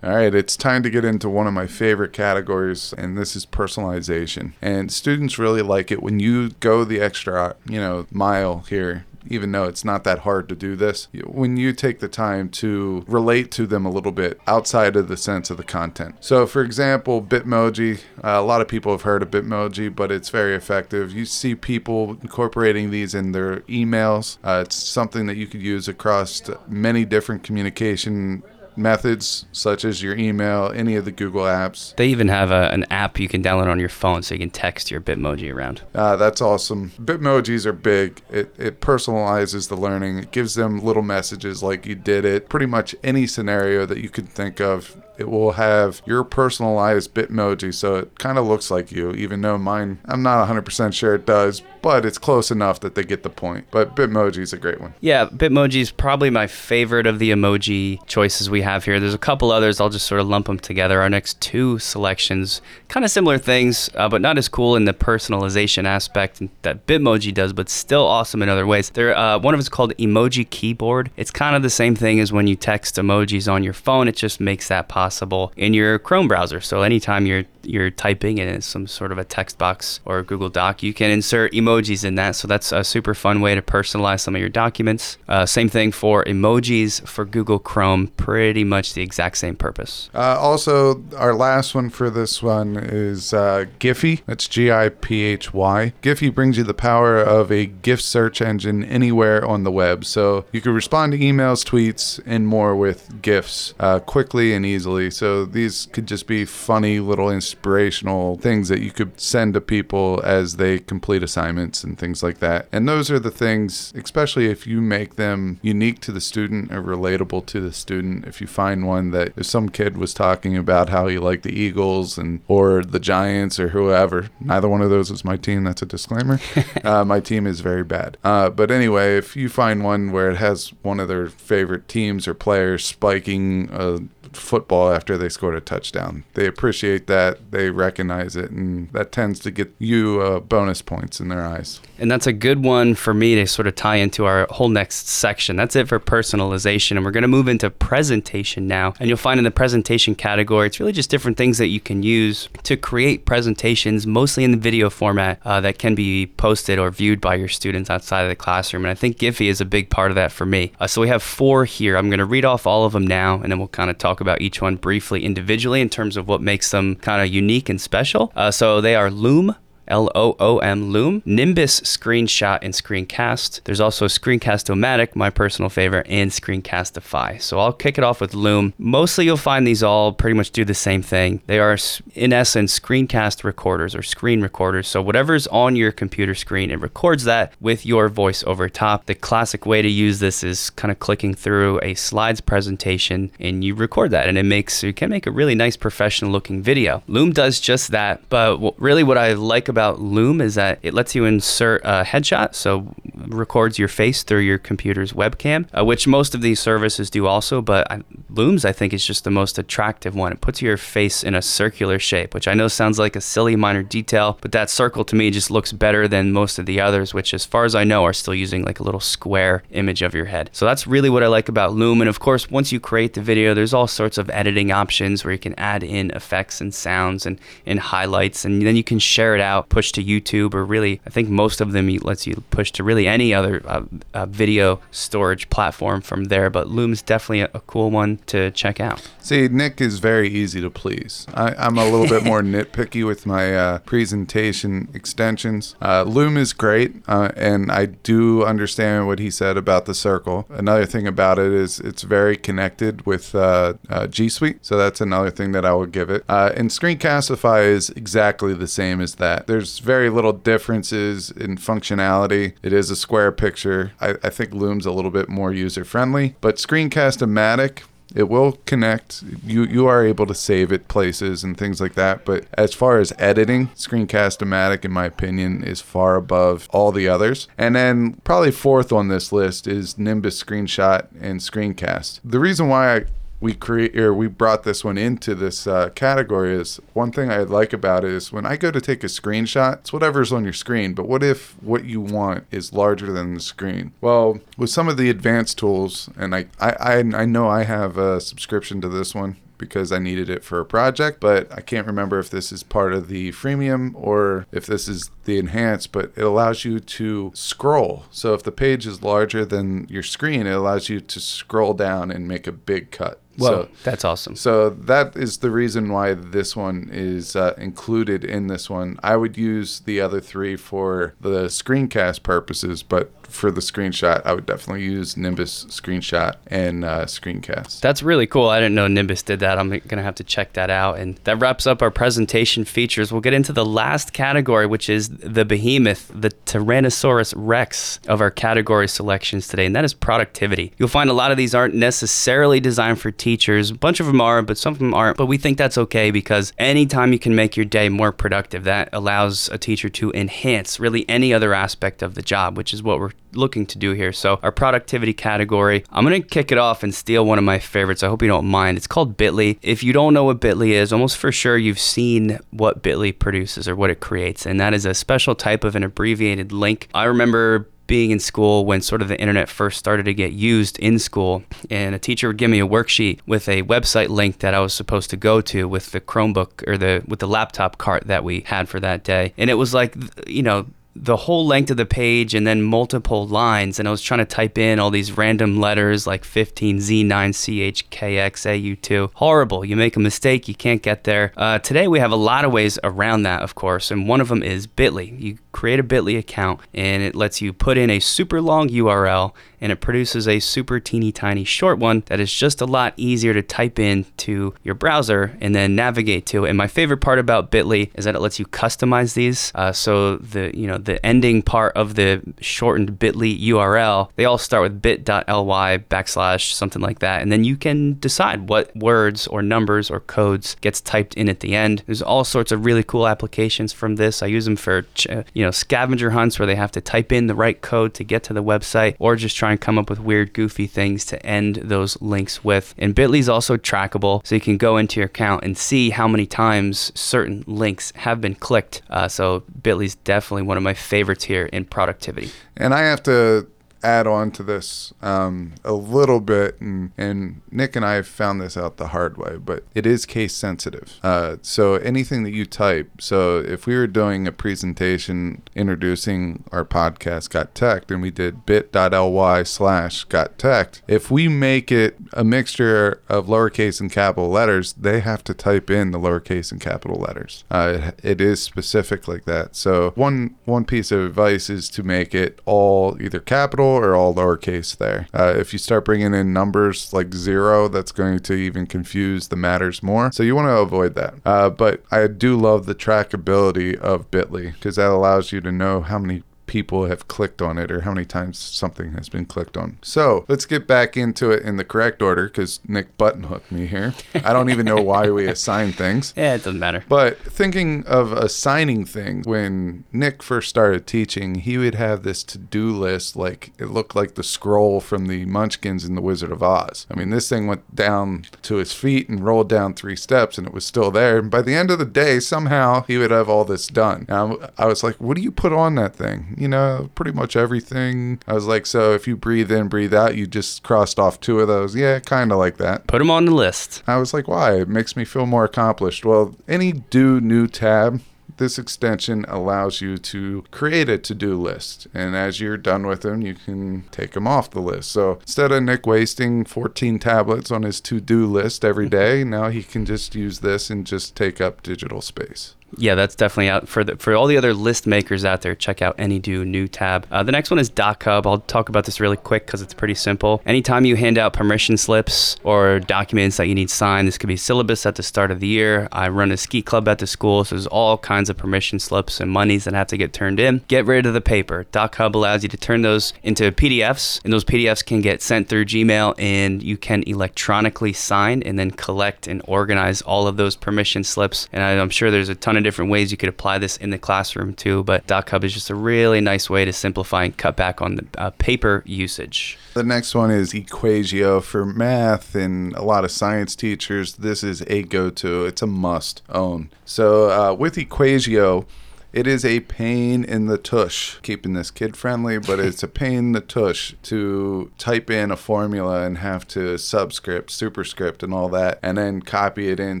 All 0.04 0.14
right, 0.14 0.34
it's 0.34 0.54
time 0.54 0.82
to 0.82 0.90
get 0.90 1.02
into 1.02 1.30
one 1.30 1.46
of 1.46 1.54
my 1.54 1.66
favorite 1.66 2.12
categories, 2.12 2.92
and 2.98 3.16
this 3.16 3.34
is 3.34 3.46
personalization. 3.46 4.52
And 4.60 4.92
students 4.92 5.38
really 5.38 5.62
like 5.62 5.90
it 5.90 6.02
when 6.02 6.20
you 6.20 6.50
go 6.60 6.84
the 6.84 7.00
extra, 7.00 7.56
you 7.66 7.80
know, 7.80 8.06
mile 8.10 8.66
here 8.68 9.06
even 9.26 9.52
though 9.52 9.64
it's 9.64 9.86
not 9.86 10.04
that 10.04 10.20
hard 10.20 10.48
to 10.50 10.54
do 10.54 10.76
this, 10.76 11.08
when 11.24 11.56
you 11.56 11.72
take 11.72 12.00
the 12.00 12.08
time 12.08 12.48
to 12.48 13.02
relate 13.06 13.50
to 13.50 13.66
them 13.66 13.86
a 13.86 13.90
little 13.90 14.12
bit 14.12 14.38
outside 14.46 14.96
of 14.96 15.08
the 15.08 15.16
sense 15.16 15.48
of 15.48 15.56
the 15.56 15.64
content. 15.64 16.14
So, 16.20 16.46
for 16.46 16.62
example, 16.62 17.22
Bitmoji, 17.22 18.00
uh, 18.18 18.28
a 18.32 18.42
lot 18.42 18.60
of 18.60 18.68
people 18.68 18.92
have 18.92 19.00
heard 19.00 19.22
of 19.22 19.30
Bitmoji, 19.30 19.96
but 19.96 20.12
it's 20.12 20.28
very 20.28 20.54
effective. 20.54 21.12
You 21.12 21.24
see 21.24 21.54
people 21.54 22.18
incorporating 22.20 22.90
these 22.90 23.14
in 23.14 23.32
their 23.32 23.60
emails. 23.60 24.36
Uh, 24.44 24.64
it's 24.66 24.76
something 24.76 25.24
that 25.26 25.38
you 25.38 25.46
could 25.46 25.62
use 25.62 25.88
across 25.88 26.42
many 26.68 27.06
different 27.06 27.42
communication 27.42 28.42
methods 28.76 29.46
such 29.52 29.84
as 29.84 30.02
your 30.02 30.16
email, 30.16 30.72
any 30.74 30.96
of 30.96 31.04
the 31.04 31.12
Google 31.12 31.42
apps. 31.42 31.94
They 31.96 32.08
even 32.08 32.28
have 32.28 32.50
a, 32.50 32.70
an 32.72 32.84
app 32.90 33.18
you 33.18 33.28
can 33.28 33.42
download 33.42 33.70
on 33.70 33.80
your 33.80 33.88
phone 33.88 34.22
so 34.22 34.34
you 34.34 34.40
can 34.40 34.50
text 34.50 34.90
your 34.90 35.00
Bitmoji 35.00 35.52
around. 35.52 35.82
Uh, 35.94 36.16
that's 36.16 36.40
awesome. 36.40 36.90
Bitmojis 37.00 37.66
are 37.66 37.72
big. 37.72 38.22
It, 38.30 38.54
it 38.58 38.80
personalizes 38.80 39.68
the 39.68 39.76
learning. 39.76 40.18
It 40.18 40.30
gives 40.30 40.54
them 40.54 40.80
little 40.80 41.02
messages 41.02 41.62
like 41.62 41.86
you 41.86 41.94
did 41.94 42.24
it. 42.24 42.48
Pretty 42.48 42.66
much 42.66 42.94
any 43.02 43.26
scenario 43.26 43.86
that 43.86 43.98
you 43.98 44.08
could 44.08 44.28
think 44.28 44.60
of 44.60 44.96
it 45.16 45.30
will 45.30 45.52
have 45.52 46.02
your 46.04 46.24
personalized 46.24 47.14
Bitmoji, 47.14 47.72
so 47.72 47.96
it 47.96 48.18
kind 48.18 48.38
of 48.38 48.46
looks 48.46 48.70
like 48.70 48.90
you, 48.90 49.12
even 49.12 49.40
though 49.42 49.56
mine, 49.58 49.98
I'm 50.06 50.22
not 50.22 50.48
100% 50.48 50.92
sure 50.92 51.14
it 51.14 51.24
does, 51.24 51.62
but 51.82 52.04
it's 52.04 52.18
close 52.18 52.50
enough 52.50 52.80
that 52.80 52.94
they 52.94 53.04
get 53.04 53.22
the 53.22 53.30
point. 53.30 53.66
But 53.70 53.94
Bitmoji 53.94 54.38
is 54.38 54.52
a 54.52 54.56
great 54.56 54.80
one. 54.80 54.94
Yeah, 55.00 55.26
Bitmoji 55.26 55.76
is 55.76 55.90
probably 55.90 56.30
my 56.30 56.46
favorite 56.46 57.06
of 57.06 57.18
the 57.18 57.30
emoji 57.30 58.04
choices 58.06 58.50
we 58.50 58.62
have 58.62 58.84
here. 58.84 58.98
There's 58.98 59.14
a 59.14 59.18
couple 59.18 59.50
others, 59.50 59.80
I'll 59.80 59.88
just 59.88 60.06
sort 60.06 60.20
of 60.20 60.26
lump 60.26 60.46
them 60.46 60.58
together. 60.58 61.00
Our 61.00 61.10
next 61.10 61.40
two 61.40 61.78
selections, 61.78 62.60
kind 62.88 63.04
of 63.04 63.10
similar 63.10 63.38
things, 63.38 63.90
uh, 63.94 64.08
but 64.08 64.20
not 64.20 64.38
as 64.38 64.48
cool 64.48 64.74
in 64.74 64.84
the 64.84 64.94
personalization 64.94 65.84
aspect 65.84 66.42
that 66.62 66.86
Bitmoji 66.86 67.32
does, 67.32 67.52
but 67.52 67.68
still 67.68 68.06
awesome 68.06 68.42
in 68.42 68.48
other 68.48 68.66
ways. 68.66 68.90
There, 68.90 69.16
uh, 69.16 69.38
one 69.38 69.54
of 69.54 69.60
it's 69.60 69.68
called 69.68 69.96
Emoji 69.96 70.48
Keyboard. 70.48 71.10
It's 71.16 71.30
kind 71.30 71.54
of 71.54 71.62
the 71.62 71.70
same 71.70 71.94
thing 71.94 72.18
as 72.18 72.32
when 72.32 72.46
you 72.46 72.56
text 72.56 72.96
emojis 72.96 73.50
on 73.50 73.62
your 73.62 73.72
phone, 73.72 74.08
it 74.08 74.16
just 74.16 74.40
makes 74.40 74.68
that 74.68 74.88
possible 74.88 75.03
possible 75.04 75.52
in 75.56 75.74
your 75.74 75.98
Chrome 75.98 76.28
browser. 76.28 76.60
So 76.60 76.82
anytime 76.82 77.26
you're 77.26 77.44
you're 77.62 77.90
typing 77.90 78.36
in 78.38 78.60
some 78.60 78.86
sort 78.86 79.10
of 79.10 79.16
a 79.16 79.24
text 79.24 79.56
box 79.58 80.00
or 80.04 80.22
Google 80.22 80.50
Doc, 80.50 80.82
you 80.82 80.92
can 80.92 81.10
insert 81.10 81.52
emojis 81.52 82.04
in 82.04 82.14
that. 82.16 82.36
So 82.36 82.46
that's 82.46 82.72
a 82.72 82.84
super 82.84 83.14
fun 83.14 83.40
way 83.40 83.54
to 83.54 83.62
personalize 83.62 84.20
some 84.20 84.34
of 84.34 84.40
your 84.40 84.50
documents. 84.50 85.16
Uh, 85.28 85.46
same 85.46 85.70
thing 85.70 85.90
for 85.92 86.24
emojis 86.24 87.06
for 87.08 87.24
Google 87.24 87.58
Chrome, 87.58 88.08
pretty 88.08 88.64
much 88.64 88.92
the 88.94 89.02
exact 89.02 89.38
same 89.38 89.56
purpose. 89.56 90.10
Uh, 90.14 90.36
also, 90.38 91.02
our 91.16 91.34
last 91.34 91.74
one 91.74 91.88
for 91.90 92.10
this 92.10 92.42
one 92.42 92.76
is 92.76 93.32
uh, 93.32 93.64
Giphy. 93.78 94.22
That's 94.26 94.46
G 94.46 94.70
I 94.70 94.90
P 94.90 95.22
H 95.22 95.54
Y. 95.54 95.92
Giphy 96.02 96.34
brings 96.34 96.58
you 96.58 96.64
the 96.64 96.74
power 96.74 97.18
of 97.18 97.50
a 97.50 97.66
GIF 97.66 98.00
search 98.00 98.42
engine 98.42 98.84
anywhere 98.84 99.44
on 99.44 99.64
the 99.64 99.72
web. 99.72 100.04
So 100.04 100.44
you 100.52 100.60
can 100.60 100.74
respond 100.74 101.12
to 101.12 101.18
emails, 101.18 101.64
tweets, 101.64 102.20
and 102.26 102.46
more 102.46 102.76
with 102.76 103.22
GIFs 103.22 103.74
uh, 103.80 104.00
quickly 104.00 104.54
and 104.54 104.66
easily 104.66 104.93
so 105.10 105.44
these 105.44 105.86
could 105.92 106.06
just 106.06 106.26
be 106.26 106.44
funny 106.44 107.00
little 107.00 107.30
inspirational 107.30 108.36
things 108.38 108.68
that 108.68 108.80
you 108.80 108.90
could 108.90 109.20
send 109.20 109.54
to 109.54 109.60
people 109.60 110.20
as 110.24 110.56
they 110.56 110.78
complete 110.78 111.22
assignments 111.22 111.84
and 111.84 111.98
things 111.98 112.22
like 112.22 112.38
that. 112.38 112.68
And 112.72 112.88
those 112.88 113.10
are 113.10 113.18
the 113.18 113.30
things, 113.30 113.92
especially 113.96 114.46
if 114.46 114.66
you 114.66 114.80
make 114.80 115.16
them 115.16 115.58
unique 115.62 116.00
to 116.00 116.12
the 116.12 116.20
student 116.20 116.72
or 116.72 116.82
relatable 116.82 117.46
to 117.46 117.60
the 117.60 117.72
student. 117.72 118.26
If 118.26 118.40
you 118.40 118.46
find 118.46 118.86
one 118.86 119.10
that 119.10 119.32
if 119.36 119.46
some 119.46 119.68
kid 119.68 119.96
was 119.96 120.14
talking 120.14 120.56
about 120.56 120.88
how 120.88 121.06
he 121.06 121.18
liked 121.18 121.42
the 121.42 121.58
Eagles 121.58 122.18
and 122.18 122.40
or 122.48 122.82
the 122.82 123.00
Giants 123.00 123.58
or 123.58 123.68
whoever, 123.68 124.30
neither 124.40 124.68
one 124.68 124.82
of 124.82 124.90
those 124.90 125.10
is 125.10 125.24
my 125.24 125.36
team. 125.36 125.64
That's 125.64 125.82
a 125.82 125.86
disclaimer. 125.86 126.40
uh, 126.84 127.04
my 127.04 127.20
team 127.20 127.46
is 127.46 127.60
very 127.60 127.84
bad. 127.84 128.16
Uh, 128.24 128.50
but 128.50 128.70
anyway, 128.70 129.16
if 129.16 129.36
you 129.36 129.48
find 129.48 129.84
one 129.84 130.12
where 130.12 130.30
it 130.30 130.36
has 130.36 130.72
one 130.82 131.00
of 131.00 131.08
their 131.08 131.28
favorite 131.28 131.88
teams 131.88 132.26
or 132.28 132.34
players 132.34 132.84
spiking 132.84 133.68
a 133.72 134.00
football 134.36 134.92
after 134.92 135.16
they 135.16 135.28
scored 135.28 135.54
a 135.54 135.60
touchdown. 135.60 136.24
They 136.34 136.46
appreciate 136.46 137.06
that, 137.06 137.50
they 137.50 137.70
recognize 137.70 138.36
it, 138.36 138.50
and 138.50 138.90
that 138.92 139.12
tends 139.12 139.38
to 139.40 139.50
get 139.50 139.74
you 139.78 140.20
uh, 140.20 140.40
bonus 140.40 140.82
points 140.82 141.20
in 141.20 141.28
their 141.28 141.42
eyes. 141.42 141.80
And 141.98 142.10
that's 142.10 142.26
a 142.26 142.32
good 142.32 142.64
one 142.64 142.94
for 142.94 143.14
me 143.14 143.36
to 143.36 143.46
sort 143.46 143.68
of 143.68 143.74
tie 143.74 143.96
into 143.96 144.24
our 144.24 144.46
whole 144.50 144.68
next 144.68 145.08
section. 145.08 145.56
That's 145.56 145.76
it 145.76 145.88
for 145.88 146.00
personalization. 146.00 146.92
And 146.96 147.04
we're 147.04 147.12
going 147.12 147.22
to 147.22 147.28
move 147.28 147.48
into 147.48 147.70
presentation 147.70 148.66
now. 148.66 148.94
And 148.98 149.08
you'll 149.08 149.16
find 149.16 149.38
in 149.38 149.44
the 149.44 149.50
presentation 149.50 150.14
category, 150.14 150.66
it's 150.66 150.80
really 150.80 150.92
just 150.92 151.10
different 151.10 151.36
things 151.36 151.58
that 151.58 151.68
you 151.68 151.80
can 151.80 152.02
use 152.02 152.48
to 152.64 152.76
create 152.76 153.26
presentations, 153.26 154.06
mostly 154.06 154.44
in 154.44 154.50
the 154.50 154.56
video 154.56 154.90
format, 154.90 155.40
uh, 155.44 155.60
that 155.60 155.78
can 155.78 155.94
be 155.94 156.26
posted 156.26 156.78
or 156.78 156.90
viewed 156.90 157.20
by 157.20 157.36
your 157.36 157.48
students 157.48 157.90
outside 157.90 158.22
of 158.22 158.28
the 158.28 158.36
classroom. 158.36 158.84
And 158.84 158.90
I 158.90 158.94
think 158.94 159.18
Giphy 159.18 159.46
is 159.46 159.60
a 159.60 159.64
big 159.64 159.88
part 159.90 160.10
of 160.10 160.16
that 160.16 160.32
for 160.32 160.46
me. 160.46 160.72
Uh, 160.80 160.86
so 160.86 161.00
we 161.00 161.08
have 161.08 161.22
four 161.22 161.64
here. 161.64 161.96
I'm 161.96 162.08
going 162.08 162.18
to 162.18 162.24
read 162.24 162.44
off 162.44 162.66
all 162.66 162.84
of 162.84 162.92
them 162.92 163.06
now, 163.06 163.40
and 163.40 163.52
then 163.52 163.58
we'll 163.58 163.68
kind 163.68 163.90
of 163.90 163.98
talk 163.98 164.20
about 164.24 164.40
each 164.40 164.62
one 164.62 164.76
briefly 164.76 165.24
individually 165.24 165.80
in 165.80 165.90
terms 165.90 166.16
of 166.16 166.26
what 166.26 166.40
makes 166.40 166.70
them 166.70 166.96
kind 166.96 167.20
of 167.20 167.28
unique 167.32 167.68
and 167.68 167.80
special. 167.80 168.32
Uh, 168.34 168.50
so 168.50 168.80
they 168.80 168.94
are 168.94 169.10
Loom, 169.10 169.54
L 169.88 170.10
O 170.14 170.36
O 170.38 170.58
M 170.58 170.90
Loom, 170.90 171.22
Nimbus 171.24 171.80
Screenshot 171.80 172.58
and 172.62 172.74
Screencast. 172.74 173.62
There's 173.64 173.80
also 173.80 174.06
Screencast-O-Matic, 174.06 175.14
my 175.14 175.30
personal 175.30 175.68
favorite, 175.68 176.06
and 176.08 176.30
Screencastify. 176.30 177.40
So 177.40 177.58
I'll 177.58 177.72
kick 177.72 177.98
it 177.98 178.04
off 178.04 178.20
with 178.20 178.34
Loom. 178.34 178.74
Mostly 178.78 179.24
you'll 179.24 179.36
find 179.36 179.66
these 179.66 179.82
all 179.82 180.12
pretty 180.12 180.36
much 180.36 180.50
do 180.50 180.64
the 180.64 180.74
same 180.74 181.02
thing. 181.02 181.42
They 181.46 181.58
are, 181.58 181.76
in 182.14 182.32
essence, 182.32 182.78
screencast 182.78 183.44
recorders 183.44 183.94
or 183.94 184.02
screen 184.02 184.40
recorders. 184.40 184.88
So 184.88 185.02
whatever's 185.02 185.46
on 185.48 185.76
your 185.76 185.92
computer 185.92 186.34
screen, 186.34 186.70
it 186.70 186.80
records 186.80 187.24
that 187.24 187.52
with 187.60 187.86
your 187.86 188.08
voice 188.08 188.44
over 188.44 188.68
top. 188.68 189.06
The 189.06 189.14
classic 189.14 189.66
way 189.66 189.82
to 189.82 189.88
use 189.88 190.18
this 190.20 190.42
is 190.42 190.70
kind 190.70 190.90
of 190.90 190.98
clicking 190.98 191.34
through 191.34 191.80
a 191.82 191.94
slides 191.94 192.40
presentation 192.40 193.30
and 193.38 193.64
you 193.64 193.74
record 193.74 194.10
that, 194.10 194.28
and 194.28 194.38
it 194.38 194.44
makes 194.44 194.82
you 194.82 194.92
can 194.92 195.10
make 195.10 195.26
a 195.26 195.30
really 195.30 195.54
nice 195.54 195.76
professional 195.76 196.30
looking 196.30 196.62
video. 196.62 197.02
Loom 197.06 197.32
does 197.32 197.60
just 197.60 197.90
that, 197.90 198.28
but 198.28 198.58
really 198.80 199.02
what 199.02 199.18
I 199.18 199.32
like 199.34 199.68
Loom 200.00 200.40
is 200.40 200.54
that 200.54 200.78
it 200.82 200.94
lets 200.94 201.14
you 201.14 201.24
insert 201.24 201.82
a 201.84 202.04
headshot, 202.04 202.54
so 202.54 202.94
records 203.26 203.78
your 203.78 203.88
face 203.88 204.22
through 204.22 204.40
your 204.40 204.58
computer's 204.58 205.12
webcam, 205.12 205.66
uh, 205.76 205.84
which 205.84 206.06
most 206.06 206.34
of 206.34 206.40
these 206.40 206.60
services 206.60 207.10
do 207.10 207.26
also. 207.26 207.60
But 207.60 207.90
I, 207.90 208.02
Looms, 208.28 208.64
I 208.64 208.72
think, 208.72 208.92
is 208.92 209.04
just 209.04 209.24
the 209.24 209.30
most 209.30 209.58
attractive 209.58 210.14
one. 210.14 210.32
It 210.32 210.40
puts 210.40 210.60
your 210.62 210.76
face 210.76 211.22
in 211.22 211.34
a 211.34 211.42
circular 211.42 211.98
shape, 211.98 212.34
which 212.34 212.48
I 212.48 212.54
know 212.54 212.68
sounds 212.68 212.98
like 212.98 213.16
a 213.16 213.20
silly 213.20 213.56
minor 213.56 213.82
detail, 213.82 214.38
but 214.40 214.52
that 214.52 214.70
circle 214.70 215.04
to 215.04 215.16
me 215.16 215.30
just 215.30 215.50
looks 215.50 215.72
better 215.72 216.08
than 216.08 216.32
most 216.32 216.58
of 216.58 216.66
the 216.66 216.80
others, 216.80 217.14
which, 217.14 217.34
as 217.34 217.44
far 217.44 217.64
as 217.64 217.74
I 217.74 217.84
know, 217.84 218.04
are 218.04 218.12
still 218.12 218.34
using 218.34 218.62
like 218.64 218.80
a 218.80 218.82
little 218.82 219.00
square 219.00 219.62
image 219.70 220.02
of 220.02 220.14
your 220.14 220.26
head. 220.26 220.50
So 220.52 220.64
that's 220.64 220.86
really 220.86 221.10
what 221.10 221.22
I 221.22 221.28
like 221.28 221.48
about 221.48 221.72
Loom. 221.72 222.00
And 222.00 222.08
of 222.08 222.20
course, 222.20 222.50
once 222.50 222.72
you 222.72 222.80
create 222.80 223.14
the 223.14 223.22
video, 223.22 223.54
there's 223.54 223.74
all 223.74 223.86
sorts 223.86 224.18
of 224.18 224.30
editing 224.30 224.70
options 224.70 225.24
where 225.24 225.32
you 225.32 225.38
can 225.38 225.54
add 225.58 225.82
in 225.82 226.10
effects 226.10 226.60
and 226.60 226.74
sounds 226.74 227.26
and, 227.26 227.38
and 227.66 227.78
highlights, 227.80 228.44
and 228.44 228.62
then 228.62 228.76
you 228.76 228.84
can 228.84 228.98
share 228.98 229.34
it 229.34 229.40
out, 229.40 229.63
push 229.68 229.92
to 229.92 230.04
YouTube, 230.04 230.54
or 230.54 230.64
really, 230.64 231.00
I 231.06 231.10
think 231.10 231.28
most 231.28 231.60
of 231.60 231.72
them 231.72 231.88
lets 231.98 232.26
you 232.26 232.42
push 232.50 232.70
to 232.72 232.84
really 232.84 233.06
any 233.06 233.34
other 233.34 233.62
uh, 233.66 233.82
uh, 234.12 234.26
video 234.26 234.80
storage 234.90 235.48
platform 235.50 236.00
from 236.00 236.24
there. 236.24 236.50
But 236.50 236.68
Loom's 236.68 237.02
definitely 237.02 237.40
a, 237.40 237.50
a, 237.54 237.60
cool 237.60 237.90
one 237.90 238.18
to 238.26 238.50
check 238.50 238.80
out. 238.80 239.08
See, 239.20 239.48
Nick 239.48 239.80
is 239.80 239.98
very 239.98 240.28
easy 240.28 240.60
to 240.60 240.70
please. 240.70 241.26
I, 241.34 241.66
am 241.66 241.78
a 241.78 241.84
little 241.84 242.08
bit 242.08 242.24
more 242.24 242.42
nitpicky 242.54 243.06
with 243.06 243.26
my 243.26 243.54
uh, 243.56 243.78
presentation 243.80 244.88
extensions. 244.94 245.76
Uh, 245.80 246.02
Loom 246.02 246.36
is 246.36 246.52
great, 246.52 246.96
uh, 247.08 247.30
and 247.36 247.70
I 247.70 247.86
do 247.86 248.44
understand 248.44 249.06
what 249.06 249.18
he 249.18 249.30
said 249.30 249.56
about 249.56 249.86
the 249.86 249.94
circle. 249.94 250.46
Another 250.50 250.86
thing 250.86 251.06
about 251.06 251.38
it 251.38 251.52
is 251.52 251.80
it's 251.80 252.02
very 252.02 252.36
connected 252.36 253.06
with 253.06 253.34
uh, 253.34 253.74
G 254.08 254.28
Suite, 254.28 254.64
so 254.64 254.76
that's 254.76 255.00
another 255.00 255.30
thing 255.30 255.52
that 255.52 255.64
I 255.64 255.72
would 255.72 255.92
give 255.92 256.10
it. 256.10 256.24
Uh, 256.28 256.52
and 256.54 256.70
Screencastify 256.70 257.64
is 257.66 257.90
exactly 257.90 258.54
the 258.54 258.66
same 258.66 259.00
as 259.00 259.16
that. 259.16 259.46
There's 259.46 259.53
very 259.60 260.10
little 260.10 260.32
differences 260.32 261.30
in 261.30 261.56
functionality. 261.56 262.54
It 262.62 262.72
is 262.72 262.90
a 262.90 262.96
square 262.96 263.32
picture. 263.32 263.92
I, 264.00 264.16
I 264.22 264.30
think 264.30 264.52
Loom's 264.52 264.86
a 264.86 264.92
little 264.92 265.10
bit 265.10 265.28
more 265.28 265.52
user 265.52 265.84
friendly, 265.84 266.36
but 266.40 266.56
Screencast-O-Matic 266.56 267.82
it 268.14 268.28
will 268.28 268.52
connect. 268.64 269.22
You 269.44 269.64
you 269.64 269.86
are 269.86 270.06
able 270.06 270.26
to 270.26 270.34
save 270.34 270.72
it 270.72 270.88
places 270.88 271.42
and 271.42 271.56
things 271.56 271.80
like 271.80 271.94
that. 271.94 272.24
But 272.24 272.46
as 272.54 272.72
far 272.72 272.98
as 272.98 273.12
editing, 273.18 273.68
Screencast-O-Matic, 273.68 274.84
in 274.84 274.92
my 274.92 275.06
opinion, 275.06 275.64
is 275.64 275.80
far 275.80 276.14
above 276.14 276.68
all 276.70 276.92
the 276.92 277.08
others. 277.08 277.48
And 277.58 277.74
then 277.74 278.14
probably 278.24 278.52
fourth 278.52 278.92
on 278.92 279.08
this 279.08 279.32
list 279.32 279.66
is 279.66 279.98
Nimbus 279.98 280.42
Screenshot 280.42 281.06
and 281.20 281.40
Screencast. 281.40 282.20
The 282.24 282.38
reason 282.38 282.68
why 282.68 282.96
I 282.96 283.04
we 283.40 283.54
create 283.54 283.96
or 283.98 284.14
we 284.14 284.26
brought 284.26 284.62
this 284.62 284.84
one 284.84 284.96
into 284.96 285.34
this 285.34 285.66
uh, 285.66 285.90
category 285.90 286.54
is 286.54 286.80
one 286.92 287.12
thing 287.12 287.30
I 287.30 287.38
like 287.38 287.72
about 287.72 288.04
it 288.04 288.12
is 288.12 288.32
when 288.32 288.46
I 288.46 288.56
go 288.56 288.70
to 288.70 288.80
take 288.80 289.04
a 289.04 289.08
screenshot, 289.08 289.80
it's 289.80 289.92
whatever's 289.92 290.32
on 290.32 290.44
your 290.44 290.52
screen. 290.52 290.94
But 290.94 291.08
what 291.08 291.22
if 291.22 291.60
what 291.62 291.84
you 291.84 292.00
want 292.00 292.46
is 292.50 292.72
larger 292.72 293.12
than 293.12 293.34
the 293.34 293.40
screen? 293.40 293.92
Well, 294.00 294.40
with 294.56 294.70
some 294.70 294.88
of 294.88 294.96
the 294.96 295.10
advanced 295.10 295.58
tools, 295.58 296.08
and 296.16 296.34
I 296.34 296.46
I, 296.60 296.98
I 296.98 297.24
know 297.26 297.48
I 297.48 297.64
have 297.64 297.98
a 297.98 298.20
subscription 298.20 298.80
to 298.80 298.88
this 298.88 299.14
one 299.14 299.36
because 299.58 299.92
I 299.92 299.98
needed 299.98 300.28
it 300.28 300.44
for 300.44 300.60
a 300.60 300.64
project, 300.64 301.20
but 301.20 301.50
I 301.52 301.60
can't 301.60 301.86
remember 301.86 302.18
if 302.18 302.30
this 302.30 302.52
is 302.52 302.62
part 302.62 302.92
of 302.92 303.08
the 303.08 303.30
freemium 303.32 303.92
or 303.94 304.46
if 304.52 304.66
this 304.66 304.88
is 304.88 305.10
the 305.24 305.38
enhanced, 305.38 305.92
but 305.92 306.12
it 306.16 306.22
allows 306.22 306.64
you 306.64 306.80
to 306.80 307.32
scroll. 307.34 308.04
So 308.10 308.34
if 308.34 308.42
the 308.42 308.52
page 308.52 308.86
is 308.86 309.02
larger 309.02 309.44
than 309.44 309.86
your 309.88 310.02
screen, 310.02 310.46
it 310.46 310.52
allows 310.52 310.88
you 310.88 311.00
to 311.00 311.20
scroll 311.20 311.74
down 311.74 312.10
and 312.10 312.28
make 312.28 312.46
a 312.46 312.52
big 312.52 312.90
cut. 312.90 313.20
Well, 313.38 313.64
so, 313.64 313.68
that's 313.82 314.04
awesome. 314.04 314.36
So 314.36 314.70
that 314.70 315.16
is 315.16 315.38
the 315.38 315.50
reason 315.50 315.90
why 315.90 316.14
this 316.14 316.56
one 316.56 316.88
is 316.92 317.36
uh, 317.36 317.54
included 317.58 318.24
in 318.24 318.46
this 318.46 318.70
one. 318.70 318.98
I 319.02 319.16
would 319.16 319.36
use 319.36 319.80
the 319.80 320.00
other 320.00 320.20
three 320.20 320.56
for 320.56 321.14
the 321.20 321.46
screencast 321.46 322.22
purposes, 322.22 322.82
but 322.82 323.10
for 323.34 323.50
the 323.50 323.60
screenshot, 323.60 324.22
I 324.24 324.32
would 324.32 324.46
definitely 324.46 324.84
use 324.84 325.16
Nimbus 325.16 325.64
screenshot 325.66 326.36
and 326.46 326.84
uh, 326.84 327.04
screencast. 327.06 327.80
That's 327.80 328.02
really 328.02 328.26
cool. 328.26 328.48
I 328.48 328.60
didn't 328.60 328.74
know 328.74 328.86
Nimbus 328.86 329.22
did 329.22 329.40
that. 329.40 329.58
I'm 329.58 329.70
gonna 329.70 330.02
have 330.02 330.14
to 330.16 330.24
check 330.24 330.52
that 330.54 330.70
out. 330.70 330.98
And 330.98 331.16
that 331.24 331.40
wraps 331.40 331.66
up 331.66 331.82
our 331.82 331.90
presentation 331.90 332.64
features. 332.64 333.12
We'll 333.12 333.20
get 333.20 333.34
into 333.34 333.52
the 333.52 333.64
last 333.64 334.12
category, 334.12 334.66
which 334.66 334.88
is 334.88 335.08
the 335.08 335.44
behemoth, 335.44 336.10
the 336.14 336.30
Tyrannosaurus 336.46 337.34
Rex 337.36 337.98
of 338.08 338.20
our 338.20 338.30
category 338.30 338.88
selections 338.88 339.48
today, 339.48 339.66
and 339.66 339.74
that 339.74 339.84
is 339.84 339.94
productivity. 339.94 340.72
You'll 340.78 340.88
find 340.88 341.10
a 341.10 341.14
lot 341.14 341.30
of 341.30 341.36
these 341.36 341.54
aren't 341.54 341.74
necessarily 341.74 342.60
designed 342.60 343.00
for 343.00 343.10
teachers. 343.24 343.70
A 343.70 343.74
bunch 343.74 344.00
of 344.00 344.06
them 344.06 344.20
are, 344.20 344.42
but 344.42 344.58
some 344.58 344.74
of 344.74 344.78
them 344.78 344.92
aren't. 344.92 345.16
But 345.16 345.26
we 345.26 345.38
think 345.38 345.56
that's 345.56 345.78
okay 345.78 346.10
because 346.10 346.52
anytime 346.58 347.10
you 347.14 347.18
can 347.18 347.34
make 347.34 347.56
your 347.56 347.64
day 347.64 347.88
more 347.88 348.12
productive, 348.12 348.64
that 348.64 348.90
allows 348.92 349.48
a 349.48 349.56
teacher 349.56 349.88
to 349.88 350.12
enhance 350.12 350.78
really 350.78 351.08
any 351.08 351.32
other 351.32 351.54
aspect 351.54 352.02
of 352.02 352.16
the 352.16 352.22
job, 352.22 352.58
which 352.58 352.74
is 352.74 352.82
what 352.82 353.00
we're 353.00 353.12
looking 353.32 353.64
to 353.66 353.78
do 353.78 353.92
here. 353.92 354.12
So, 354.12 354.38
our 354.42 354.52
productivity 354.52 355.14
category, 355.14 355.84
I'm 355.90 356.04
going 356.04 356.20
to 356.20 356.28
kick 356.28 356.52
it 356.52 356.58
off 356.58 356.82
and 356.82 356.94
steal 356.94 357.24
one 357.24 357.38
of 357.38 357.44
my 357.44 357.58
favorites. 357.58 358.02
I 358.02 358.08
hope 358.08 358.20
you 358.20 358.28
don't 358.28 358.46
mind. 358.46 358.76
It's 358.76 358.86
called 358.86 359.16
Bitly. 359.16 359.58
If 359.62 359.82
you 359.82 359.94
don't 359.94 360.12
know 360.12 360.24
what 360.24 360.40
Bitly 360.40 360.72
is, 360.72 360.92
almost 360.92 361.16
for 361.16 361.32
sure 361.32 361.56
you've 361.56 361.80
seen 361.80 362.38
what 362.50 362.82
Bitly 362.82 363.18
produces 363.18 363.66
or 363.66 363.74
what 363.74 363.88
it 363.88 364.00
creates, 364.00 364.44
and 364.44 364.60
that 364.60 364.74
is 364.74 364.84
a 364.84 364.92
special 364.92 365.34
type 365.34 365.64
of 365.64 365.74
an 365.74 365.82
abbreviated 365.82 366.52
link. 366.52 366.88
I 366.94 367.04
remember 367.04 367.70
being 367.86 368.10
in 368.10 368.18
school 368.18 368.64
when 368.64 368.80
sort 368.80 369.02
of 369.02 369.08
the 369.08 369.20
internet 369.20 369.48
first 369.48 369.78
started 369.78 370.04
to 370.04 370.14
get 370.14 370.32
used 370.32 370.78
in 370.78 370.98
school. 370.98 371.42
And 371.70 371.94
a 371.94 371.98
teacher 371.98 372.28
would 372.28 372.38
give 372.38 372.50
me 372.50 372.60
a 372.60 372.66
worksheet 372.66 373.20
with 373.26 373.48
a 373.48 373.62
website 373.62 374.08
link 374.08 374.38
that 374.38 374.54
I 374.54 374.60
was 374.60 374.72
supposed 374.72 375.10
to 375.10 375.16
go 375.16 375.40
to 375.42 375.68
with 375.68 375.92
the 375.92 376.00
Chromebook 376.00 376.66
or 376.66 376.78
the 376.78 377.02
with 377.06 377.18
the 377.18 377.28
laptop 377.28 377.78
cart 377.78 378.06
that 378.06 378.24
we 378.24 378.40
had 378.40 378.68
for 378.68 378.80
that 378.80 379.04
day. 379.04 379.34
And 379.36 379.50
it 379.50 379.54
was 379.54 379.74
like 379.74 379.96
you 380.26 380.42
know 380.42 380.66
the 380.96 381.16
whole 381.16 381.46
length 381.46 381.70
of 381.70 381.76
the 381.76 381.86
page 381.86 382.34
and 382.34 382.46
then 382.46 382.62
multiple 382.62 383.26
lines. 383.26 383.78
And 383.78 383.88
I 383.88 383.90
was 383.90 384.00
trying 384.00 384.18
to 384.18 384.24
type 384.24 384.56
in 384.58 384.78
all 384.78 384.90
these 384.90 385.12
random 385.12 385.60
letters 385.60 386.06
like 386.06 386.22
15Z9CHKXAU2 386.22 389.10
horrible. 389.14 389.64
You 389.64 389.76
make 389.76 389.96
a 389.96 390.00
mistake 390.00 390.46
you 390.46 390.54
can't 390.54 390.82
get 390.82 391.04
there. 391.04 391.32
Uh, 391.36 391.58
today 391.58 391.88
we 391.88 391.98
have 391.98 392.12
a 392.12 392.16
lot 392.16 392.44
of 392.44 392.52
ways 392.52 392.78
around 392.84 393.22
that 393.22 393.42
of 393.42 393.54
course 393.54 393.90
and 393.90 394.08
one 394.08 394.20
of 394.20 394.28
them 394.28 394.42
is 394.42 394.66
Bitly. 394.66 395.18
You 395.20 395.38
create 395.52 395.80
a 395.80 395.84
Bitly 395.84 396.18
account 396.18 396.60
and 396.72 397.02
it 397.02 397.14
lets 397.14 397.40
you 397.40 397.52
put 397.52 397.76
in 397.76 397.90
a 397.90 398.00
super 398.00 398.40
long 398.40 398.68
URL 398.68 399.32
and 399.64 399.72
it 399.72 399.80
produces 399.80 400.28
a 400.28 400.40
super 400.40 400.78
teeny 400.78 401.10
tiny 401.10 401.42
short 401.42 401.78
one 401.78 402.02
that 402.06 402.20
is 402.20 402.30
just 402.30 402.60
a 402.60 402.66
lot 402.66 402.92
easier 402.98 403.32
to 403.32 403.40
type 403.40 403.78
in 403.78 404.04
to 404.18 404.52
your 404.62 404.74
browser 404.74 405.38
and 405.40 405.54
then 405.54 405.74
navigate 405.74 406.26
to. 406.26 406.44
And 406.44 406.58
my 406.58 406.66
favorite 406.66 406.98
part 406.98 407.18
about 407.18 407.50
Bitly 407.50 407.90
is 407.94 408.04
that 408.04 408.14
it 408.14 408.20
lets 408.20 408.38
you 408.38 408.44
customize 408.44 409.14
these. 409.14 409.52
Uh, 409.54 409.72
so 409.72 410.18
the 410.18 410.54
you 410.54 410.66
know 410.66 410.76
the 410.76 411.04
ending 411.04 411.40
part 411.40 411.74
of 411.76 411.94
the 411.94 412.20
shortened 412.42 412.98
Bitly 412.98 413.40
URL, 413.42 414.10
they 414.16 414.26
all 414.26 414.36
start 414.36 414.64
with 414.64 414.82
bit.ly 414.82 415.78
backslash 415.78 416.52
something 416.52 416.82
like 416.82 416.98
that, 416.98 417.22
and 417.22 417.32
then 417.32 417.42
you 417.42 417.56
can 417.56 417.98
decide 418.00 418.50
what 418.50 418.76
words 418.76 419.26
or 419.28 419.40
numbers 419.40 419.90
or 419.90 420.00
codes 420.00 420.56
gets 420.60 420.82
typed 420.82 421.14
in 421.14 421.26
at 421.30 421.40
the 421.40 421.54
end. 421.54 421.82
There's 421.86 422.02
all 422.02 422.24
sorts 422.24 422.52
of 422.52 422.66
really 422.66 422.82
cool 422.82 423.08
applications 423.08 423.72
from 423.72 423.96
this. 423.96 424.22
I 424.22 424.26
use 424.26 424.44
them 424.44 424.56
for 424.56 424.84
you 425.32 425.42
know 425.42 425.50
scavenger 425.50 426.10
hunts 426.10 426.38
where 426.38 426.44
they 426.44 426.56
have 426.56 426.72
to 426.72 426.82
type 426.82 427.12
in 427.12 427.28
the 427.28 427.34
right 427.34 427.58
code 427.62 427.94
to 427.94 428.04
get 428.04 428.22
to 428.24 428.34
the 428.34 428.44
website, 428.44 428.96
or 428.98 429.16
just 429.16 429.34
try 429.38 429.53
and 429.54 429.60
come 429.60 429.78
up 429.78 429.88
with 429.88 430.00
weird, 430.00 430.32
goofy 430.32 430.66
things 430.66 431.04
to 431.06 431.24
end 431.24 431.56
those 431.56 432.00
links 432.02 432.44
with. 432.44 432.74
And 432.76 432.94
Bitly 432.94 433.18
is 433.18 433.28
also 433.28 433.56
trackable, 433.56 434.26
so 434.26 434.34
you 434.34 434.40
can 434.40 434.56
go 434.56 434.76
into 434.76 435.00
your 435.00 435.06
account 435.06 435.44
and 435.44 435.56
see 435.56 435.90
how 435.90 436.06
many 436.06 436.26
times 436.26 436.92
certain 436.94 437.44
links 437.46 437.92
have 437.96 438.20
been 438.20 438.34
clicked. 438.34 438.82
Uh, 438.90 439.08
so 439.08 439.44
Bitly 439.62 439.86
is 439.86 439.94
definitely 439.94 440.42
one 440.42 440.56
of 440.56 440.62
my 440.62 440.74
favorites 440.74 441.24
here 441.24 441.46
in 441.46 441.64
productivity. 441.64 442.30
And 442.56 442.74
I 442.74 442.80
have 442.80 443.02
to 443.04 443.46
add 443.84 444.06
on 444.06 444.30
to 444.32 444.42
this 444.42 444.92
um, 445.02 445.54
a 445.64 445.72
little 445.72 446.20
bit, 446.20 446.60
and, 446.60 446.92
and 446.96 447.42
Nick 447.50 447.76
and 447.76 447.84
I 447.84 448.02
found 448.02 448.40
this 448.40 448.56
out 448.56 448.78
the 448.78 448.88
hard 448.88 449.16
way, 449.16 449.36
but 449.36 449.64
it 449.74 449.86
is 449.86 450.06
case 450.06 450.34
sensitive. 450.34 450.98
Uh, 451.02 451.36
so 451.42 451.74
anything 451.74 452.22
that 452.24 452.32
you 452.32 452.46
type, 452.46 453.00
so 453.00 453.38
if 453.38 453.66
we 453.66 453.76
were 453.76 453.86
doing 453.86 454.26
a 454.26 454.32
presentation 454.32 455.42
introducing 455.54 456.44
our 456.50 456.64
podcast, 456.64 457.30
Got 457.30 457.54
Tech, 457.54 457.90
and 457.90 458.00
we 458.00 458.10
did 458.10 458.46
bit.ly 458.46 459.42
slash 459.42 460.04
Got 460.04 460.38
Tech, 460.38 460.80
if 460.88 461.10
we 461.10 461.28
make 461.28 461.70
it 461.70 461.96
a 462.12 462.24
mixture 462.24 463.02
of 463.08 463.26
lowercase 463.26 463.80
and 463.80 463.92
capital 463.92 464.30
letters, 464.30 464.72
they 464.72 465.00
have 465.00 465.22
to 465.24 465.34
type 465.34 465.70
in 465.70 465.90
the 465.90 465.98
lowercase 465.98 466.50
and 466.50 466.60
capital 466.60 466.98
letters. 466.98 467.44
Uh, 467.50 467.92
it, 468.02 468.14
it 468.14 468.20
is 468.20 468.40
specific 468.40 469.06
like 469.06 469.24
that. 469.24 469.54
So 469.54 469.92
one 469.94 470.36
one 470.44 470.64
piece 470.64 470.90
of 470.90 471.00
advice 471.00 471.50
is 471.50 471.68
to 471.70 471.82
make 471.82 472.14
it 472.14 472.40
all 472.44 472.96
either 473.00 473.20
capital 473.20 473.73
or 473.82 473.94
all 473.94 474.14
lowercase 474.14 474.76
there. 474.76 475.08
Uh, 475.14 475.34
if 475.36 475.52
you 475.52 475.58
start 475.58 475.84
bringing 475.84 476.14
in 476.14 476.32
numbers 476.32 476.92
like 476.92 477.14
zero, 477.14 477.68
that's 477.68 477.92
going 477.92 478.18
to 478.20 478.34
even 478.34 478.66
confuse 478.66 479.28
the 479.28 479.36
matters 479.36 479.82
more. 479.82 480.12
So 480.12 480.22
you 480.22 480.34
want 480.34 480.46
to 480.46 480.56
avoid 480.56 480.94
that. 480.94 481.14
Uh, 481.24 481.50
but 481.50 481.82
I 481.90 482.06
do 482.06 482.36
love 482.36 482.66
the 482.66 482.74
trackability 482.74 483.76
of 483.76 484.10
Bitly 484.10 484.52
because 484.52 484.76
that 484.76 484.90
allows 484.90 485.32
you 485.32 485.40
to 485.40 485.52
know 485.52 485.80
how 485.80 485.98
many 485.98 486.22
people 486.46 486.86
have 486.86 487.08
clicked 487.08 487.40
on 487.42 487.58
it 487.58 487.70
or 487.70 487.82
how 487.82 487.92
many 487.92 488.04
times 488.04 488.38
something 488.38 488.92
has 488.92 489.08
been 489.08 489.24
clicked 489.24 489.56
on. 489.56 489.78
So 489.82 490.24
let's 490.28 490.46
get 490.46 490.66
back 490.66 490.96
into 490.96 491.30
it 491.30 491.42
in 491.42 491.56
the 491.56 491.64
correct 491.64 492.02
order 492.02 492.24
because 492.26 492.60
Nick 492.66 492.96
button 492.96 493.24
hooked 493.24 493.50
me 493.50 493.66
here. 493.66 493.94
I 494.14 494.32
don't 494.32 494.50
even 494.50 494.66
know 494.66 494.80
why 494.82 495.10
we 495.10 495.26
assign 495.26 495.72
things. 495.72 496.12
Yeah, 496.24 496.34
it 496.34 496.44
doesn't 496.44 496.60
matter. 496.60 496.84
But 496.88 497.18
thinking 497.18 497.84
of 497.86 498.12
assigning 498.12 498.84
things, 498.86 499.26
when 499.26 499.84
Nick 499.92 500.22
first 500.22 500.48
started 500.48 500.86
teaching, 500.86 501.34
he 501.36 501.58
would 501.58 501.74
have 501.74 502.02
this 502.02 502.22
to 502.24 502.38
do 502.38 502.70
list 502.70 503.16
like 503.16 503.52
it 503.58 503.66
looked 503.66 503.94
like 503.94 504.14
the 504.14 504.22
scroll 504.22 504.80
from 504.80 505.06
the 505.06 505.24
Munchkins 505.26 505.84
in 505.84 505.96
The 505.96 506.00
Wizard 506.00 506.32
of 506.32 506.42
Oz. 506.42 506.86
I 506.90 506.94
mean, 506.94 507.10
this 507.10 507.28
thing 507.28 507.46
went 507.46 507.74
down 507.74 508.26
to 508.42 508.56
his 508.56 508.72
feet 508.72 509.08
and 509.08 509.24
rolled 509.24 509.48
down 509.48 509.74
three 509.74 509.96
steps 509.96 510.38
and 510.38 510.46
it 510.46 510.52
was 510.54 510.64
still 510.64 510.90
there. 510.90 511.18
And 511.18 511.30
by 511.30 511.42
the 511.42 511.54
end 511.54 511.70
of 511.70 511.78
the 511.78 511.84
day, 511.84 512.20
somehow 512.20 512.82
he 512.82 512.96
would 512.96 513.10
have 513.10 513.28
all 513.28 513.44
this 513.44 513.66
done. 513.66 514.06
Now, 514.08 514.38
I 514.56 514.66
was 514.66 514.82
like, 514.82 514.96
what 514.96 515.16
do 515.16 515.22
you 515.22 515.32
put 515.32 515.52
on 515.52 515.74
that 515.74 515.94
thing? 515.96 516.33
You 516.36 516.48
know, 516.48 516.90
pretty 516.94 517.12
much 517.12 517.36
everything. 517.36 518.20
I 518.26 518.34
was 518.34 518.46
like, 518.46 518.66
so 518.66 518.92
if 518.92 519.06
you 519.06 519.16
breathe 519.16 519.50
in, 519.50 519.68
breathe 519.68 519.94
out, 519.94 520.16
you 520.16 520.26
just 520.26 520.62
crossed 520.62 520.98
off 520.98 521.20
two 521.20 521.40
of 521.40 521.48
those. 521.48 521.74
Yeah, 521.74 521.98
kind 522.00 522.32
of 522.32 522.38
like 522.38 522.56
that. 522.58 522.86
Put 522.86 522.98
them 522.98 523.10
on 523.10 523.24
the 523.24 523.34
list. 523.34 523.82
I 523.86 523.96
was 523.96 524.14
like, 524.14 524.28
why? 524.28 524.56
It 524.60 524.68
makes 524.68 524.96
me 524.96 525.04
feel 525.04 525.26
more 525.26 525.44
accomplished. 525.44 526.04
Well, 526.04 526.34
AnyDo 526.48 527.20
new 527.20 527.46
tab, 527.46 528.00
this 528.36 528.58
extension 528.58 529.24
allows 529.28 529.80
you 529.80 529.96
to 529.98 530.44
create 530.50 530.88
a 530.88 530.98
to 530.98 531.14
do 531.14 531.40
list. 531.40 531.86
And 531.94 532.16
as 532.16 532.40
you're 532.40 532.56
done 532.56 532.86
with 532.86 533.02
them, 533.02 533.22
you 533.22 533.34
can 533.34 533.84
take 533.90 534.12
them 534.12 534.26
off 534.26 534.50
the 534.50 534.60
list. 534.60 534.90
So 534.90 535.18
instead 535.20 535.52
of 535.52 535.62
Nick 535.62 535.86
wasting 535.86 536.44
14 536.44 536.98
tablets 536.98 537.50
on 537.50 537.62
his 537.62 537.80
to 537.82 538.00
do 538.00 538.26
list 538.26 538.64
every 538.64 538.88
day, 539.00 539.24
now 539.24 539.48
he 539.50 539.62
can 539.62 539.84
just 539.84 540.14
use 540.14 540.40
this 540.40 540.70
and 540.70 540.86
just 540.86 541.16
take 541.16 541.40
up 541.40 541.62
digital 541.62 542.00
space. 542.00 542.54
Yeah, 542.78 542.94
that's 542.94 543.14
definitely 543.14 543.48
out 543.48 543.68
for 543.68 543.84
the, 543.84 543.96
for 543.96 544.14
all 544.14 544.26
the 544.26 544.36
other 544.36 544.54
list 544.54 544.86
makers 544.86 545.24
out 545.24 545.42
there. 545.42 545.54
Check 545.54 545.82
out 545.82 545.96
AnyDo 545.98 546.46
new 546.46 546.68
tab. 546.68 547.06
Uh, 547.10 547.22
the 547.22 547.32
next 547.32 547.50
one 547.50 547.58
is 547.58 547.70
DocHub. 547.70 548.26
I'll 548.26 548.40
talk 548.40 548.68
about 548.68 548.84
this 548.84 549.00
really 549.00 549.16
quick 549.16 549.46
because 549.46 549.62
it's 549.62 549.74
pretty 549.74 549.94
simple. 549.94 550.42
Anytime 550.46 550.84
you 550.84 550.96
hand 550.96 551.18
out 551.18 551.32
permission 551.32 551.76
slips 551.76 552.36
or 552.44 552.80
documents 552.80 553.36
that 553.36 553.46
you 553.46 553.54
need 553.54 553.70
signed, 553.70 554.08
this 554.08 554.18
could 554.18 554.28
be 554.28 554.36
syllabus 554.36 554.86
at 554.86 554.96
the 554.96 555.02
start 555.02 555.30
of 555.30 555.40
the 555.40 555.46
year. 555.46 555.88
I 555.92 556.08
run 556.08 556.32
a 556.32 556.36
ski 556.36 556.62
club 556.62 556.88
at 556.88 556.98
the 556.98 557.06
school, 557.06 557.44
so 557.44 557.54
there's 557.54 557.66
all 557.66 557.98
kinds 557.98 558.28
of 558.28 558.36
permission 558.36 558.78
slips 558.78 559.20
and 559.20 559.30
monies 559.30 559.64
that 559.64 559.74
have 559.74 559.86
to 559.88 559.96
get 559.96 560.12
turned 560.12 560.40
in. 560.40 560.62
Get 560.68 560.86
rid 560.86 561.06
of 561.06 561.14
the 561.14 561.20
paper. 561.20 561.66
DocHub 561.72 562.14
allows 562.14 562.42
you 562.42 562.48
to 562.48 562.56
turn 562.56 562.82
those 562.82 563.12
into 563.22 563.52
PDFs, 563.52 564.22
and 564.24 564.32
those 564.32 564.44
PDFs 564.44 564.84
can 564.84 565.00
get 565.00 565.22
sent 565.22 565.48
through 565.48 565.66
Gmail, 565.66 566.14
and 566.18 566.62
you 566.62 566.76
can 566.76 567.04
electronically 567.06 567.92
sign 567.92 568.42
and 568.42 568.58
then 568.58 568.70
collect 568.70 569.26
and 569.26 569.42
organize 569.46 570.02
all 570.02 570.26
of 570.26 570.36
those 570.36 570.56
permission 570.56 571.04
slips. 571.04 571.48
And 571.52 571.62
I, 571.62 571.78
I'm 571.80 571.90
sure 571.90 572.10
there's 572.10 572.28
a 572.28 572.34
ton 572.34 572.56
of 572.56 572.63
different 572.64 572.90
ways 572.90 573.10
you 573.10 573.16
could 573.16 573.28
apply 573.28 573.58
this 573.58 573.76
in 573.76 573.90
the 573.90 573.98
classroom 573.98 574.54
too, 574.54 574.82
but 574.84 575.06
DocHub 575.06 575.44
is 575.44 575.54
just 575.54 575.70
a 575.70 575.74
really 575.74 576.20
nice 576.20 576.50
way 576.50 576.64
to 576.64 576.72
simplify 576.72 577.24
and 577.24 577.36
cut 577.36 577.56
back 577.56 577.80
on 577.80 577.96
the 577.96 578.06
uh, 578.18 578.30
paper 578.30 578.82
usage. 578.86 579.58
The 579.74 579.84
next 579.84 580.14
one 580.14 580.30
is 580.30 580.52
EquatIO 580.52 581.42
for 581.42 581.64
math 581.64 582.34
and 582.34 582.74
a 582.74 582.82
lot 582.82 583.04
of 583.04 583.10
science 583.10 583.54
teachers. 583.54 584.14
This 584.14 584.42
is 584.42 584.62
a 584.66 584.82
go 584.82 585.10
to, 585.10 585.46
it's 585.46 585.62
a 585.62 585.66
must 585.66 586.22
own. 586.28 586.70
So, 586.84 587.30
uh, 587.30 587.54
with 587.54 587.76
EquatIO, 587.76 588.66
it 589.14 589.26
is 589.26 589.44
a 589.44 589.60
pain 589.60 590.24
in 590.24 590.46
the 590.46 590.58
tush, 590.58 591.16
keeping 591.22 591.54
this 591.54 591.70
kid 591.70 591.96
friendly, 591.96 592.38
but 592.38 592.58
it's 592.58 592.82
a 592.82 592.88
pain 592.88 593.18
in 593.18 593.32
the 593.32 593.40
tush 593.40 593.94
to 594.04 594.70
type 594.76 595.08
in 595.08 595.30
a 595.30 595.36
formula 595.36 596.02
and 596.02 596.18
have 596.18 596.46
to 596.48 596.76
subscript, 596.76 597.50
superscript, 597.50 598.22
and 598.22 598.34
all 598.34 598.48
that, 598.50 598.78
and 598.82 598.98
then 598.98 599.22
copy 599.22 599.68
it 599.68 599.80
in 599.80 600.00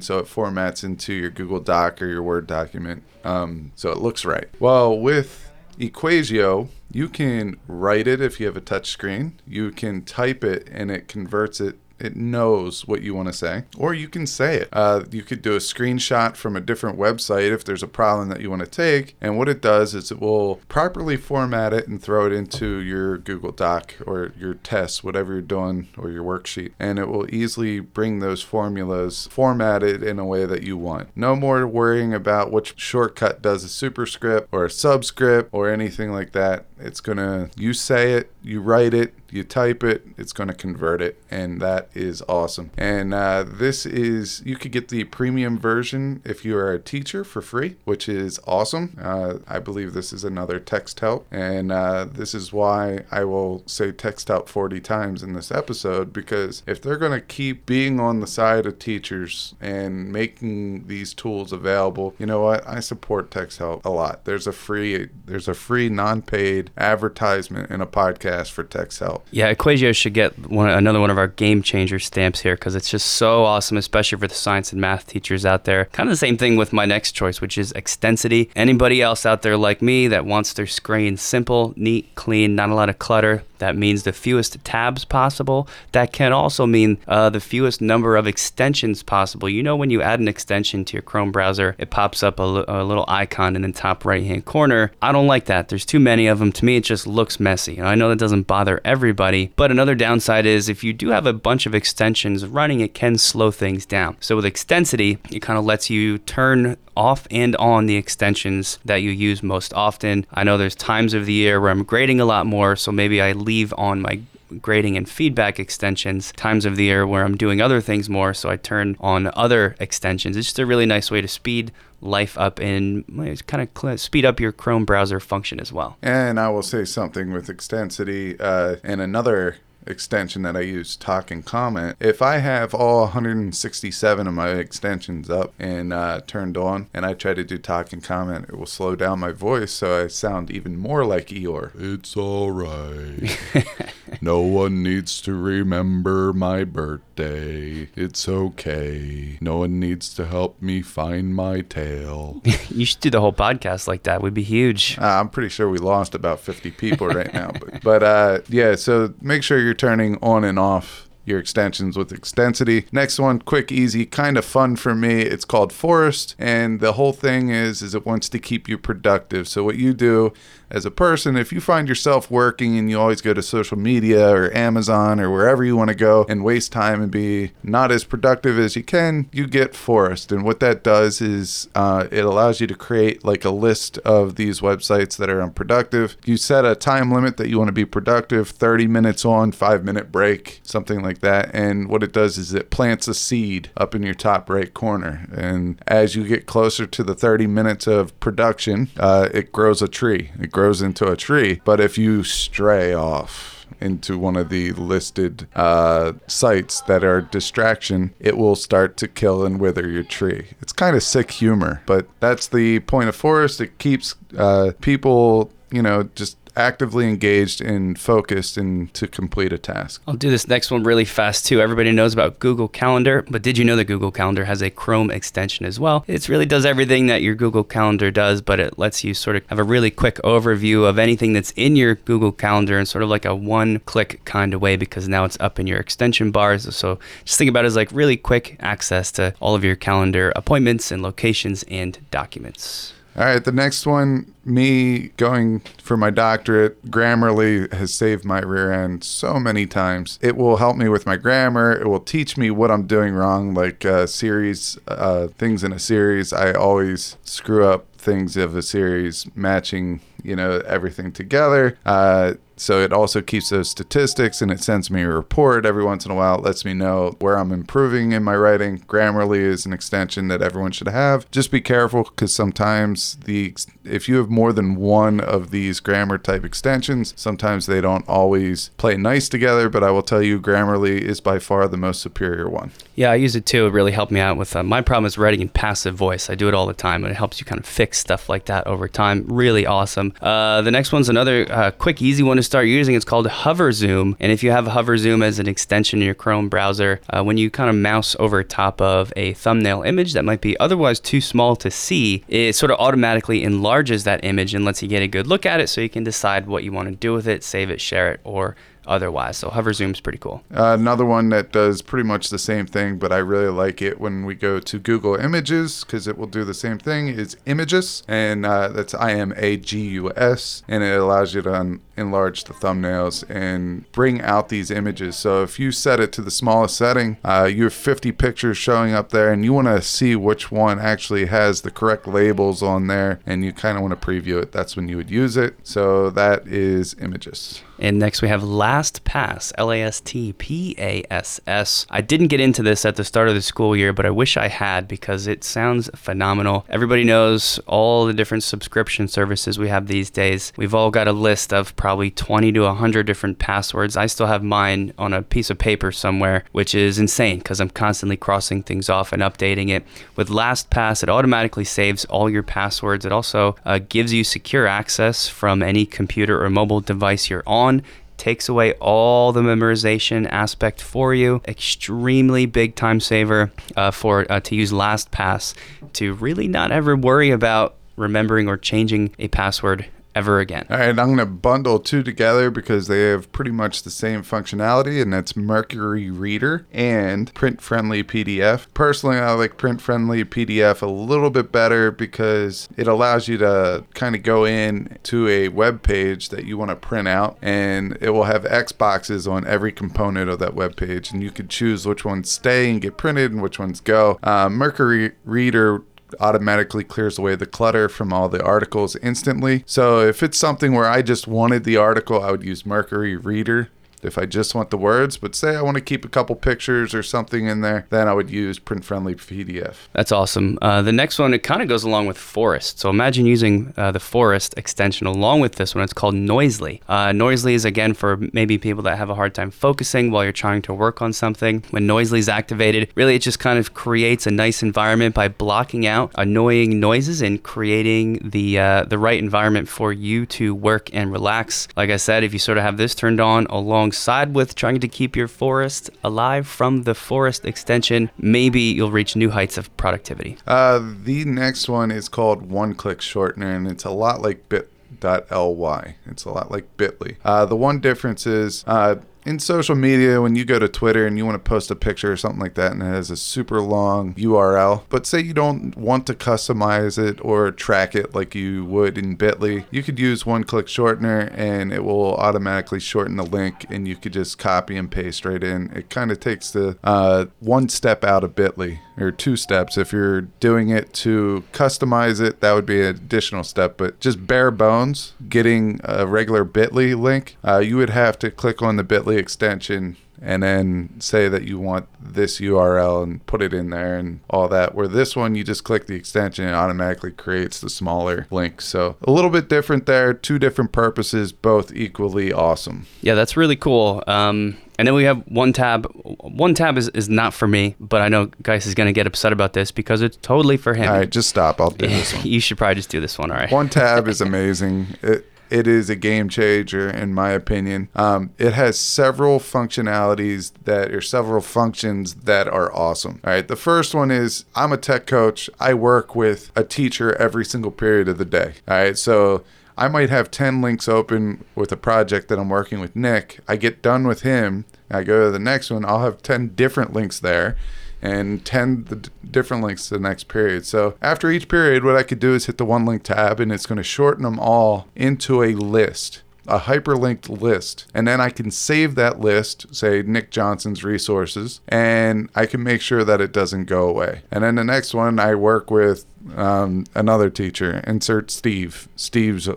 so 0.00 0.18
it 0.18 0.26
formats 0.26 0.84
into 0.84 1.12
your 1.12 1.30
Google 1.30 1.60
Doc 1.60 2.02
or 2.02 2.06
your 2.06 2.22
Word 2.22 2.46
document 2.46 3.04
um, 3.24 3.72
so 3.74 3.90
it 3.90 3.98
looks 3.98 4.24
right. 4.24 4.48
Well, 4.60 4.96
with 4.96 5.50
EquatIO, 5.78 6.68
you 6.92 7.08
can 7.08 7.58
write 7.66 8.06
it 8.06 8.20
if 8.20 8.38
you 8.38 8.46
have 8.46 8.56
a 8.56 8.60
touch 8.60 8.90
screen. 8.90 9.40
You 9.46 9.72
can 9.72 10.02
type 10.02 10.44
it 10.44 10.68
and 10.70 10.90
it 10.90 11.08
converts 11.08 11.60
it 11.60 11.78
it 11.98 12.16
knows 12.16 12.86
what 12.86 13.02
you 13.02 13.14
want 13.14 13.28
to 13.28 13.32
say, 13.32 13.64
or 13.76 13.94
you 13.94 14.08
can 14.08 14.26
say 14.26 14.56
it. 14.56 14.68
Uh, 14.72 15.04
you 15.10 15.22
could 15.22 15.42
do 15.42 15.54
a 15.54 15.58
screenshot 15.58 16.36
from 16.36 16.56
a 16.56 16.60
different 16.60 16.98
website 16.98 17.52
if 17.52 17.64
there's 17.64 17.82
a 17.82 17.88
problem 17.88 18.28
that 18.28 18.40
you 18.40 18.50
want 18.50 18.64
to 18.64 18.70
take, 18.70 19.16
and 19.20 19.38
what 19.38 19.48
it 19.48 19.60
does 19.60 19.94
is 19.94 20.10
it 20.10 20.20
will 20.20 20.56
properly 20.68 21.16
format 21.16 21.72
it 21.72 21.88
and 21.88 22.02
throw 22.02 22.26
it 22.26 22.32
into 22.32 22.78
your 22.80 23.18
Google 23.18 23.52
Doc 23.52 23.94
or 24.06 24.32
your 24.38 24.54
test, 24.54 25.04
whatever 25.04 25.32
you're 25.32 25.42
doing, 25.42 25.88
or 25.96 26.10
your 26.10 26.24
worksheet, 26.24 26.72
and 26.78 26.98
it 26.98 27.08
will 27.08 27.32
easily 27.34 27.80
bring 27.80 28.18
those 28.18 28.42
formulas 28.42 29.28
formatted 29.30 30.02
in 30.02 30.18
a 30.18 30.24
way 30.24 30.44
that 30.44 30.62
you 30.62 30.76
want. 30.76 31.08
No 31.16 31.36
more 31.36 31.66
worrying 31.66 32.12
about 32.12 32.52
which 32.52 32.74
shortcut 32.76 33.42
does 33.42 33.64
a 33.64 33.68
superscript 33.68 34.48
or 34.52 34.64
a 34.64 34.70
subscript 34.70 35.50
or 35.52 35.70
anything 35.70 36.10
like 36.12 36.32
that. 36.32 36.66
It's 36.84 37.00
gonna, 37.00 37.50
you 37.56 37.72
say 37.72 38.12
it, 38.12 38.30
you 38.42 38.60
write 38.60 38.94
it, 38.94 39.14
you 39.34 39.42
type 39.42 39.82
it, 39.82 40.06
it's 40.16 40.32
going 40.32 40.46
to 40.46 40.54
convert 40.54 41.02
it, 41.02 41.20
and 41.28 41.60
that 41.60 41.88
is 41.92 42.22
awesome. 42.28 42.70
And 42.78 43.12
uh, 43.12 43.44
this 43.44 43.84
is, 43.84 44.40
you 44.46 44.54
could 44.54 44.70
get 44.70 44.90
the 44.90 45.02
premium 45.04 45.58
version 45.58 46.22
if 46.24 46.44
you 46.44 46.56
are 46.56 46.72
a 46.72 46.78
teacher 46.78 47.24
for 47.24 47.42
free, 47.42 47.74
which 47.84 48.08
is 48.08 48.38
awesome. 48.46 48.96
Uh, 49.00 49.38
I 49.48 49.58
believe 49.58 49.92
this 49.92 50.12
is 50.12 50.22
another 50.22 50.60
Texthelp, 50.60 51.24
and 51.32 51.72
uh, 51.72 52.04
this 52.04 52.32
is 52.32 52.52
why 52.52 53.06
I 53.10 53.24
will 53.24 53.64
say 53.66 53.90
Texthelp 53.90 54.48
40 54.48 54.80
times 54.80 55.24
in 55.24 55.32
this 55.32 55.50
episode 55.50 56.12
because 56.12 56.62
if 56.64 56.80
they're 56.80 56.96
going 56.96 57.18
to 57.18 57.20
keep 57.20 57.66
being 57.66 57.98
on 57.98 58.20
the 58.20 58.28
side 58.28 58.66
of 58.66 58.78
teachers 58.78 59.56
and 59.60 60.12
making 60.12 60.86
these 60.86 61.12
tools 61.12 61.52
available, 61.52 62.14
you 62.20 62.26
know 62.26 62.42
what? 62.42 62.64
I 62.68 62.78
support 62.78 63.30
Texthelp 63.30 63.84
a 63.84 63.90
lot. 63.90 64.26
There's 64.26 64.46
a 64.46 64.52
free, 64.52 65.08
there's 65.26 65.48
a 65.48 65.54
free 65.54 65.88
non-paid 65.88 66.70
advertisement 66.76 67.70
in 67.70 67.80
a 67.80 67.86
podcast 67.86 68.50
for 68.50 68.64
Texthelp. 68.64 69.22
Yeah, 69.30 69.52
EquatIO 69.52 69.94
should 69.94 70.14
get 70.14 70.48
one, 70.50 70.68
another 70.68 71.00
one 71.00 71.10
of 71.10 71.18
our 71.18 71.28
game 71.28 71.62
changer 71.62 71.98
stamps 71.98 72.40
here 72.40 72.54
because 72.54 72.74
it's 72.74 72.90
just 72.90 73.06
so 73.06 73.44
awesome, 73.44 73.76
especially 73.76 74.18
for 74.18 74.28
the 74.28 74.34
science 74.34 74.72
and 74.72 74.80
math 74.80 75.06
teachers 75.06 75.44
out 75.46 75.64
there. 75.64 75.86
Kind 75.86 76.08
of 76.08 76.12
the 76.12 76.16
same 76.16 76.36
thing 76.36 76.56
with 76.56 76.72
my 76.72 76.84
next 76.84 77.12
choice, 77.12 77.40
which 77.40 77.58
is 77.58 77.72
Extensity. 77.72 78.50
Anybody 78.56 79.02
else 79.02 79.26
out 79.26 79.42
there 79.42 79.56
like 79.56 79.82
me 79.82 80.08
that 80.08 80.24
wants 80.26 80.52
their 80.52 80.66
screen 80.66 81.16
simple, 81.16 81.72
neat, 81.76 82.14
clean, 82.14 82.54
not 82.54 82.70
a 82.70 82.74
lot 82.74 82.88
of 82.88 82.98
clutter, 82.98 83.42
that 83.58 83.76
means 83.76 84.02
the 84.02 84.12
fewest 84.12 84.62
tabs 84.64 85.04
possible. 85.04 85.68
That 85.92 86.12
can 86.12 86.32
also 86.32 86.66
mean 86.66 86.98
uh, 87.08 87.30
the 87.30 87.40
fewest 87.40 87.80
number 87.80 88.16
of 88.16 88.26
extensions 88.26 89.02
possible. 89.02 89.48
You 89.48 89.62
know, 89.62 89.76
when 89.76 89.90
you 89.90 90.02
add 90.02 90.20
an 90.20 90.28
extension 90.28 90.84
to 90.84 90.92
your 90.94 91.02
Chrome 91.02 91.32
browser, 91.32 91.74
it 91.78 91.90
pops 91.90 92.22
up 92.22 92.38
a, 92.38 92.42
l- 92.42 92.64
a 92.68 92.84
little 92.84 93.04
icon 93.08 93.56
in 93.56 93.62
the 93.62 93.72
top 93.72 94.04
right 94.04 94.24
hand 94.24 94.44
corner. 94.44 94.92
I 95.00 95.12
don't 95.12 95.26
like 95.26 95.46
that. 95.46 95.68
There's 95.68 95.86
too 95.86 96.00
many 96.00 96.26
of 96.26 96.40
them. 96.40 96.52
To 96.54 96.64
me, 96.64 96.76
it 96.76 96.84
just 96.84 97.06
looks 97.06 97.38
messy. 97.38 97.78
And 97.78 97.86
I 97.86 97.94
know 97.94 98.08
that 98.08 98.18
doesn't 98.18 98.46
bother 98.46 98.80
everybody, 98.84 99.52
but 99.56 99.70
another 99.70 99.94
downside 99.94 100.46
is 100.46 100.68
if 100.68 100.82
you 100.82 100.92
do 100.92 101.08
have 101.10 101.26
a 101.26 101.32
bunch 101.32 101.66
of 101.66 101.74
extensions 101.74 102.46
running, 102.46 102.80
it 102.80 102.94
can 102.94 103.18
slow 103.18 103.50
things 103.50 103.84
down. 103.86 104.16
So 104.20 104.36
with 104.36 104.44
Extensity, 104.44 105.18
it 105.30 105.40
kind 105.40 105.58
of 105.58 105.64
lets 105.64 105.90
you 105.90 106.18
turn 106.18 106.76
off 106.96 107.26
and 107.30 107.56
on 107.56 107.86
the 107.86 107.96
extensions 107.96 108.78
that 108.84 109.02
you 109.02 109.10
use 109.10 109.42
most 109.42 109.74
often. 109.74 110.26
I 110.32 110.44
know 110.44 110.56
there's 110.56 110.76
times 110.76 111.12
of 111.12 111.26
the 111.26 111.32
year 111.32 111.60
where 111.60 111.70
I'm 111.70 111.84
grading 111.84 112.20
a 112.20 112.24
lot 112.24 112.46
more, 112.46 112.76
so 112.76 112.92
maybe 112.92 113.20
I 113.20 113.32
leave 113.32 113.74
on 113.76 114.00
my 114.00 114.20
grading 114.60 114.96
and 114.96 115.08
feedback 115.08 115.58
extensions 115.58 116.32
times 116.32 116.64
of 116.64 116.76
the 116.76 116.84
year 116.84 117.06
where 117.06 117.24
I'm 117.24 117.36
doing 117.36 117.60
other 117.60 117.80
things 117.80 118.08
more 118.08 118.34
so 118.34 118.48
I 118.50 118.56
turn 118.56 118.96
on 119.00 119.30
other 119.34 119.74
extensions 119.80 120.36
it's 120.36 120.46
just 120.46 120.58
a 120.58 120.66
really 120.66 120.86
nice 120.86 121.10
way 121.10 121.20
to 121.20 121.26
speed 121.26 121.72
life 122.04 122.38
up 122.38 122.60
and 122.60 123.04
kind 123.46 123.62
of 123.62 123.68
cl- 123.76 123.98
speed 123.98 124.24
up 124.24 124.38
your 124.38 124.52
Chrome 124.52 124.84
browser 124.84 125.20
function 125.20 125.58
as 125.58 125.72
well 125.72 125.96
And 126.02 126.38
I 126.38 126.48
will 126.50 126.62
say 126.62 126.84
something 126.84 127.32
with 127.32 127.48
Extensity 127.48 128.36
uh, 128.38 128.76
and 128.84 129.00
another 129.00 129.56
extension 129.86 130.42
that 130.42 130.56
I 130.56 130.60
use, 130.60 130.96
Talk 130.96 131.30
and 131.30 131.44
Comment. 131.44 131.96
If 132.00 132.22
I 132.22 132.38
have 132.38 132.74
all 132.74 133.02
167 133.02 134.26
of 134.26 134.34
my 134.34 134.48
extensions 134.50 135.30
up 135.30 135.52
and 135.58 135.92
uh, 135.92 136.20
turned 136.26 136.56
on, 136.56 136.88
and 136.94 137.04
I 137.04 137.14
try 137.14 137.34
to 137.34 137.44
do 137.44 137.58
Talk 137.58 137.92
and 137.92 138.02
Comment, 138.02 138.46
it 138.48 138.56
will 138.56 138.66
slow 138.66 138.96
down 138.96 139.20
my 139.20 139.32
voice 139.32 139.72
so 139.72 140.04
I 140.04 140.08
sound 140.08 140.50
even 140.50 140.76
more 140.76 141.04
like 141.04 141.28
Eeyore. 141.28 141.72
It's 141.78 142.16
all 142.16 142.50
right. 142.50 143.38
no 144.24 144.40
one 144.40 144.82
needs 144.82 145.20
to 145.20 145.34
remember 145.34 146.32
my 146.32 146.64
birthday. 146.64 147.90
It's 147.94 148.26
okay. 148.26 149.36
No 149.42 149.58
one 149.58 149.78
needs 149.78 150.14
to 150.14 150.24
help 150.24 150.62
me 150.62 150.80
find 150.80 151.34
my 151.34 151.60
tail. 151.60 152.40
you 152.70 152.86
should 152.86 153.00
do 153.00 153.10
the 153.10 153.20
whole 153.20 153.34
podcast 153.34 153.86
like 153.86 154.04
that 154.04 154.22
We'd 154.22 154.32
be 154.32 154.42
huge 154.42 154.98
Uh, 154.98 155.20
I'm 155.20 155.28
pretty 155.28 155.50
sure 155.50 155.68
we 155.68 155.76
lost 155.76 156.14
about 156.14 156.40
50 156.40 156.70
people 156.70 157.06
right 157.08 157.32
now. 157.34 157.52
But, 157.60 157.82
but 157.82 158.02
uh, 158.02 158.38
yeah, 158.48 158.76
so 158.76 159.12
make 159.20 159.42
sure 159.42 159.58
you're 159.58 159.74
turning 159.74 160.16
on 160.22 160.42
and 160.42 160.58
off 160.58 161.03
your 161.24 161.38
extensions 161.38 161.96
with 161.96 162.12
Extensity. 162.12 162.86
Next 162.92 163.18
one, 163.18 163.38
quick, 163.40 163.72
easy, 163.72 164.06
kind 164.06 164.36
of 164.36 164.44
fun 164.44 164.76
for 164.76 164.94
me. 164.94 165.22
It's 165.22 165.44
called 165.44 165.72
Forest, 165.72 166.34
and 166.38 166.80
the 166.80 166.92
whole 166.94 167.12
thing 167.12 167.50
is 167.50 167.82
is 167.82 167.94
it 167.94 168.06
wants 168.06 168.28
to 168.30 168.38
keep 168.38 168.68
you 168.68 168.78
productive. 168.78 169.48
So 169.48 169.64
what 169.64 169.76
you 169.76 169.94
do 169.94 170.32
as 170.70 170.84
a 170.84 170.90
person, 170.90 171.36
if 171.36 171.52
you 171.52 171.60
find 171.60 171.88
yourself 171.88 172.30
working 172.30 172.76
and 172.76 172.90
you 172.90 172.98
always 172.98 173.20
go 173.20 173.32
to 173.32 173.42
social 173.42 173.78
media 173.78 174.28
or 174.28 174.52
Amazon 174.56 175.20
or 175.20 175.30
wherever 175.30 175.64
you 175.64 175.76
want 175.76 175.88
to 175.88 175.94
go 175.94 176.26
and 176.28 176.42
waste 176.42 176.72
time 176.72 177.00
and 177.00 177.12
be 177.12 177.52
not 177.62 177.92
as 177.92 178.02
productive 178.02 178.58
as 178.58 178.74
you 178.74 178.82
can, 178.82 179.28
you 179.32 179.46
get 179.46 179.74
Forest. 179.74 180.32
And 180.32 180.44
what 180.44 180.60
that 180.60 180.82
does 180.82 181.20
is 181.20 181.68
uh, 181.74 182.08
it 182.10 182.24
allows 182.24 182.60
you 182.60 182.66
to 182.66 182.74
create 182.74 183.24
like 183.24 183.44
a 183.44 183.50
list 183.50 183.98
of 183.98 184.34
these 184.34 184.60
websites 184.60 185.16
that 185.16 185.30
are 185.30 185.42
unproductive. 185.42 186.16
You 186.24 186.36
set 186.36 186.64
a 186.64 186.74
time 186.74 187.12
limit 187.12 187.36
that 187.36 187.48
you 187.48 187.58
want 187.58 187.68
to 187.68 187.72
be 187.72 187.84
productive 187.84 188.48
30 188.48 188.86
minutes 188.88 189.24
on, 189.24 189.52
five 189.52 189.84
minute 189.84 190.10
break, 190.10 190.60
something 190.64 191.02
like 191.02 191.13
that. 191.20 191.50
And 191.54 191.88
what 191.88 192.02
it 192.02 192.12
does 192.12 192.38
is 192.38 192.54
it 192.54 192.70
plants 192.70 193.08
a 193.08 193.14
seed 193.14 193.70
up 193.76 193.94
in 193.94 194.02
your 194.02 194.14
top 194.14 194.48
right 194.48 194.72
corner. 194.72 195.26
And 195.34 195.80
as 195.86 196.16
you 196.16 196.26
get 196.26 196.46
closer 196.46 196.86
to 196.86 197.02
the 197.02 197.14
30 197.14 197.46
minutes 197.46 197.86
of 197.86 198.18
production, 198.20 198.90
uh, 198.96 199.28
it 199.32 199.52
grows 199.52 199.82
a 199.82 199.88
tree. 199.88 200.30
It 200.40 200.50
grows 200.50 200.82
into 200.82 201.10
a 201.10 201.16
tree. 201.16 201.60
But 201.64 201.80
if 201.80 201.98
you 201.98 202.24
stray 202.24 202.92
off, 202.92 203.54
into 203.80 204.18
one 204.18 204.36
of 204.36 204.48
the 204.48 204.72
listed 204.72 205.46
uh, 205.54 206.12
sites 206.26 206.80
that 206.82 207.04
are 207.04 207.20
distraction, 207.20 208.14
it 208.18 208.36
will 208.36 208.56
start 208.56 208.96
to 208.98 209.08
kill 209.08 209.44
and 209.44 209.60
wither 209.60 209.88
your 209.88 210.02
tree. 210.02 210.48
It's 210.60 210.72
kind 210.72 210.96
of 210.96 211.02
sick 211.02 211.30
humor, 211.30 211.82
but 211.86 212.06
that's 212.20 212.48
the 212.48 212.80
point 212.80 213.08
of 213.08 213.16
Forest. 213.16 213.60
It 213.60 213.78
keeps 213.78 214.14
uh, 214.36 214.72
people, 214.80 215.50
you 215.70 215.82
know, 215.82 216.04
just 216.14 216.38
actively 216.56 217.08
engaged 217.08 217.60
and 217.60 217.98
focused 217.98 218.56
and 218.56 218.92
to 218.94 219.06
complete 219.06 219.52
a 219.52 219.58
task. 219.58 220.02
I'll 220.06 220.14
do 220.14 220.30
this 220.30 220.48
next 220.48 220.70
one 220.70 220.82
really 220.82 221.04
fast 221.04 221.46
too. 221.46 221.60
Everybody 221.60 221.92
knows 221.92 222.12
about 222.12 222.38
Google 222.38 222.68
Calendar, 222.68 223.24
but 223.28 223.42
did 223.42 223.58
you 223.58 223.64
know 223.64 223.76
that 223.76 223.84
Google 223.84 224.10
Calendar 224.10 224.44
has 224.44 224.62
a 224.62 224.70
Chrome 224.70 225.10
extension 225.10 225.66
as 225.66 225.80
well? 225.80 226.04
It 226.06 226.28
really 226.28 226.46
does 226.46 226.64
everything 226.64 227.06
that 227.06 227.22
your 227.22 227.34
Google 227.34 227.64
Calendar 227.64 228.10
does, 228.10 228.40
but 228.40 228.60
it 228.60 228.78
lets 228.78 229.04
you 229.04 229.14
sort 229.14 229.36
of 229.36 229.46
have 229.48 229.58
a 229.58 229.64
really 229.64 229.90
quick 229.90 230.16
overview 230.24 230.88
of 230.88 230.98
anything 230.98 231.32
that's 231.32 231.52
in 231.56 231.76
your 231.76 231.96
Google 231.96 232.32
Calendar 232.32 232.78
in 232.78 232.86
sort 232.86 233.02
of 233.02 233.10
like 233.10 233.24
a 233.24 233.34
one 233.34 233.80
click 233.80 234.24
kind 234.24 234.54
of 234.54 234.60
way 234.60 234.76
because 234.76 235.08
now 235.08 235.24
it's 235.24 235.38
up 235.40 235.58
in 235.58 235.66
your 235.66 235.78
extension 235.78 236.30
bars. 236.30 236.74
So 236.74 236.98
just 237.24 237.38
think 237.38 237.48
about 237.48 237.64
it 237.64 237.68
as 237.68 237.76
like 237.76 237.90
really 237.92 238.16
quick 238.16 238.56
access 238.60 239.10
to 239.12 239.34
all 239.40 239.54
of 239.54 239.64
your 239.64 239.76
calendar 239.76 240.32
appointments 240.36 240.90
and 240.90 241.02
locations 241.02 241.64
and 241.64 241.98
documents. 242.10 242.94
All 243.16 243.24
right, 243.24 243.44
the 243.44 243.52
next 243.52 243.86
one, 243.86 244.34
me 244.44 245.10
going 245.16 245.60
for 245.80 245.96
my 245.96 246.10
doctorate, 246.10 246.84
Grammarly 246.90 247.72
has 247.72 247.94
saved 247.94 248.24
my 248.24 248.40
rear 248.40 248.72
end 248.72 249.04
so 249.04 249.38
many 249.38 249.66
times. 249.66 250.18
It 250.20 250.36
will 250.36 250.56
help 250.56 250.76
me 250.76 250.88
with 250.88 251.06
my 251.06 251.16
grammar. 251.16 251.70
It 251.72 251.86
will 251.86 252.00
teach 252.00 252.36
me 252.36 252.50
what 252.50 252.72
I'm 252.72 252.88
doing 252.88 253.14
wrong, 253.14 253.54
like 253.54 253.84
uh, 253.84 254.08
series, 254.08 254.78
uh, 254.88 255.28
things 255.38 255.62
in 255.62 255.72
a 255.72 255.78
series. 255.78 256.32
I 256.32 256.54
always 256.54 257.16
screw 257.22 257.64
up 257.64 257.86
things 257.98 258.36
of 258.36 258.56
a 258.56 258.62
series 258.62 259.26
matching, 259.36 260.00
you 260.24 260.34
know, 260.34 260.60
everything 260.66 261.12
together. 261.12 261.78
Uh, 261.86 262.34
so 262.56 262.80
it 262.80 262.92
also 262.92 263.20
keeps 263.20 263.50
those 263.50 263.70
statistics 263.70 264.40
and 264.40 264.50
it 264.50 264.62
sends 264.62 264.90
me 264.90 265.02
a 265.02 265.08
report 265.08 265.66
every 265.66 265.84
once 265.84 266.04
in 266.04 266.10
a 266.10 266.14
while. 266.14 266.36
It 266.38 266.44
lets 266.44 266.64
me 266.64 266.74
know 266.74 267.16
where 267.20 267.38
I'm 267.38 267.52
improving 267.52 268.12
in 268.12 268.22
my 268.22 268.36
writing. 268.36 268.78
Grammarly 268.80 269.40
is 269.40 269.66
an 269.66 269.72
extension 269.72 270.28
that 270.28 270.42
everyone 270.42 270.72
should 270.72 270.88
have. 270.88 271.30
Just 271.30 271.50
be 271.50 271.60
careful 271.60 272.04
because 272.04 272.34
sometimes 272.34 273.16
the 273.24 273.54
if 273.84 274.08
you 274.08 274.16
have 274.16 274.30
more 274.30 274.52
than 274.52 274.76
one 274.76 275.20
of 275.20 275.50
these 275.50 275.80
grammar 275.80 276.18
type 276.18 276.44
extensions, 276.44 277.12
sometimes 277.16 277.66
they 277.66 277.80
don't 277.80 278.08
always 278.08 278.70
play 278.76 278.96
nice 278.96 279.28
together. 279.28 279.68
But 279.68 279.84
I 279.84 279.90
will 279.90 280.02
tell 280.02 280.22
you, 280.22 280.40
Grammarly 280.40 281.00
is 281.00 281.20
by 281.20 281.38
far 281.38 281.68
the 281.68 281.76
most 281.76 282.00
superior 282.00 282.48
one. 282.48 282.70
Yeah, 282.94 283.10
I 283.10 283.16
use 283.16 283.36
it 283.36 283.46
too. 283.46 283.66
It 283.66 283.72
really 283.72 283.92
helped 283.92 284.12
me 284.12 284.20
out 284.20 284.36
with 284.36 284.54
uh, 284.56 284.62
my 284.62 284.80
problem 284.80 285.06
is 285.06 285.18
writing 285.18 285.40
in 285.40 285.48
passive 285.48 285.94
voice. 285.94 286.30
I 286.30 286.34
do 286.34 286.48
it 286.48 286.54
all 286.54 286.66
the 286.66 286.74
time, 286.74 287.04
and 287.04 287.10
it 287.10 287.16
helps 287.16 287.40
you 287.40 287.46
kind 287.46 287.58
of 287.58 287.66
fix 287.66 287.98
stuff 287.98 288.28
like 288.28 288.46
that 288.46 288.66
over 288.66 288.88
time. 288.88 289.26
Really 289.28 289.66
awesome. 289.66 290.14
Uh, 290.20 290.62
the 290.62 290.70
next 290.70 290.92
one's 290.92 291.08
another 291.08 291.46
uh, 291.50 291.70
quick, 291.72 292.00
easy 292.00 292.22
one 292.22 292.38
to 292.44 292.46
start 292.46 292.66
using. 292.66 292.94
It's 292.94 293.04
called 293.04 293.26
Hover 293.26 293.72
Zoom, 293.72 294.16
and 294.20 294.30
if 294.30 294.42
you 294.42 294.50
have 294.50 294.66
Hover 294.66 294.96
Zoom 294.98 295.22
as 295.22 295.38
an 295.38 295.48
extension 295.48 296.00
in 296.00 296.04
your 296.04 296.14
Chrome 296.14 296.48
browser, 296.48 297.00
uh, 297.10 297.22
when 297.24 297.38
you 297.38 297.50
kind 297.50 297.70
of 297.70 297.76
mouse 297.76 298.14
over 298.18 298.42
top 298.42 298.80
of 298.80 299.12
a 299.16 299.32
thumbnail 299.34 299.82
image 299.82 300.12
that 300.12 300.24
might 300.24 300.40
be 300.42 300.58
otherwise 300.60 301.00
too 301.00 301.20
small 301.20 301.56
to 301.56 301.70
see, 301.70 302.22
it 302.28 302.54
sort 302.54 302.70
of 302.70 302.78
automatically 302.78 303.42
enlarges 303.42 304.04
that 304.04 304.24
image 304.24 304.54
and 304.54 304.64
lets 304.64 304.82
you 304.82 304.88
get 304.88 305.02
a 305.02 305.08
good 305.08 305.26
look 305.26 305.46
at 305.46 305.60
it, 305.60 305.68
so 305.68 305.80
you 305.80 305.88
can 305.88 306.04
decide 306.04 306.46
what 306.46 306.64
you 306.64 306.72
want 306.72 306.88
to 306.88 306.94
do 306.94 307.14
with 307.14 307.26
it, 307.26 307.42
save 307.42 307.70
it, 307.70 307.80
share 307.80 308.12
it, 308.12 308.20
or 308.24 308.56
otherwise. 308.86 309.38
So 309.38 309.48
hover 309.48 309.72
zoom's 309.72 310.00
pretty 310.00 310.18
cool. 310.18 310.42
Uh, 310.54 310.76
another 310.78 311.06
one 311.06 311.30
that 311.30 311.52
does 311.52 311.80
pretty 311.80 312.06
much 312.06 312.28
the 312.28 312.38
same 312.38 312.66
thing, 312.66 312.98
but 312.98 313.12
I 313.12 313.16
really 313.16 313.48
like 313.48 313.80
it 313.80 313.98
when 313.98 314.26
we 314.26 314.34
go 314.34 314.60
to 314.60 314.78
Google 314.78 315.16
Imagus 315.16 315.86
because 315.86 316.06
it 316.06 316.18
will 316.18 316.26
do 316.26 316.44
the 316.44 316.52
same 316.52 316.76
thing. 316.76 317.08
Is 317.08 317.38
Images, 317.46 318.02
and 318.06 318.44
uh, 318.44 318.68
that's 318.68 318.92
I 318.92 319.12
M 319.12 319.32
A 319.36 319.56
G 319.56 319.80
U 319.80 320.12
S, 320.14 320.62
and 320.68 320.82
it 320.84 321.00
allows 321.00 321.34
you 321.34 321.40
to 321.40 321.54
un- 321.54 321.80
enlarge 321.96 322.44
the 322.44 322.52
thumbnails 322.52 323.24
and 323.28 323.90
bring 323.92 324.20
out 324.20 324.48
these 324.48 324.70
images. 324.70 325.16
So 325.16 325.42
if 325.42 325.58
you 325.58 325.72
set 325.72 326.00
it 326.00 326.12
to 326.12 326.22
the 326.22 326.30
smallest 326.30 326.76
setting, 326.76 327.16
uh, 327.24 327.48
you 327.52 327.64
have 327.64 327.74
50 327.74 328.12
pictures 328.12 328.58
showing 328.58 328.92
up 328.92 329.10
there, 329.10 329.32
and 329.32 329.44
you 329.44 329.52
want 329.52 329.68
to 329.68 329.82
see 329.82 330.16
which 330.16 330.50
one 330.50 330.78
actually 330.78 331.26
has 331.26 331.62
the 331.62 331.70
correct 331.70 332.06
labels 332.06 332.62
on 332.62 332.86
there, 332.86 333.20
and 333.26 333.44
you 333.44 333.52
kind 333.52 333.76
of 333.76 333.82
want 333.82 333.98
to 333.98 334.06
preview 334.06 334.42
it. 334.42 334.52
That's 334.52 334.76
when 334.76 334.88
you 334.88 334.96
would 334.96 335.10
use 335.10 335.36
it. 335.36 335.56
So 335.62 336.10
that 336.10 336.46
is 336.46 336.94
Imagus. 336.94 337.62
And 337.78 337.98
next 337.98 338.22
we 338.22 338.28
have 338.28 338.42
LastPass, 338.42 339.52
L 339.58 339.72
A 339.72 339.82
S 339.82 340.00
T 340.00 340.32
P 340.32 340.76
A 340.78 341.04
S 341.10 341.40
S. 341.46 341.86
I 341.90 342.00
didn't 342.00 342.28
get 342.28 342.40
into 342.40 342.62
this 342.62 342.84
at 342.84 342.96
the 342.96 343.04
start 343.04 343.28
of 343.28 343.34
the 343.34 343.42
school 343.42 343.76
year, 343.76 343.92
but 343.92 344.06
I 344.06 344.10
wish 344.10 344.36
I 344.36 344.48
had 344.48 344.86
because 344.86 345.26
it 345.26 345.42
sounds 345.42 345.90
phenomenal. 345.94 346.64
Everybody 346.68 347.04
knows 347.04 347.58
all 347.66 348.06
the 348.06 348.14
different 348.14 348.44
subscription 348.44 349.08
services 349.08 349.58
we 349.58 349.68
have 349.68 349.86
these 349.86 350.10
days. 350.10 350.52
We've 350.56 350.74
all 350.74 350.90
got 350.90 351.08
a 351.08 351.12
list 351.12 351.52
of 351.52 351.74
probably 351.84 352.10
20 352.10 352.50
to 352.52 352.60
100 352.62 353.06
different 353.06 353.38
passwords. 353.38 353.94
I 353.94 354.06
still 354.06 354.26
have 354.26 354.42
mine 354.42 354.94
on 354.96 355.12
a 355.12 355.20
piece 355.20 355.50
of 355.50 355.58
paper 355.58 355.92
somewhere, 355.92 356.44
which 356.52 356.74
is 356.74 356.98
insane 356.98 357.40
because 357.40 357.60
I'm 357.60 357.68
constantly 357.68 358.16
crossing 358.16 358.62
things 358.62 358.88
off 358.88 359.12
and 359.12 359.20
updating 359.20 359.68
it. 359.68 359.84
With 360.16 360.30
LastPass, 360.30 361.02
it 361.02 361.10
automatically 361.10 361.66
saves 361.66 362.06
all 362.06 362.30
your 362.30 362.42
passwords. 362.42 363.04
It 363.04 363.12
also 363.12 363.56
uh, 363.66 363.80
gives 363.86 364.14
you 364.14 364.24
secure 364.24 364.66
access 364.66 365.28
from 365.28 365.62
any 365.62 365.84
computer 365.84 366.42
or 366.42 366.48
mobile 366.48 366.80
device 366.80 367.28
you're 367.28 367.42
on 367.46 367.82
takes 368.16 368.48
away 368.48 368.72
all 368.74 369.32
the 369.32 369.42
memorization 369.42 370.26
aspect 370.30 370.80
for 370.80 371.12
you. 371.12 371.42
Extremely 371.46 372.46
big 372.46 372.76
time 372.76 372.98
saver 372.98 373.52
uh, 373.76 373.90
for 373.90 374.24
uh, 374.32 374.40
to 374.40 374.54
use 374.54 374.72
LastPass 374.72 375.52
to 375.92 376.14
really 376.14 376.48
not 376.48 376.72
ever 376.72 376.96
worry 376.96 377.30
about 377.30 377.74
remembering 377.96 378.48
or 378.48 378.56
changing 378.56 379.14
a 379.18 379.28
password 379.28 379.86
ever 380.14 380.38
again. 380.38 380.66
All 380.70 380.78
right, 380.78 380.88
I'm 380.88 380.94
going 380.96 381.16
to 381.18 381.26
bundle 381.26 381.78
two 381.78 382.02
together 382.02 382.50
because 382.50 382.86
they 382.86 383.02
have 383.02 383.30
pretty 383.32 383.50
much 383.50 383.82
the 383.82 383.90
same 383.90 384.22
functionality, 384.22 385.00
and 385.02 385.12
that's 385.12 385.36
Mercury 385.36 386.10
Reader 386.10 386.66
and 386.72 387.32
Print 387.34 387.60
Friendly 387.60 388.02
PDF. 388.02 388.66
Personally, 388.74 389.16
I 389.16 389.32
like 389.32 389.56
Print 389.56 389.80
Friendly 389.80 390.24
PDF 390.24 390.82
a 390.82 390.86
little 390.86 391.30
bit 391.30 391.50
better 391.52 391.90
because 391.90 392.68
it 392.76 392.86
allows 392.86 393.28
you 393.28 393.38
to 393.38 393.84
kind 393.94 394.14
of 394.14 394.22
go 394.22 394.44
in 394.44 394.98
to 395.04 395.28
a 395.28 395.48
web 395.48 395.82
page 395.82 396.28
that 396.30 396.44
you 396.44 396.56
want 396.56 396.70
to 396.70 396.76
print 396.76 397.08
out, 397.08 397.38
and 397.42 397.98
it 398.00 398.10
will 398.10 398.24
have 398.24 398.46
X 398.46 398.72
boxes 398.72 399.26
on 399.26 399.46
every 399.46 399.72
component 399.72 400.30
of 400.30 400.38
that 400.38 400.54
web 400.54 400.76
page, 400.76 401.10
and 401.10 401.22
you 401.22 401.30
can 401.30 401.48
choose 401.48 401.86
which 401.86 402.04
ones 402.04 402.30
stay 402.30 402.70
and 402.70 402.80
get 402.80 402.96
printed 402.96 403.32
and 403.32 403.42
which 403.42 403.58
ones 403.58 403.80
go. 403.80 404.18
Uh, 404.22 404.48
Mercury 404.48 405.12
Reader 405.24 405.82
automatically 406.20 406.84
clears 406.84 407.18
away 407.18 407.34
the 407.34 407.46
clutter 407.46 407.88
from 407.88 408.12
all 408.12 408.28
the 408.28 408.42
articles 408.42 408.96
instantly. 408.96 409.64
So 409.66 410.00
if 410.00 410.22
it's 410.22 410.38
something 410.38 410.72
where 410.72 410.88
I 410.88 411.02
just 411.02 411.26
wanted 411.26 411.64
the 411.64 411.76
article, 411.76 412.22
I 412.22 412.30
would 412.30 412.44
use 412.44 412.66
Mercury 412.66 413.16
Reader. 413.16 413.70
If 414.04 414.18
I 414.18 414.26
just 414.26 414.54
want 414.54 414.70
the 414.70 414.78
words, 414.78 415.16
but 415.16 415.34
say 415.34 415.56
I 415.56 415.62
want 415.62 415.76
to 415.76 415.80
keep 415.80 416.04
a 416.04 416.08
couple 416.08 416.36
pictures 416.36 416.94
or 416.94 417.02
something 417.02 417.46
in 417.46 417.60
there, 417.60 417.86
then 417.90 418.08
I 418.08 418.14
would 418.14 418.30
use 418.30 418.58
print 418.58 418.84
friendly 418.84 419.14
PDF. 419.14 419.76
That's 419.92 420.12
awesome. 420.12 420.58
Uh, 420.62 420.82
the 420.82 420.92
next 420.92 421.18
one, 421.18 421.34
it 421.34 421.42
kind 421.42 421.62
of 421.62 421.68
goes 421.68 421.84
along 421.84 422.06
with 422.06 422.18
Forest. 422.18 422.78
So 422.80 422.90
imagine 422.90 423.26
using 423.26 423.72
uh, 423.76 423.92
the 423.92 424.00
Forest 424.00 424.54
extension 424.56 425.06
along 425.06 425.40
with 425.40 425.56
this 425.56 425.74
one. 425.74 425.84
It's 425.84 425.92
called 425.92 426.14
Noisli. 426.14 426.80
Uh, 426.88 427.08
Noisli 427.08 427.52
is 427.52 427.64
again 427.64 427.94
for 427.94 428.18
maybe 428.32 428.58
people 428.58 428.82
that 428.84 428.98
have 428.98 429.10
a 429.10 429.14
hard 429.14 429.34
time 429.34 429.50
focusing 429.50 430.10
while 430.10 430.24
you're 430.24 430.32
trying 430.32 430.62
to 430.62 430.74
work 430.74 431.02
on 431.02 431.12
something. 431.12 431.64
When 431.70 431.86
Noisli 431.86 432.18
is 432.18 432.28
activated, 432.28 432.90
really 432.94 433.16
it 433.16 433.22
just 433.22 433.38
kind 433.38 433.58
of 433.58 433.74
creates 433.74 434.26
a 434.26 434.30
nice 434.30 434.62
environment 434.62 435.14
by 435.14 435.28
blocking 435.28 435.86
out 435.86 436.12
annoying 436.16 436.80
noises 436.80 437.22
and 437.22 437.42
creating 437.42 438.20
the 438.22 438.58
uh, 438.58 438.84
the 438.84 438.98
right 438.98 439.18
environment 439.18 439.68
for 439.68 439.92
you 439.92 440.26
to 440.26 440.54
work 440.54 440.90
and 440.92 441.12
relax. 441.12 441.68
Like 441.76 441.90
I 441.90 441.96
said, 441.96 442.24
if 442.24 442.32
you 442.32 442.38
sort 442.38 442.58
of 442.58 442.64
have 442.64 442.76
this 442.76 442.94
turned 442.94 443.20
on 443.20 443.46
alongside 443.94 444.34
with 444.34 444.56
trying 444.56 444.80
to 444.80 444.88
keep 444.88 445.14
your 445.14 445.28
forest 445.28 445.88
alive 446.02 446.48
from 446.48 446.82
the 446.82 446.94
forest 446.94 447.44
extension, 447.44 448.10
maybe 448.18 448.60
you'll 448.60 448.90
reach 448.90 449.14
new 449.14 449.30
heights 449.30 449.56
of 449.56 449.74
productivity. 449.76 450.36
Uh, 450.48 450.80
the 451.04 451.24
next 451.24 451.68
one 451.68 451.92
is 451.92 452.08
called 452.08 452.50
One 452.50 452.74
Click 452.74 452.98
Shortener, 452.98 453.56
and 453.56 453.68
it's 453.68 453.84
a 453.84 453.90
lot 453.90 454.20
like 454.20 454.48
Bit.ly. 454.48 455.94
It's 456.06 456.24
a 456.24 456.30
lot 456.30 456.50
like 456.50 456.76
Bitly. 456.76 457.16
Uh, 457.24 457.46
the 457.46 457.54
one 457.54 457.78
difference 457.78 458.26
is 458.26 458.64
uh, 458.66 458.96
in 459.24 459.38
social 459.38 459.74
media, 459.74 460.20
when 460.20 460.36
you 460.36 460.44
go 460.44 460.58
to 460.58 460.68
Twitter 460.68 461.06
and 461.06 461.16
you 461.16 461.24
want 461.24 461.42
to 461.42 461.48
post 461.48 461.70
a 461.70 461.76
picture 461.76 462.12
or 462.12 462.16
something 462.16 462.40
like 462.40 462.54
that, 462.54 462.72
and 462.72 462.82
it 462.82 462.86
has 462.86 463.10
a 463.10 463.16
super 463.16 463.60
long 463.60 464.14
URL, 464.14 464.82
but 464.88 465.06
say 465.06 465.20
you 465.20 465.34
don't 465.34 465.76
want 465.76 466.06
to 466.06 466.14
customize 466.14 466.98
it 466.98 467.24
or 467.24 467.50
track 467.50 467.94
it 467.94 468.14
like 468.14 468.34
you 468.34 468.64
would 468.64 468.98
in 468.98 469.16
Bitly, 469.16 469.64
you 469.70 469.82
could 469.82 469.98
use 469.98 470.26
one 470.26 470.44
click 470.44 470.66
shortener 470.66 471.32
and 471.36 471.72
it 471.72 471.84
will 471.84 472.14
automatically 472.16 472.80
shorten 472.80 473.16
the 473.16 473.24
link 473.24 473.66
and 473.70 473.88
you 473.88 473.96
could 473.96 474.12
just 474.12 474.38
copy 474.38 474.76
and 474.76 474.90
paste 474.90 475.24
right 475.24 475.42
in. 475.42 475.70
It 475.74 475.90
kind 475.90 476.10
of 476.10 476.20
takes 476.20 476.50
the 476.50 476.76
uh, 476.84 477.26
one 477.40 477.68
step 477.68 478.04
out 478.04 478.24
of 478.24 478.34
Bitly 478.34 478.80
or 478.98 479.10
two 479.10 479.36
steps. 479.36 479.76
If 479.76 479.92
you're 479.92 480.22
doing 480.22 480.70
it 480.70 480.92
to 480.94 481.44
customize 481.52 482.20
it, 482.20 482.40
that 482.40 482.52
would 482.52 482.66
be 482.66 482.80
an 482.80 482.86
additional 482.94 483.44
step. 483.44 483.76
But 483.76 484.00
just 484.00 484.26
bare 484.26 484.50
bones, 484.50 485.14
getting 485.28 485.80
a 485.84 486.06
regular 486.06 486.44
Bitly 486.44 486.98
link, 486.98 487.36
uh, 487.44 487.58
you 487.58 487.76
would 487.76 487.90
have 487.90 488.18
to 488.20 488.30
click 488.30 488.62
on 488.62 488.76
the 488.76 488.84
Bitly 488.84 489.16
extension 489.16 489.96
and 490.24 490.42
then 490.42 490.88
say 490.98 491.28
that 491.28 491.44
you 491.44 491.58
want 491.58 491.86
this 492.00 492.40
URL 492.40 493.02
and 493.02 493.24
put 493.26 493.42
it 493.42 493.52
in 493.52 493.70
there 493.70 493.96
and 493.98 494.20
all 494.30 494.48
that. 494.48 494.74
Where 494.74 494.88
this 494.88 495.14
one, 495.14 495.34
you 495.34 495.44
just 495.44 495.64
click 495.64 495.86
the 495.86 495.94
extension 495.94 496.46
and 496.46 496.54
it 496.54 496.56
automatically 496.56 497.12
creates 497.12 497.60
the 497.60 497.68
smaller 497.68 498.26
link. 498.30 498.62
So 498.62 498.96
a 499.02 499.10
little 499.10 499.30
bit 499.30 499.48
different 499.48 499.86
there, 499.86 500.14
two 500.14 500.38
different 500.38 500.72
purposes, 500.72 501.32
both 501.32 501.72
equally 501.74 502.32
awesome. 502.32 502.86
Yeah, 503.02 503.14
that's 503.14 503.36
really 503.36 503.56
cool. 503.56 504.02
Um, 504.06 504.56
and 504.78 504.88
then 504.88 504.94
we 504.94 505.04
have 505.04 505.18
one 505.28 505.52
tab. 505.52 505.86
One 506.02 506.54
tab 506.54 506.78
is, 506.78 506.88
is 506.90 507.08
not 507.08 507.34
for 507.34 507.46
me, 507.46 507.76
but 507.78 508.00
I 508.00 508.08
know 508.08 508.30
Geis 508.42 508.66
is 508.66 508.74
going 508.74 508.88
to 508.88 508.92
get 508.92 509.06
upset 509.06 509.32
about 509.32 509.52
this 509.52 509.70
because 509.70 510.02
it's 510.02 510.16
totally 510.16 510.56
for 510.56 510.74
him. 510.74 510.90
All 510.90 510.98
right, 510.98 511.10
just 511.10 511.28
stop. 511.28 511.60
I'll 511.60 511.70
do 511.70 511.86
this 511.86 512.14
one. 512.16 512.26
you 512.26 512.40
should 512.40 512.58
probably 512.58 512.76
just 512.76 512.90
do 512.90 513.00
this 513.00 513.18
one. 513.18 513.30
All 513.30 513.36
right. 513.36 513.50
One 513.50 513.68
tab 513.68 514.08
is 514.08 514.20
amazing. 514.22 514.86
It, 515.02 515.30
it 515.50 515.66
is 515.66 515.90
a 515.90 515.96
game 515.96 516.28
changer 516.28 516.88
in 516.88 517.14
my 517.14 517.30
opinion. 517.30 517.88
Um, 517.94 518.30
it 518.38 518.52
has 518.52 518.78
several 518.78 519.38
functionalities 519.38 520.52
that 520.64 520.92
are 520.92 521.00
several 521.00 521.40
functions 521.40 522.14
that 522.14 522.48
are 522.48 522.74
awesome. 522.74 523.20
All 523.24 523.32
right, 523.32 523.46
the 523.46 523.56
first 523.56 523.94
one 523.94 524.10
is 524.10 524.44
I'm 524.54 524.72
a 524.72 524.76
tech 524.76 525.06
coach. 525.06 525.48
I 525.60 525.74
work 525.74 526.14
with 526.14 526.50
a 526.56 526.64
teacher 526.64 527.14
every 527.16 527.44
single 527.44 527.70
period 527.70 528.08
of 528.08 528.18
the 528.18 528.24
day. 528.24 528.54
All 528.68 528.76
right, 528.76 528.98
so 528.98 529.44
I 529.76 529.88
might 529.88 530.10
have 530.10 530.30
10 530.30 530.62
links 530.62 530.88
open 530.88 531.44
with 531.54 531.72
a 531.72 531.76
project 531.76 532.28
that 532.28 532.38
I'm 532.38 532.48
working 532.48 532.80
with 532.80 532.94
Nick. 532.94 533.40
I 533.48 533.56
get 533.56 533.82
done 533.82 534.06
with 534.06 534.22
him, 534.22 534.64
I 534.90 535.02
go 535.02 535.24
to 535.24 535.30
the 535.30 535.38
next 535.38 535.70
one, 535.70 535.84
I'll 535.84 536.04
have 536.04 536.22
10 536.22 536.54
different 536.54 536.92
links 536.92 537.18
there 537.18 537.56
and 538.04 538.44
10 538.44 538.84
the 538.84 538.96
d- 538.96 539.10
different 539.28 539.64
links 539.64 539.88
to 539.88 539.94
the 539.94 540.00
next 540.00 540.28
period. 540.28 540.66
So 540.66 540.96
after 541.00 541.30
each 541.30 541.48
period, 541.48 541.82
what 541.82 541.96
I 541.96 542.02
could 542.02 542.20
do 542.20 542.34
is 542.34 542.46
hit 542.46 542.58
the 542.58 542.64
one 542.64 542.84
link 542.84 543.02
tab 543.02 543.40
and 543.40 543.50
it's 543.50 543.66
going 543.66 543.78
to 543.78 543.82
shorten 543.82 544.22
them 544.22 544.38
all 544.38 544.86
into 544.94 545.42
a 545.42 545.54
list. 545.54 546.22
A 546.46 546.58
hyperlinked 546.58 547.40
list, 547.40 547.86
and 547.94 548.06
then 548.06 548.20
I 548.20 548.28
can 548.28 548.50
save 548.50 548.96
that 548.96 549.18
list, 549.18 549.74
say 549.74 550.02
Nick 550.02 550.30
Johnson's 550.30 550.84
resources, 550.84 551.62
and 551.68 552.28
I 552.34 552.44
can 552.44 552.62
make 552.62 552.82
sure 552.82 553.02
that 553.02 553.22
it 553.22 553.32
doesn't 553.32 553.64
go 553.64 553.88
away. 553.88 554.24
And 554.30 554.44
then 554.44 554.56
the 554.56 554.64
next 554.64 554.92
one, 554.92 555.18
I 555.18 555.36
work 555.36 555.70
with 555.70 556.04
um, 556.36 556.84
another 556.94 557.30
teacher, 557.30 557.82
insert 557.86 558.30
Steve. 558.30 558.88
Steve's 558.94 559.48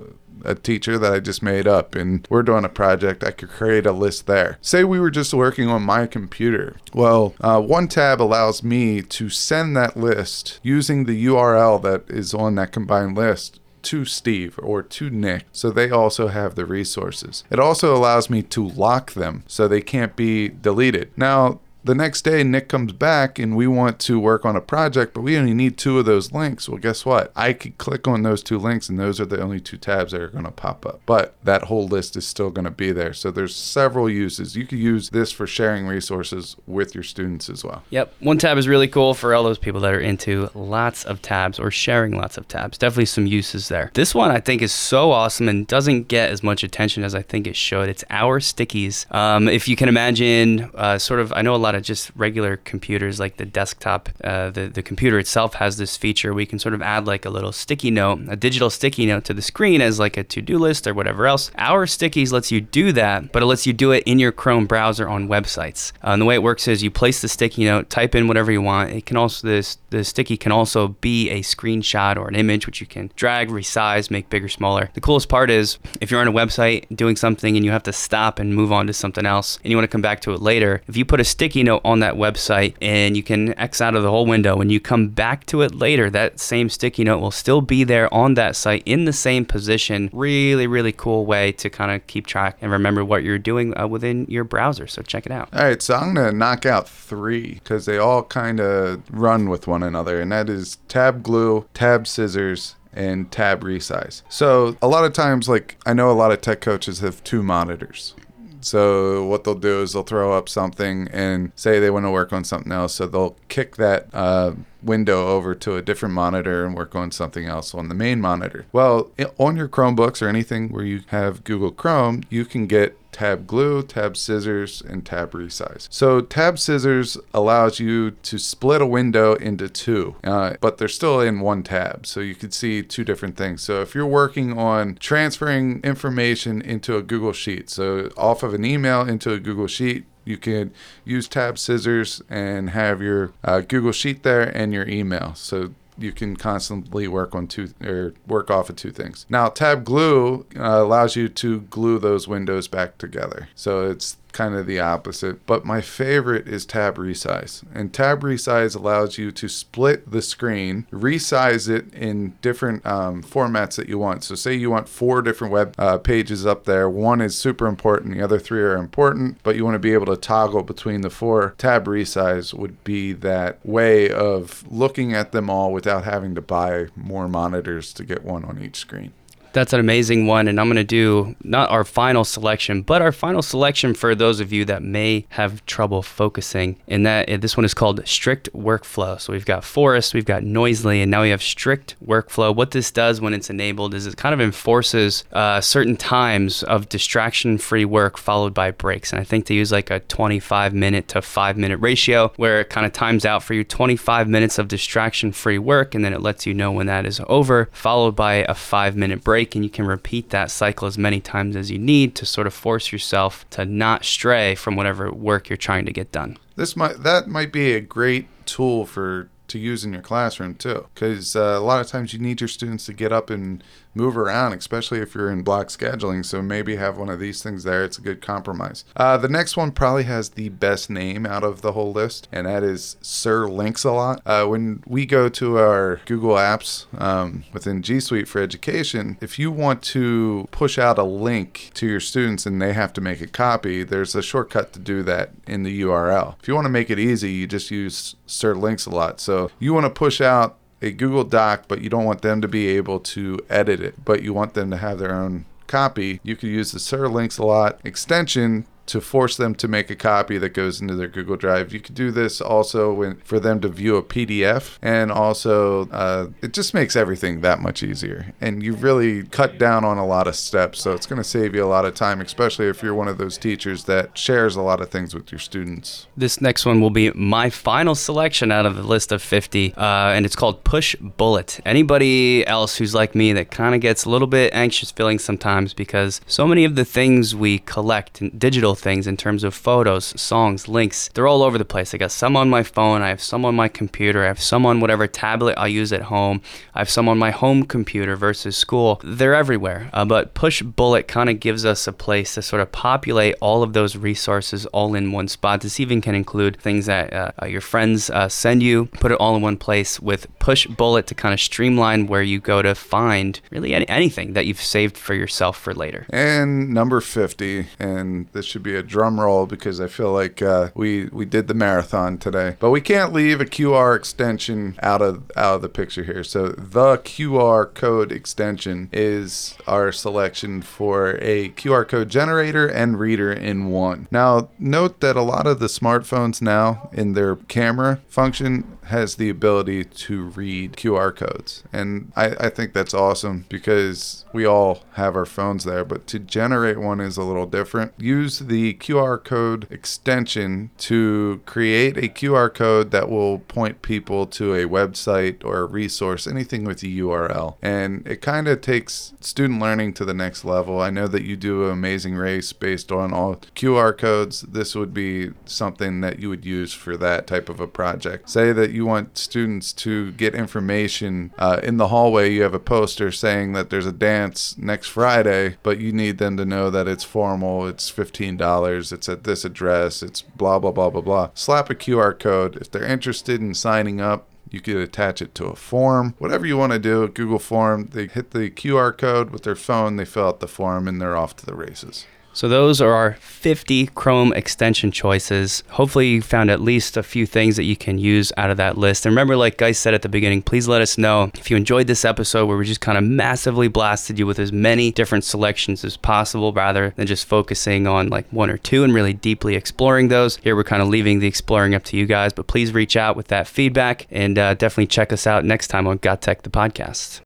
a 0.43 0.55
teacher 0.55 0.97
that 0.97 1.13
I 1.13 1.19
just 1.19 1.41
made 1.41 1.67
up 1.67 1.95
and 1.95 2.27
we're 2.29 2.43
doing 2.43 2.65
a 2.65 2.69
project, 2.69 3.23
I 3.23 3.31
could 3.31 3.49
create 3.49 3.85
a 3.85 3.91
list 3.91 4.27
there. 4.27 4.57
Say 4.61 4.83
we 4.83 4.99
were 4.99 5.11
just 5.11 5.33
working 5.33 5.69
on 5.69 5.83
my 5.83 6.07
computer. 6.07 6.77
Well, 6.93 7.33
uh, 7.41 7.61
one 7.61 7.87
tab 7.87 8.21
allows 8.21 8.63
me 8.63 9.01
to 9.01 9.29
send 9.29 9.75
that 9.77 9.97
list 9.97 10.59
using 10.63 11.05
the 11.05 11.25
URL 11.25 11.81
that 11.83 12.09
is 12.09 12.33
on 12.33 12.55
that 12.55 12.71
combined 12.71 13.17
list 13.17 13.59
to 13.83 14.03
Steve 14.03 14.59
or 14.61 14.83
to 14.83 15.09
Nick 15.09 15.45
so 15.53 15.69
they 15.69 15.89
also 15.89 16.27
have 16.27 16.55
the 16.55 16.65
resources. 16.65 17.43
It 17.49 17.59
also 17.59 17.95
allows 17.95 18.29
me 18.29 18.43
to 18.43 18.67
lock 18.67 19.13
them 19.13 19.43
so 19.47 19.67
they 19.67 19.81
can't 19.81 20.15
be 20.15 20.49
deleted. 20.49 21.11
Now, 21.15 21.59
the 21.87 21.95
next 21.95 22.21
day 22.23 22.43
Nick 22.43 22.67
comes 22.67 22.91
back 22.91 23.39
and 23.39 23.55
we 23.55 23.65
want 23.65 23.99
to 23.99 24.19
work 24.19 24.45
on 24.45 24.55
a 24.55 24.61
project, 24.61 25.13
but 25.13 25.21
we 25.21 25.37
only 25.37 25.53
need 25.53 25.77
two 25.77 25.97
of 25.97 26.05
those 26.05 26.31
links. 26.31 26.67
Well, 26.67 26.77
guess 26.77 27.05
what? 27.05 27.31
I 27.35 27.53
could 27.53 27.77
click 27.77 28.07
on 28.07 28.23
those 28.23 28.43
two 28.43 28.59
links 28.59 28.89
and 28.89 28.99
those 28.99 29.19
are 29.19 29.25
the 29.25 29.41
only 29.41 29.59
two 29.59 29.77
tabs 29.77 30.11
that 30.11 30.21
are 30.21 30.27
going 30.27 30.43
to 30.43 30.51
pop 30.51 30.85
up. 30.85 31.01
But 31.05 31.33
that 31.43 31.63
whole 31.63 31.87
list 31.87 32.15
is 32.17 32.27
still 32.27 32.49
going 32.49 32.65
to 32.65 32.71
be 32.71 32.91
there. 32.91 33.13
So 33.13 33.31
there's 33.31 33.55
several 33.55 34.09
uses. 34.09 34.55
You 34.55 34.67
could 34.67 34.79
use 34.79 35.09
this 35.09 35.31
for 35.31 35.47
sharing 35.47 35.87
resources 35.87 36.57
with 36.67 36.93
your 36.93 37.03
students 37.03 37.49
as 37.49 37.63
well. 37.63 37.83
Yep. 37.89 38.13
One 38.19 38.37
tab 38.37 38.57
is 38.57 38.67
really 38.67 38.87
cool 38.87 39.13
for 39.13 39.33
all 39.33 39.43
those 39.43 39.57
people 39.57 39.81
that 39.81 39.93
are 39.93 39.99
into 39.99 40.49
lots 40.53 41.05
of 41.05 41.21
tabs 41.21 41.57
or 41.57 41.71
sharing 41.71 42.17
lots 42.17 42.37
of 42.37 42.47
tabs. 42.49 42.77
Definitely 42.77 43.05
some 43.05 43.25
uses 43.25 43.69
there. 43.69 43.91
This 43.93 44.13
one 44.13 44.29
I 44.29 44.41
think 44.41 44.61
is 44.61 44.73
so 44.73 45.11
awesome 45.11 45.47
and 45.47 45.65
doesn't 45.65 46.09
get 46.09 46.31
as 46.31 46.43
much 46.43 46.63
attention 46.63 47.03
as 47.03 47.15
I 47.15 47.21
think 47.21 47.47
it 47.47 47.55
should. 47.55 47.87
It's 47.87 48.03
Our 48.09 48.41
Stickies. 48.41 49.09
Um, 49.15 49.47
if 49.47 49.69
you 49.69 49.77
can 49.77 49.87
imagine, 49.87 50.69
uh, 50.75 50.97
sort 50.97 51.21
of, 51.21 51.31
I 51.31 51.41
know 51.41 51.55
a 51.55 51.57
lot 51.57 51.75
of 51.75 51.76
just 51.79 52.11
regular 52.15 52.57
computers 52.57 53.19
like 53.19 53.37
the 53.37 53.45
desktop, 53.45 54.09
uh, 54.23 54.49
the, 54.49 54.67
the 54.67 54.83
computer 54.83 55.19
itself 55.19 55.55
has 55.55 55.77
this 55.77 55.97
feature 55.97 56.33
we 56.33 56.45
can 56.45 56.59
sort 56.59 56.73
of 56.73 56.81
add 56.81 57.05
like 57.05 57.25
a 57.25 57.29
little 57.29 57.51
sticky 57.51 57.91
note, 57.91 58.19
a 58.29 58.35
digital 58.35 58.69
sticky 58.69 59.05
note 59.05 59.23
to 59.25 59.33
the 59.33 59.41
screen 59.41 59.81
as 59.81 59.99
like 59.99 60.17
a 60.17 60.23
to 60.23 60.41
do 60.41 60.57
list 60.57 60.87
or 60.87 60.93
whatever 60.93 61.27
else. 61.27 61.51
Our 61.57 61.85
Stickies 61.85 62.31
lets 62.31 62.51
you 62.51 62.61
do 62.61 62.91
that, 62.93 63.31
but 63.31 63.43
it 63.43 63.45
lets 63.45 63.65
you 63.65 63.73
do 63.73 63.91
it 63.91 64.03
in 64.05 64.19
your 64.19 64.31
Chrome 64.31 64.65
browser 64.65 65.07
on 65.07 65.27
websites. 65.27 65.91
Uh, 66.03 66.09
and 66.09 66.21
the 66.21 66.25
way 66.25 66.35
it 66.35 66.43
works 66.43 66.67
is 66.67 66.83
you 66.83 66.91
place 66.91 67.21
the 67.21 67.27
sticky 67.27 67.65
note, 67.65 67.89
type 67.89 68.15
in 68.15 68.27
whatever 68.27 68.51
you 68.51 68.61
want. 68.61 68.91
It 68.91 69.05
can 69.05 69.17
also, 69.17 69.47
this, 69.47 69.77
the 69.89 70.03
sticky 70.03 70.37
can 70.37 70.51
also 70.51 70.89
be 70.89 71.29
a 71.29 71.41
screenshot 71.41 72.17
or 72.17 72.27
an 72.27 72.35
image, 72.35 72.65
which 72.65 72.81
you 72.81 72.87
can 72.87 73.11
drag, 73.15 73.49
resize, 73.49 74.11
make 74.11 74.29
bigger, 74.29 74.47
smaller. 74.47 74.89
The 74.93 75.01
coolest 75.01 75.29
part 75.29 75.49
is 75.49 75.77
if 76.01 76.11
you're 76.11 76.21
on 76.21 76.27
a 76.27 76.31
website 76.31 76.85
doing 76.95 77.15
something 77.15 77.55
and 77.55 77.65
you 77.65 77.71
have 77.71 77.83
to 77.83 77.93
stop 77.93 78.39
and 78.39 78.53
move 78.53 78.71
on 78.71 78.87
to 78.87 78.93
something 78.93 79.25
else 79.25 79.57
and 79.63 79.71
you 79.71 79.77
want 79.77 79.85
to 79.85 79.93
come 79.93 80.01
back 80.01 80.21
to 80.21 80.33
it 80.33 80.41
later, 80.41 80.81
if 80.87 80.97
you 80.97 81.05
put 81.05 81.19
a 81.19 81.23
sticky 81.23 81.56
note 81.63 81.81
on 81.83 81.99
that 81.99 82.15
website 82.15 82.75
and 82.81 83.15
you 83.15 83.23
can 83.23 83.57
X 83.57 83.81
out 83.81 83.95
of 83.95 84.03
the 84.03 84.09
whole 84.09 84.25
window. 84.25 84.55
When 84.55 84.69
you 84.69 84.79
come 84.79 85.09
back 85.09 85.45
to 85.47 85.61
it 85.61 85.75
later, 85.75 86.09
that 86.09 86.39
same 86.39 86.69
sticky 86.69 87.03
note 87.03 87.19
will 87.19 87.31
still 87.31 87.61
be 87.61 87.83
there 87.83 88.13
on 88.13 88.35
that 88.35 88.55
site 88.55 88.83
in 88.85 89.05
the 89.05 89.13
same 89.13 89.45
position. 89.45 90.09
Really, 90.13 90.67
really 90.67 90.91
cool 90.91 91.25
way 91.25 91.51
to 91.53 91.69
kind 91.69 91.91
of 91.91 92.05
keep 92.07 92.27
track 92.27 92.57
and 92.61 92.71
remember 92.71 93.03
what 93.03 93.23
you're 93.23 93.39
doing 93.39 93.77
uh, 93.77 93.87
within 93.87 94.25
your 94.29 94.43
browser. 94.43 94.87
So 94.87 95.01
check 95.01 95.25
it 95.25 95.31
out. 95.31 95.49
All 95.53 95.63
right, 95.63 95.81
so 95.81 95.95
I'm 95.95 96.13
going 96.13 96.31
to 96.31 96.37
knock 96.37 96.65
out 96.65 96.87
three 96.87 97.55
because 97.55 97.85
they 97.85 97.97
all 97.97 98.23
kind 98.23 98.59
of 98.59 99.01
run 99.09 99.49
with 99.49 99.67
one 99.67 99.83
another, 99.83 100.21
and 100.21 100.31
that 100.31 100.49
is 100.49 100.77
tab 100.87 101.23
glue, 101.23 101.65
tab 101.73 102.07
scissors, 102.07 102.75
and 102.93 103.31
tab 103.31 103.61
resize. 103.61 104.23
So 104.27 104.75
a 104.81 104.87
lot 104.87 105.05
of 105.05 105.13
times, 105.13 105.47
like 105.47 105.77
I 105.85 105.93
know 105.93 106.09
a 106.09 106.13
lot 106.13 106.31
of 106.31 106.41
tech 106.41 106.61
coaches 106.61 106.99
have 106.99 107.23
two 107.23 107.43
monitors. 107.43 108.15
So 108.61 109.25
what 109.25 109.43
they'll 109.43 109.55
do 109.55 109.81
is 109.81 109.93
they'll 109.93 110.03
throw 110.03 110.33
up 110.33 110.49
something 110.49 111.07
and 111.11 111.51
say 111.55 111.79
they 111.79 111.89
want 111.89 112.05
to 112.05 112.11
work 112.11 112.33
on 112.33 112.43
something 112.43 112.71
else. 112.71 112.95
So 112.95 113.07
they'll 113.07 113.35
kick 113.49 113.75
that 113.77 114.07
uh, 114.13 114.53
window 114.81 115.27
over 115.27 115.55
to 115.55 115.75
a 115.75 115.81
different 115.81 116.15
monitor 116.15 116.65
and 116.65 116.75
work 116.75 116.95
on 116.95 117.11
something 117.11 117.45
else 117.45 117.73
on 117.73 117.89
the 117.89 117.95
main 117.95 118.21
monitor. 118.21 118.65
Well, 118.71 119.11
on 119.37 119.57
your 119.57 119.67
Chromebooks 119.67 120.21
or 120.21 120.27
anything 120.27 120.69
where 120.69 120.85
you 120.85 121.01
have 121.07 121.43
Google 121.43 121.71
Chrome, 121.71 122.23
you 122.29 122.45
can 122.45 122.67
get 122.67 122.97
tab 123.17 123.47
glue, 123.47 123.81
tab 123.81 124.15
scissors, 124.15 124.79
and 124.79 125.03
tab 125.03 125.31
resize. 125.31 125.87
So 125.89 126.21
tab 126.21 126.59
scissors 126.59 127.17
allows 127.33 127.79
you 127.79 128.11
to 128.11 128.37
split 128.37 128.79
a 128.79 128.85
window 128.85 129.33
into 129.33 129.67
two, 129.67 130.15
uh, 130.23 130.53
but 130.61 130.77
they're 130.77 130.87
still 130.87 131.19
in 131.19 131.39
one 131.39 131.63
tab. 131.63 132.05
So 132.05 132.19
you 132.19 132.35
can 132.35 132.51
see 132.51 132.83
two 132.83 133.03
different 133.03 133.35
things. 133.35 133.63
So 133.63 133.81
if 133.81 133.95
you're 133.95 134.05
working 134.05 134.55
on 134.55 134.97
transferring 134.99 135.81
information 135.81 136.61
into 136.61 136.95
a 136.95 137.01
Google 137.01 137.33
Sheet, 137.33 137.71
so 137.71 138.11
off 138.15 138.43
of 138.43 138.53
an 138.53 138.63
email 138.63 139.01
into 139.01 139.33
a 139.33 139.39
Google 139.39 139.67
Sheet, 139.67 140.05
you 140.23 140.37
can 140.37 140.71
use 141.03 141.27
tab 141.27 141.57
scissors 141.57 142.21
and 142.29 142.69
have 142.69 143.01
your 143.01 143.31
uh, 143.43 143.61
Google 143.61 143.93
Sheet 143.93 144.21
there 144.21 144.43
and 144.43 144.73
your 144.73 144.87
email. 144.87 145.33
So 145.33 145.73
you 145.97 146.11
can 146.11 146.35
constantly 146.35 147.07
work 147.07 147.35
on 147.35 147.47
two 147.47 147.69
or 147.83 148.13
work 148.27 148.51
off 148.51 148.69
of 148.69 148.75
two 148.75 148.91
things. 148.91 149.25
Now, 149.29 149.49
tab 149.49 149.83
glue 149.83 150.45
uh, 150.55 150.81
allows 150.81 151.15
you 151.15 151.27
to 151.29 151.61
glue 151.61 151.99
those 151.99 152.27
windows 152.27 152.67
back 152.67 152.97
together. 152.97 153.49
So 153.55 153.89
it's 153.89 154.17
kind 154.37 154.53
of 154.53 154.67
the 154.67 154.79
opposite. 154.79 155.43
But 155.47 155.65
my 155.65 155.81
favorite 155.81 156.47
is 156.47 156.63
tab 156.63 156.97
resize. 156.97 157.63
And 157.73 157.91
tab 157.91 158.21
resize 158.21 158.75
allows 158.75 159.17
you 159.17 159.31
to 159.31 159.49
split 159.49 160.11
the 160.11 160.21
screen, 160.21 160.85
resize 160.91 161.67
it 161.67 161.91
in 161.91 162.37
different 162.43 162.85
um, 162.85 163.23
formats 163.23 163.77
that 163.77 163.89
you 163.89 163.97
want. 163.97 164.23
So, 164.23 164.35
say 164.35 164.53
you 164.53 164.69
want 164.69 164.87
four 164.87 165.23
different 165.23 165.51
web 165.51 165.73
uh, 165.79 165.97
pages 165.97 166.45
up 166.45 166.65
there. 166.65 166.87
One 166.87 167.19
is 167.19 167.35
super 167.35 167.65
important, 167.65 168.13
the 168.13 168.23
other 168.23 168.37
three 168.37 168.61
are 168.61 168.77
important, 168.77 169.39
but 169.41 169.55
you 169.55 169.65
want 169.65 169.75
to 169.75 169.79
be 169.79 169.93
able 169.93 170.05
to 170.05 170.17
toggle 170.17 170.61
between 170.61 171.01
the 171.01 171.09
four. 171.09 171.55
Tab 171.57 171.85
resize 171.85 172.53
would 172.53 172.83
be 172.83 173.13
that 173.13 173.65
way 173.65 174.09
of 174.11 174.63
looking 174.71 175.13
at 175.13 175.31
them 175.31 175.49
all 175.49 175.73
without 175.73 176.03
having 176.03 176.35
to 176.35 176.41
buy 176.41 176.87
more 176.95 177.27
monitors 177.27 177.91
to 177.93 178.03
get 178.03 178.23
one 178.23 178.45
on 178.45 178.61
each 178.61 178.75
screen. 178.75 179.13
That's 179.57 179.73
an 179.73 179.79
amazing 179.79 180.27
one. 180.27 180.47
And 180.47 180.59
I'm 180.59 180.67
going 180.67 180.75
to 180.75 180.83
do 180.83 181.35
not 181.43 181.71
our 181.71 181.83
final 181.83 182.23
selection, 182.23 182.83
but 182.83 183.01
our 183.01 183.11
final 183.11 183.41
selection 183.41 183.95
for 183.95 184.13
those 184.13 184.39
of 184.39 184.53
you 184.53 184.65
that 184.65 184.83
may 184.83 185.25
have 185.29 185.65
trouble 185.65 186.03
focusing. 186.03 186.77
And 186.87 187.07
that 187.07 187.41
this 187.41 187.57
one 187.57 187.65
is 187.65 187.73
called 187.73 188.07
Strict 188.07 188.53
Workflow. 188.53 189.19
So 189.19 189.33
we've 189.33 189.47
got 189.47 189.63
Forest, 189.63 190.13
we've 190.13 190.25
got 190.25 190.43
Noisli, 190.43 191.01
and 191.01 191.09
now 191.09 191.23
we 191.23 191.31
have 191.31 191.41
Strict 191.41 191.95
Workflow. 192.05 192.55
What 192.55 192.69
this 192.69 192.91
does 192.91 193.19
when 193.19 193.33
it's 193.33 193.49
enabled 193.49 193.95
is 193.95 194.05
it 194.05 194.15
kind 194.15 194.35
of 194.35 194.39
enforces 194.39 195.23
uh, 195.33 195.59
certain 195.59 195.97
times 195.97 196.61
of 196.61 196.87
distraction 196.87 197.57
free 197.57 197.83
work 197.83 198.19
followed 198.19 198.53
by 198.53 198.69
breaks. 198.69 199.11
And 199.11 199.19
I 199.19 199.23
think 199.23 199.47
they 199.47 199.55
use 199.55 199.71
like 199.71 199.89
a 199.89 200.01
25 200.01 200.75
minute 200.75 201.07
to 201.07 201.21
five 201.23 201.57
minute 201.57 201.77
ratio 201.77 202.31
where 202.35 202.61
it 202.61 202.69
kind 202.69 202.85
of 202.85 202.93
times 202.93 203.25
out 203.25 203.41
for 203.41 203.55
you 203.55 203.63
25 203.63 204.27
minutes 204.27 204.59
of 204.59 204.67
distraction 204.67 205.31
free 205.31 205.57
work 205.57 205.95
and 205.95 206.05
then 206.05 206.13
it 206.13 206.21
lets 206.21 206.45
you 206.45 206.53
know 206.53 206.71
when 206.71 206.85
that 206.85 207.07
is 207.07 207.19
over, 207.25 207.69
followed 207.71 208.15
by 208.15 208.45
a 208.47 208.53
five 208.53 208.95
minute 208.95 209.23
break. 209.23 209.46
And 209.55 209.63
you 209.63 209.69
can 209.69 209.85
repeat 209.85 210.29
that 210.29 210.51
cycle 210.51 210.87
as 210.87 210.97
many 210.97 211.19
times 211.19 211.55
as 211.55 211.71
you 211.71 211.79
need 211.79 212.15
to 212.15 212.25
sort 212.25 212.47
of 212.47 212.53
force 212.53 212.91
yourself 212.91 213.49
to 213.51 213.65
not 213.65 214.05
stray 214.05 214.55
from 214.55 214.75
whatever 214.75 215.11
work 215.11 215.49
you're 215.49 215.57
trying 215.57 215.85
to 215.85 215.93
get 215.93 216.11
done. 216.11 216.37
This 216.55 216.75
might 216.75 217.03
that 217.03 217.27
might 217.27 217.51
be 217.51 217.73
a 217.73 217.81
great 217.81 218.27
tool 218.45 218.85
for 218.85 219.29
to 219.47 219.59
use 219.59 219.85
in 219.85 219.93
your 219.93 220.01
classroom 220.01 220.55
too 220.55 220.87
because 220.93 221.35
uh, 221.35 221.39
a 221.39 221.59
lot 221.59 221.79
of 221.79 221.87
times 221.87 222.13
you 222.13 222.19
need 222.19 222.41
your 222.41 222.47
students 222.47 222.85
to 222.85 222.93
get 222.93 223.13
up 223.13 223.29
and 223.29 223.63
move 223.97 224.17
around, 224.17 224.53
especially 224.53 224.99
if 224.99 225.15
you're 225.15 225.31
in 225.31 225.41
block 225.41 225.67
scheduling. 225.67 226.23
So 226.23 226.41
maybe 226.41 226.75
have 226.75 226.97
one 226.97 227.09
of 227.09 227.19
these 227.19 227.43
things 227.43 227.63
there. 227.63 227.83
It's 227.83 227.97
a 227.97 228.01
good 228.01 228.21
compromise. 228.21 228.85
Uh, 228.95 229.17
the 229.17 229.27
next 229.27 229.57
one 229.57 229.71
probably 229.71 230.03
has 230.03 230.29
the 230.29 230.49
best 230.49 230.89
name 230.89 231.25
out 231.25 231.43
of 231.43 231.61
the 231.61 231.73
whole 231.73 231.91
list, 231.91 232.27
and 232.31 232.47
that 232.47 232.63
is 232.63 232.97
Sir 233.01 233.47
Links 233.47 233.83
a 233.83 233.91
lot. 233.91 234.21
Uh, 234.25 234.45
when 234.45 234.83
we 234.85 235.05
go 235.05 235.27
to 235.29 235.57
our 235.57 235.99
Google 236.05 236.35
Apps 236.35 236.85
um, 237.01 237.43
within 237.51 237.81
G 237.81 237.99
Suite 237.99 238.27
for 238.27 238.41
Education, 238.41 239.17
if 239.21 239.39
you 239.39 239.51
want 239.51 239.81
to 239.83 240.47
push 240.51 240.77
out 240.77 240.97
a 240.97 241.03
link 241.03 241.71
to 241.73 241.87
your 241.87 241.99
students 241.99 242.45
and 242.45 242.61
they 242.61 242.73
have 242.73 242.93
to 242.93 243.01
make 243.01 243.21
a 243.21 243.27
copy, 243.27 243.83
there's 243.83 244.15
a 244.15 244.21
shortcut 244.21 244.73
to 244.73 244.79
do 244.79 245.03
that 245.03 245.31
in 245.47 245.63
the 245.63 245.81
URL. 245.81 246.35
If 246.39 246.47
you 246.47 246.55
want 246.55 246.65
to 246.65 246.69
make 246.69 246.89
it 246.89 246.99
easy, 246.99 247.31
you 247.31 247.47
just 247.47 247.71
use 247.71 248.15
Sir 248.25 248.53
Links 248.53 248.85
a 248.85 248.91
lot. 248.91 249.19
So 249.19 249.49
you 249.59 249.73
want 249.73 249.85
to 249.85 249.89
push 249.89 250.21
out 250.21 250.57
a 250.81 250.91
Google 250.91 251.23
Doc, 251.23 251.65
but 251.67 251.81
you 251.81 251.89
don't 251.89 252.05
want 252.05 252.21
them 252.21 252.41
to 252.41 252.47
be 252.47 252.67
able 252.67 252.99
to 252.99 253.39
edit 253.49 253.79
it, 253.79 254.05
but 254.05 254.21
you 254.21 254.33
want 254.33 254.53
them 254.53 254.71
to 254.71 254.77
have 254.77 254.99
their 254.99 255.13
own 255.13 255.45
copy, 255.67 256.19
you 256.23 256.35
could 256.35 256.49
use 256.49 256.71
the 256.71 256.79
Sir 256.79 257.07
Links 257.07 257.37
a 257.37 257.45
lot 257.45 257.79
extension 257.83 258.65
to 258.87 259.01
force 259.01 259.37
them 259.37 259.53
to 259.55 259.67
make 259.67 259.89
a 259.89 259.95
copy 259.95 260.37
that 260.37 260.49
goes 260.49 260.81
into 260.81 260.95
their 260.95 261.07
Google 261.07 261.35
Drive. 261.35 261.73
You 261.73 261.79
could 261.79 261.95
do 261.95 262.09
this 262.09 262.41
also 262.41 262.93
when, 262.93 263.17
for 263.17 263.39
them 263.39 263.59
to 263.61 263.67
view 263.67 263.97
a 263.97 264.03
PDF, 264.03 264.77
and 264.81 265.11
also 265.11 265.87
uh, 265.89 266.27
it 266.41 266.53
just 266.53 266.73
makes 266.73 266.95
everything 266.95 267.41
that 267.41 267.59
much 267.59 267.83
easier. 267.83 268.33
And 268.41 268.63
you 268.63 268.73
really 268.73 269.23
cut 269.23 269.57
down 269.57 269.83
on 269.85 269.97
a 269.97 270.05
lot 270.05 270.27
of 270.27 270.35
steps, 270.35 270.81
so 270.81 270.93
it's 270.93 271.05
going 271.05 271.21
to 271.21 271.27
save 271.27 271.53
you 271.53 271.63
a 271.63 271.67
lot 271.67 271.85
of 271.85 271.95
time, 271.95 272.21
especially 272.21 272.67
if 272.67 272.81
you're 272.81 272.93
one 272.93 273.07
of 273.07 273.17
those 273.17 273.37
teachers 273.37 273.83
that 273.85 274.17
shares 274.17 274.55
a 274.55 274.61
lot 274.61 274.81
of 274.81 274.89
things 274.89 275.13
with 275.13 275.31
your 275.31 275.39
students. 275.39 276.07
This 276.15 276.41
next 276.41 276.65
one 276.65 276.81
will 276.81 276.89
be 276.89 277.11
my 277.11 277.49
final 277.49 277.93
selection 277.95 278.51
out 278.51 278.65
of 278.65 278.75
the 278.75 278.83
list 278.83 279.11
of 279.11 279.21
50, 279.21 279.73
uh, 279.75 280.11
and 280.15 280.25
it's 280.25 280.35
called 280.35 280.63
Pushbullet. 280.63 281.59
Anybody 281.65 282.47
else 282.47 282.77
who's 282.77 282.95
like 282.95 283.15
me 283.15 283.33
that 283.33 283.51
kind 283.51 283.75
of 283.75 283.81
gets 283.81 284.05
a 284.05 284.09
little 284.09 284.27
bit 284.27 284.53
anxious 284.53 284.91
feeling 284.91 285.19
sometimes 285.19 285.73
because 285.73 286.21
so 286.25 286.47
many 286.47 286.63
of 286.63 286.75
the 286.75 286.85
things 286.85 287.35
we 287.35 287.59
collect, 287.59 288.21
digital 288.39 288.76
things 288.77 289.07
in 289.07 289.17
terms 289.17 289.43
of 289.43 289.53
photos, 289.53 290.19
songs, 290.19 290.67
links. 290.67 291.09
They're 291.13 291.27
all 291.27 291.43
over 291.43 291.57
the 291.57 291.65
place. 291.65 291.93
I 291.93 291.97
got 291.97 292.11
some 292.11 292.35
on 292.35 292.49
my 292.49 292.63
phone, 292.63 293.01
I 293.01 293.09
have 293.09 293.21
some 293.21 293.45
on 293.45 293.55
my 293.55 293.67
computer, 293.67 294.23
I 294.23 294.27
have 294.27 294.41
some 294.41 294.65
on 294.65 294.79
whatever 294.79 295.07
tablet 295.07 295.55
I 295.57 295.67
use 295.67 295.91
at 295.93 296.03
home, 296.03 296.41
I 296.73 296.79
have 296.79 296.89
some 296.89 297.09
on 297.09 297.17
my 297.17 297.31
home 297.31 297.63
computer 297.63 298.15
versus 298.15 298.55
school. 298.55 299.01
They're 299.03 299.35
everywhere. 299.35 299.89
Uh, 299.93 300.05
but 300.05 300.33
Pushbullet 300.33 301.07
kind 301.07 301.29
of 301.29 301.39
gives 301.39 301.65
us 301.65 301.87
a 301.87 301.93
place 301.93 302.35
to 302.35 302.41
sort 302.41 302.61
of 302.61 302.71
populate 302.71 303.35
all 303.41 303.63
of 303.63 303.73
those 303.73 303.95
resources 303.95 304.65
all 304.67 304.95
in 304.95 305.11
one 305.11 305.27
spot. 305.27 305.61
This 305.61 305.79
even 305.79 306.01
can 306.01 306.15
include 306.15 306.59
things 306.61 306.85
that 306.85 307.13
uh, 307.13 307.31
uh 307.41 307.45
your 307.45 307.61
friends 307.61 308.09
uh, 308.09 308.29
send 308.29 308.63
you, 308.63 308.85
put 308.85 309.11
it 309.11 309.19
all 309.19 309.35
in 309.35 309.41
one 309.41 309.57
place 309.57 309.99
with 309.99 310.27
Pushbullet 310.47 311.05
to 311.07 311.13
kind 311.13 311.33
of 311.33 311.41
streamline 311.41 312.07
where 312.07 312.21
you 312.21 312.39
go 312.39 312.61
to 312.61 312.73
find 312.73 313.41
really 313.51 313.73
any, 313.73 313.85
anything 313.89 314.31
that 314.31 314.45
you've 314.45 314.61
saved 314.61 314.97
for 314.97 315.13
yourself 315.13 315.57
for 315.57 315.73
later. 315.73 316.05
And 316.09 316.69
number 316.69 317.01
50, 317.01 317.67
and 317.79 318.29
this 318.31 318.45
should 318.45 318.63
be 318.63 318.73
a 318.73 318.81
drum 318.81 319.19
roll 319.19 319.45
because 319.45 319.81
I 319.81 319.87
feel 319.87 320.13
like 320.13 320.41
uh, 320.41 320.69
we 320.73 321.07
we 321.07 321.25
did 321.25 321.49
the 321.49 321.53
marathon 321.53 322.17
today. 322.17 322.55
But 322.59 322.69
we 322.69 322.79
can't 322.79 323.11
leave 323.11 323.41
a 323.41 323.45
QR 323.45 323.97
extension 323.97 324.79
out 324.81 325.01
of 325.01 325.29
out 325.35 325.55
of 325.55 325.61
the 325.61 325.67
picture 325.67 326.05
here. 326.05 326.23
So 326.23 326.47
the 326.47 326.97
QR 326.99 327.73
code 327.73 328.13
extension 328.13 328.89
is 328.93 329.57
our 329.67 329.91
selection 329.91 330.61
for 330.61 331.17
a 331.21 331.49
QR 331.49 331.85
code 331.85 332.07
generator 332.07 332.69
and 332.69 332.97
reader 332.97 333.33
in 333.33 333.69
one. 333.69 334.07
Now 334.11 334.47
note 334.57 335.01
that 335.01 335.17
a 335.17 335.21
lot 335.23 335.45
of 335.45 335.59
the 335.59 335.67
smartphones 335.67 336.41
now 336.41 336.89
in 336.93 337.15
their 337.15 337.35
camera 337.35 337.99
function 338.07 338.76
has 338.87 339.15
the 339.15 339.29
ability 339.29 339.83
to 339.83 340.23
read 340.23 340.73
QR 340.73 341.15
codes. 341.15 341.63
And 341.71 342.11
I, 342.15 342.35
I 342.39 342.49
think 342.49 342.73
that's 342.73 342.93
awesome 342.93 343.45
because 343.49 344.25
we 344.33 344.45
all 344.45 344.83
have 344.93 345.15
our 345.15 345.25
phones 345.25 345.63
there, 345.63 345.85
but 345.85 346.07
to 346.07 346.19
generate 346.19 346.79
one 346.79 346.99
is 346.99 347.17
a 347.17 347.23
little 347.23 347.45
different. 347.45 347.93
Use 347.97 348.39
the 348.39 348.73
QR 348.75 349.23
code 349.23 349.67
extension 349.71 350.71
to 350.77 351.41
create 351.45 351.97
a 351.97 352.09
QR 352.09 352.53
code 352.53 352.91
that 352.91 353.09
will 353.09 353.39
point 353.39 353.81
people 353.81 354.25
to 354.27 354.53
a 354.53 354.65
website 354.65 355.43
or 355.43 355.59
a 355.59 355.65
resource, 355.65 356.27
anything 356.27 356.63
with 356.63 356.83
a 356.83 356.87
URL. 356.87 357.55
And 357.61 358.07
it 358.07 358.21
kind 358.21 358.47
of 358.47 358.61
takes 358.61 359.13
student 359.19 359.61
learning 359.61 359.93
to 359.93 360.05
the 360.05 360.13
next 360.13 360.45
level. 360.45 360.79
I 360.79 360.89
know 360.89 361.07
that 361.07 361.23
you 361.23 361.35
do 361.35 361.65
an 361.65 361.71
amazing 361.71 362.15
race 362.15 362.53
based 362.53 362.91
on 362.91 363.13
all 363.13 363.35
QR 363.55 363.97
codes. 363.97 364.41
This 364.41 364.75
would 364.75 364.93
be 364.93 365.31
something 365.45 366.01
that 366.01 366.19
you 366.19 366.29
would 366.29 366.45
use 366.45 366.73
for 366.73 366.95
that 366.97 367.27
type 367.27 367.49
of 367.49 367.59
a 367.59 367.67
project. 367.67 368.29
Say 368.29 368.51
that 368.53 368.71
you 368.77 368.85
want 368.85 369.17
students 369.17 369.73
to 369.73 370.11
get 370.13 370.35
information 370.35 371.33
uh, 371.37 371.59
in 371.63 371.77
the 371.77 371.89
hallway, 371.89 372.31
you 372.31 372.43
have 372.43 372.53
a 372.53 372.59
poster 372.59 373.11
saying 373.11 373.53
that 373.53 373.69
there's 373.69 373.87
a 373.87 373.91
dance 373.91 374.57
next 374.57 374.87
Friday, 374.87 375.57
but 375.63 375.79
you 375.79 375.91
need 375.91 376.19
them 376.19 376.37
to 376.37 376.45
know 376.45 376.69
that 376.69 376.87
it's 376.87 377.03
formal, 377.03 377.67
it's 377.67 377.91
$15, 377.91 378.93
it's 378.93 379.09
at 379.09 379.23
this 379.23 379.43
address, 379.43 380.03
it's 380.03 380.21
blah, 380.21 380.59
blah, 380.59 380.71
blah, 380.71 380.91
blah, 380.91 381.01
blah. 381.01 381.29
Slap 381.33 381.69
a 381.71 381.75
QR 381.75 382.17
code. 382.17 382.55
If 382.57 382.71
they're 382.71 382.83
interested 382.83 383.41
in 383.41 383.55
signing 383.55 383.99
up, 383.99 384.27
you 384.49 384.61
could 384.61 384.77
attach 384.77 385.21
it 385.21 385.35
to 385.35 385.45
a 385.45 385.55
form, 385.55 386.13
whatever 386.19 386.45
you 386.45 386.55
want 386.55 386.71
to 386.71 386.79
do. 386.79 387.07
Google 387.07 387.39
form, 387.39 387.89
they 387.91 388.07
hit 388.07 388.31
the 388.31 388.49
QR 388.49 388.95
code 388.95 389.31
with 389.31 389.43
their 389.43 389.55
phone, 389.55 389.97
they 389.97 390.05
fill 390.05 390.27
out 390.27 390.39
the 390.39 390.47
form, 390.47 390.87
and 390.87 391.01
they're 391.01 391.17
off 391.17 391.35
to 391.37 391.45
the 391.45 391.55
races. 391.55 392.05
So 392.37 392.47
those 392.47 392.81
are 392.81 392.93
our 392.93 393.13
50 393.13 393.87
Chrome 393.95 394.31
extension 394.33 394.91
choices. 394.91 395.63
Hopefully 395.69 396.09
you 396.09 396.21
found 396.21 396.51
at 396.51 396.61
least 396.61 396.95
a 396.95 397.01
few 397.01 397.25
things 397.25 397.55
that 397.55 397.63
you 397.63 397.75
can 397.75 397.97
use 397.97 398.31
out 398.37 398.51
of 398.51 398.57
that 398.57 398.77
list. 398.77 399.07
And 399.07 399.11
remember, 399.11 399.35
like 399.35 399.57
Geis 399.57 399.79
said 399.79 399.95
at 399.95 400.03
the 400.03 400.07
beginning, 400.07 400.43
please 400.43 400.67
let 400.67 400.79
us 400.83 400.99
know 400.99 401.31
if 401.33 401.49
you 401.49 401.57
enjoyed 401.57 401.87
this 401.87 402.05
episode 402.05 402.45
where 402.45 402.55
we 402.55 402.63
just 402.63 402.79
kind 402.79 402.95
of 402.95 403.03
massively 403.03 403.67
blasted 403.67 404.19
you 404.19 404.27
with 404.27 404.37
as 404.37 404.51
many 404.51 404.91
different 404.91 405.23
selections 405.23 405.83
as 405.83 405.97
possible 405.97 406.53
rather 406.53 406.93
than 406.95 407.07
just 407.07 407.25
focusing 407.25 407.87
on 407.87 408.09
like 408.09 408.27
one 408.29 408.51
or 408.51 408.57
two 408.59 408.83
and 408.83 408.93
really 408.93 409.13
deeply 409.13 409.55
exploring 409.55 410.09
those. 410.09 410.37
Here 410.37 410.55
we're 410.55 410.63
kind 410.63 410.83
of 410.83 410.89
leaving 410.89 411.17
the 411.17 411.25
exploring 411.25 411.73
up 411.73 411.85
to 411.85 411.97
you 411.97 412.05
guys, 412.05 412.33
but 412.33 412.45
please 412.45 412.71
reach 412.71 412.95
out 412.95 413.15
with 413.15 413.29
that 413.29 413.47
feedback 413.47 414.05
and 414.11 414.37
uh, 414.37 414.53
definitely 414.53 414.85
check 414.85 415.11
us 415.11 415.25
out 415.25 415.43
next 415.43 415.69
time 415.69 415.87
on 415.87 415.97
Got 415.97 416.21
Tech 416.21 416.43
the 416.43 416.51
podcast. 416.51 417.21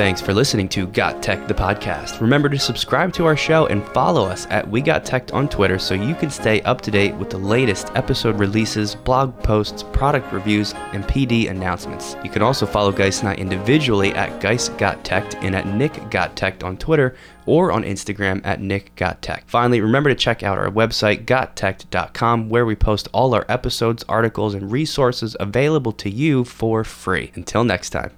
Thanks 0.00 0.22
for 0.22 0.32
listening 0.32 0.66
to 0.70 0.86
Got 0.86 1.22
Tech 1.22 1.46
the 1.46 1.52
podcast. 1.52 2.22
Remember 2.22 2.48
to 2.48 2.58
subscribe 2.58 3.12
to 3.12 3.26
our 3.26 3.36
show 3.36 3.66
and 3.66 3.86
follow 3.88 4.24
us 4.24 4.46
at 4.48 4.66
We 4.66 4.80
Got 4.80 5.04
Tech 5.04 5.34
on 5.34 5.46
Twitter 5.46 5.78
so 5.78 5.92
you 5.92 6.14
can 6.14 6.30
stay 6.30 6.62
up 6.62 6.80
to 6.80 6.90
date 6.90 7.14
with 7.16 7.28
the 7.28 7.36
latest 7.36 7.90
episode 7.94 8.38
releases, 8.38 8.94
blog 8.94 9.38
posts, 9.42 9.82
product 9.92 10.32
reviews, 10.32 10.72
and 10.94 11.04
PD 11.04 11.50
announcements. 11.50 12.16
You 12.24 12.30
can 12.30 12.40
also 12.40 12.64
follow 12.64 12.92
Geis 12.92 13.20
and 13.20 13.28
I 13.28 13.34
individually 13.34 14.12
at 14.12 14.40
Geis 14.40 14.70
Got 14.70 15.04
Tech 15.04 15.34
and 15.44 15.54
at 15.54 15.66
Nick 15.66 16.08
Got 16.08 16.34
Tech 16.34 16.64
on 16.64 16.78
Twitter 16.78 17.14
or 17.44 17.70
on 17.70 17.82
Instagram 17.82 18.40
at 18.46 18.58
Nick 18.58 18.96
Got 18.96 19.20
Tech. 19.20 19.44
Finally, 19.48 19.82
remember 19.82 20.08
to 20.08 20.16
check 20.16 20.42
out 20.42 20.56
our 20.56 20.70
website, 20.70 21.26
gottech.com, 21.26 22.48
where 22.48 22.64
we 22.64 22.74
post 22.74 23.06
all 23.12 23.34
our 23.34 23.44
episodes, 23.50 24.02
articles, 24.08 24.54
and 24.54 24.72
resources 24.72 25.36
available 25.38 25.92
to 25.92 26.08
you 26.08 26.42
for 26.42 26.84
free. 26.84 27.32
Until 27.34 27.64
next 27.64 27.90
time. 27.90 28.12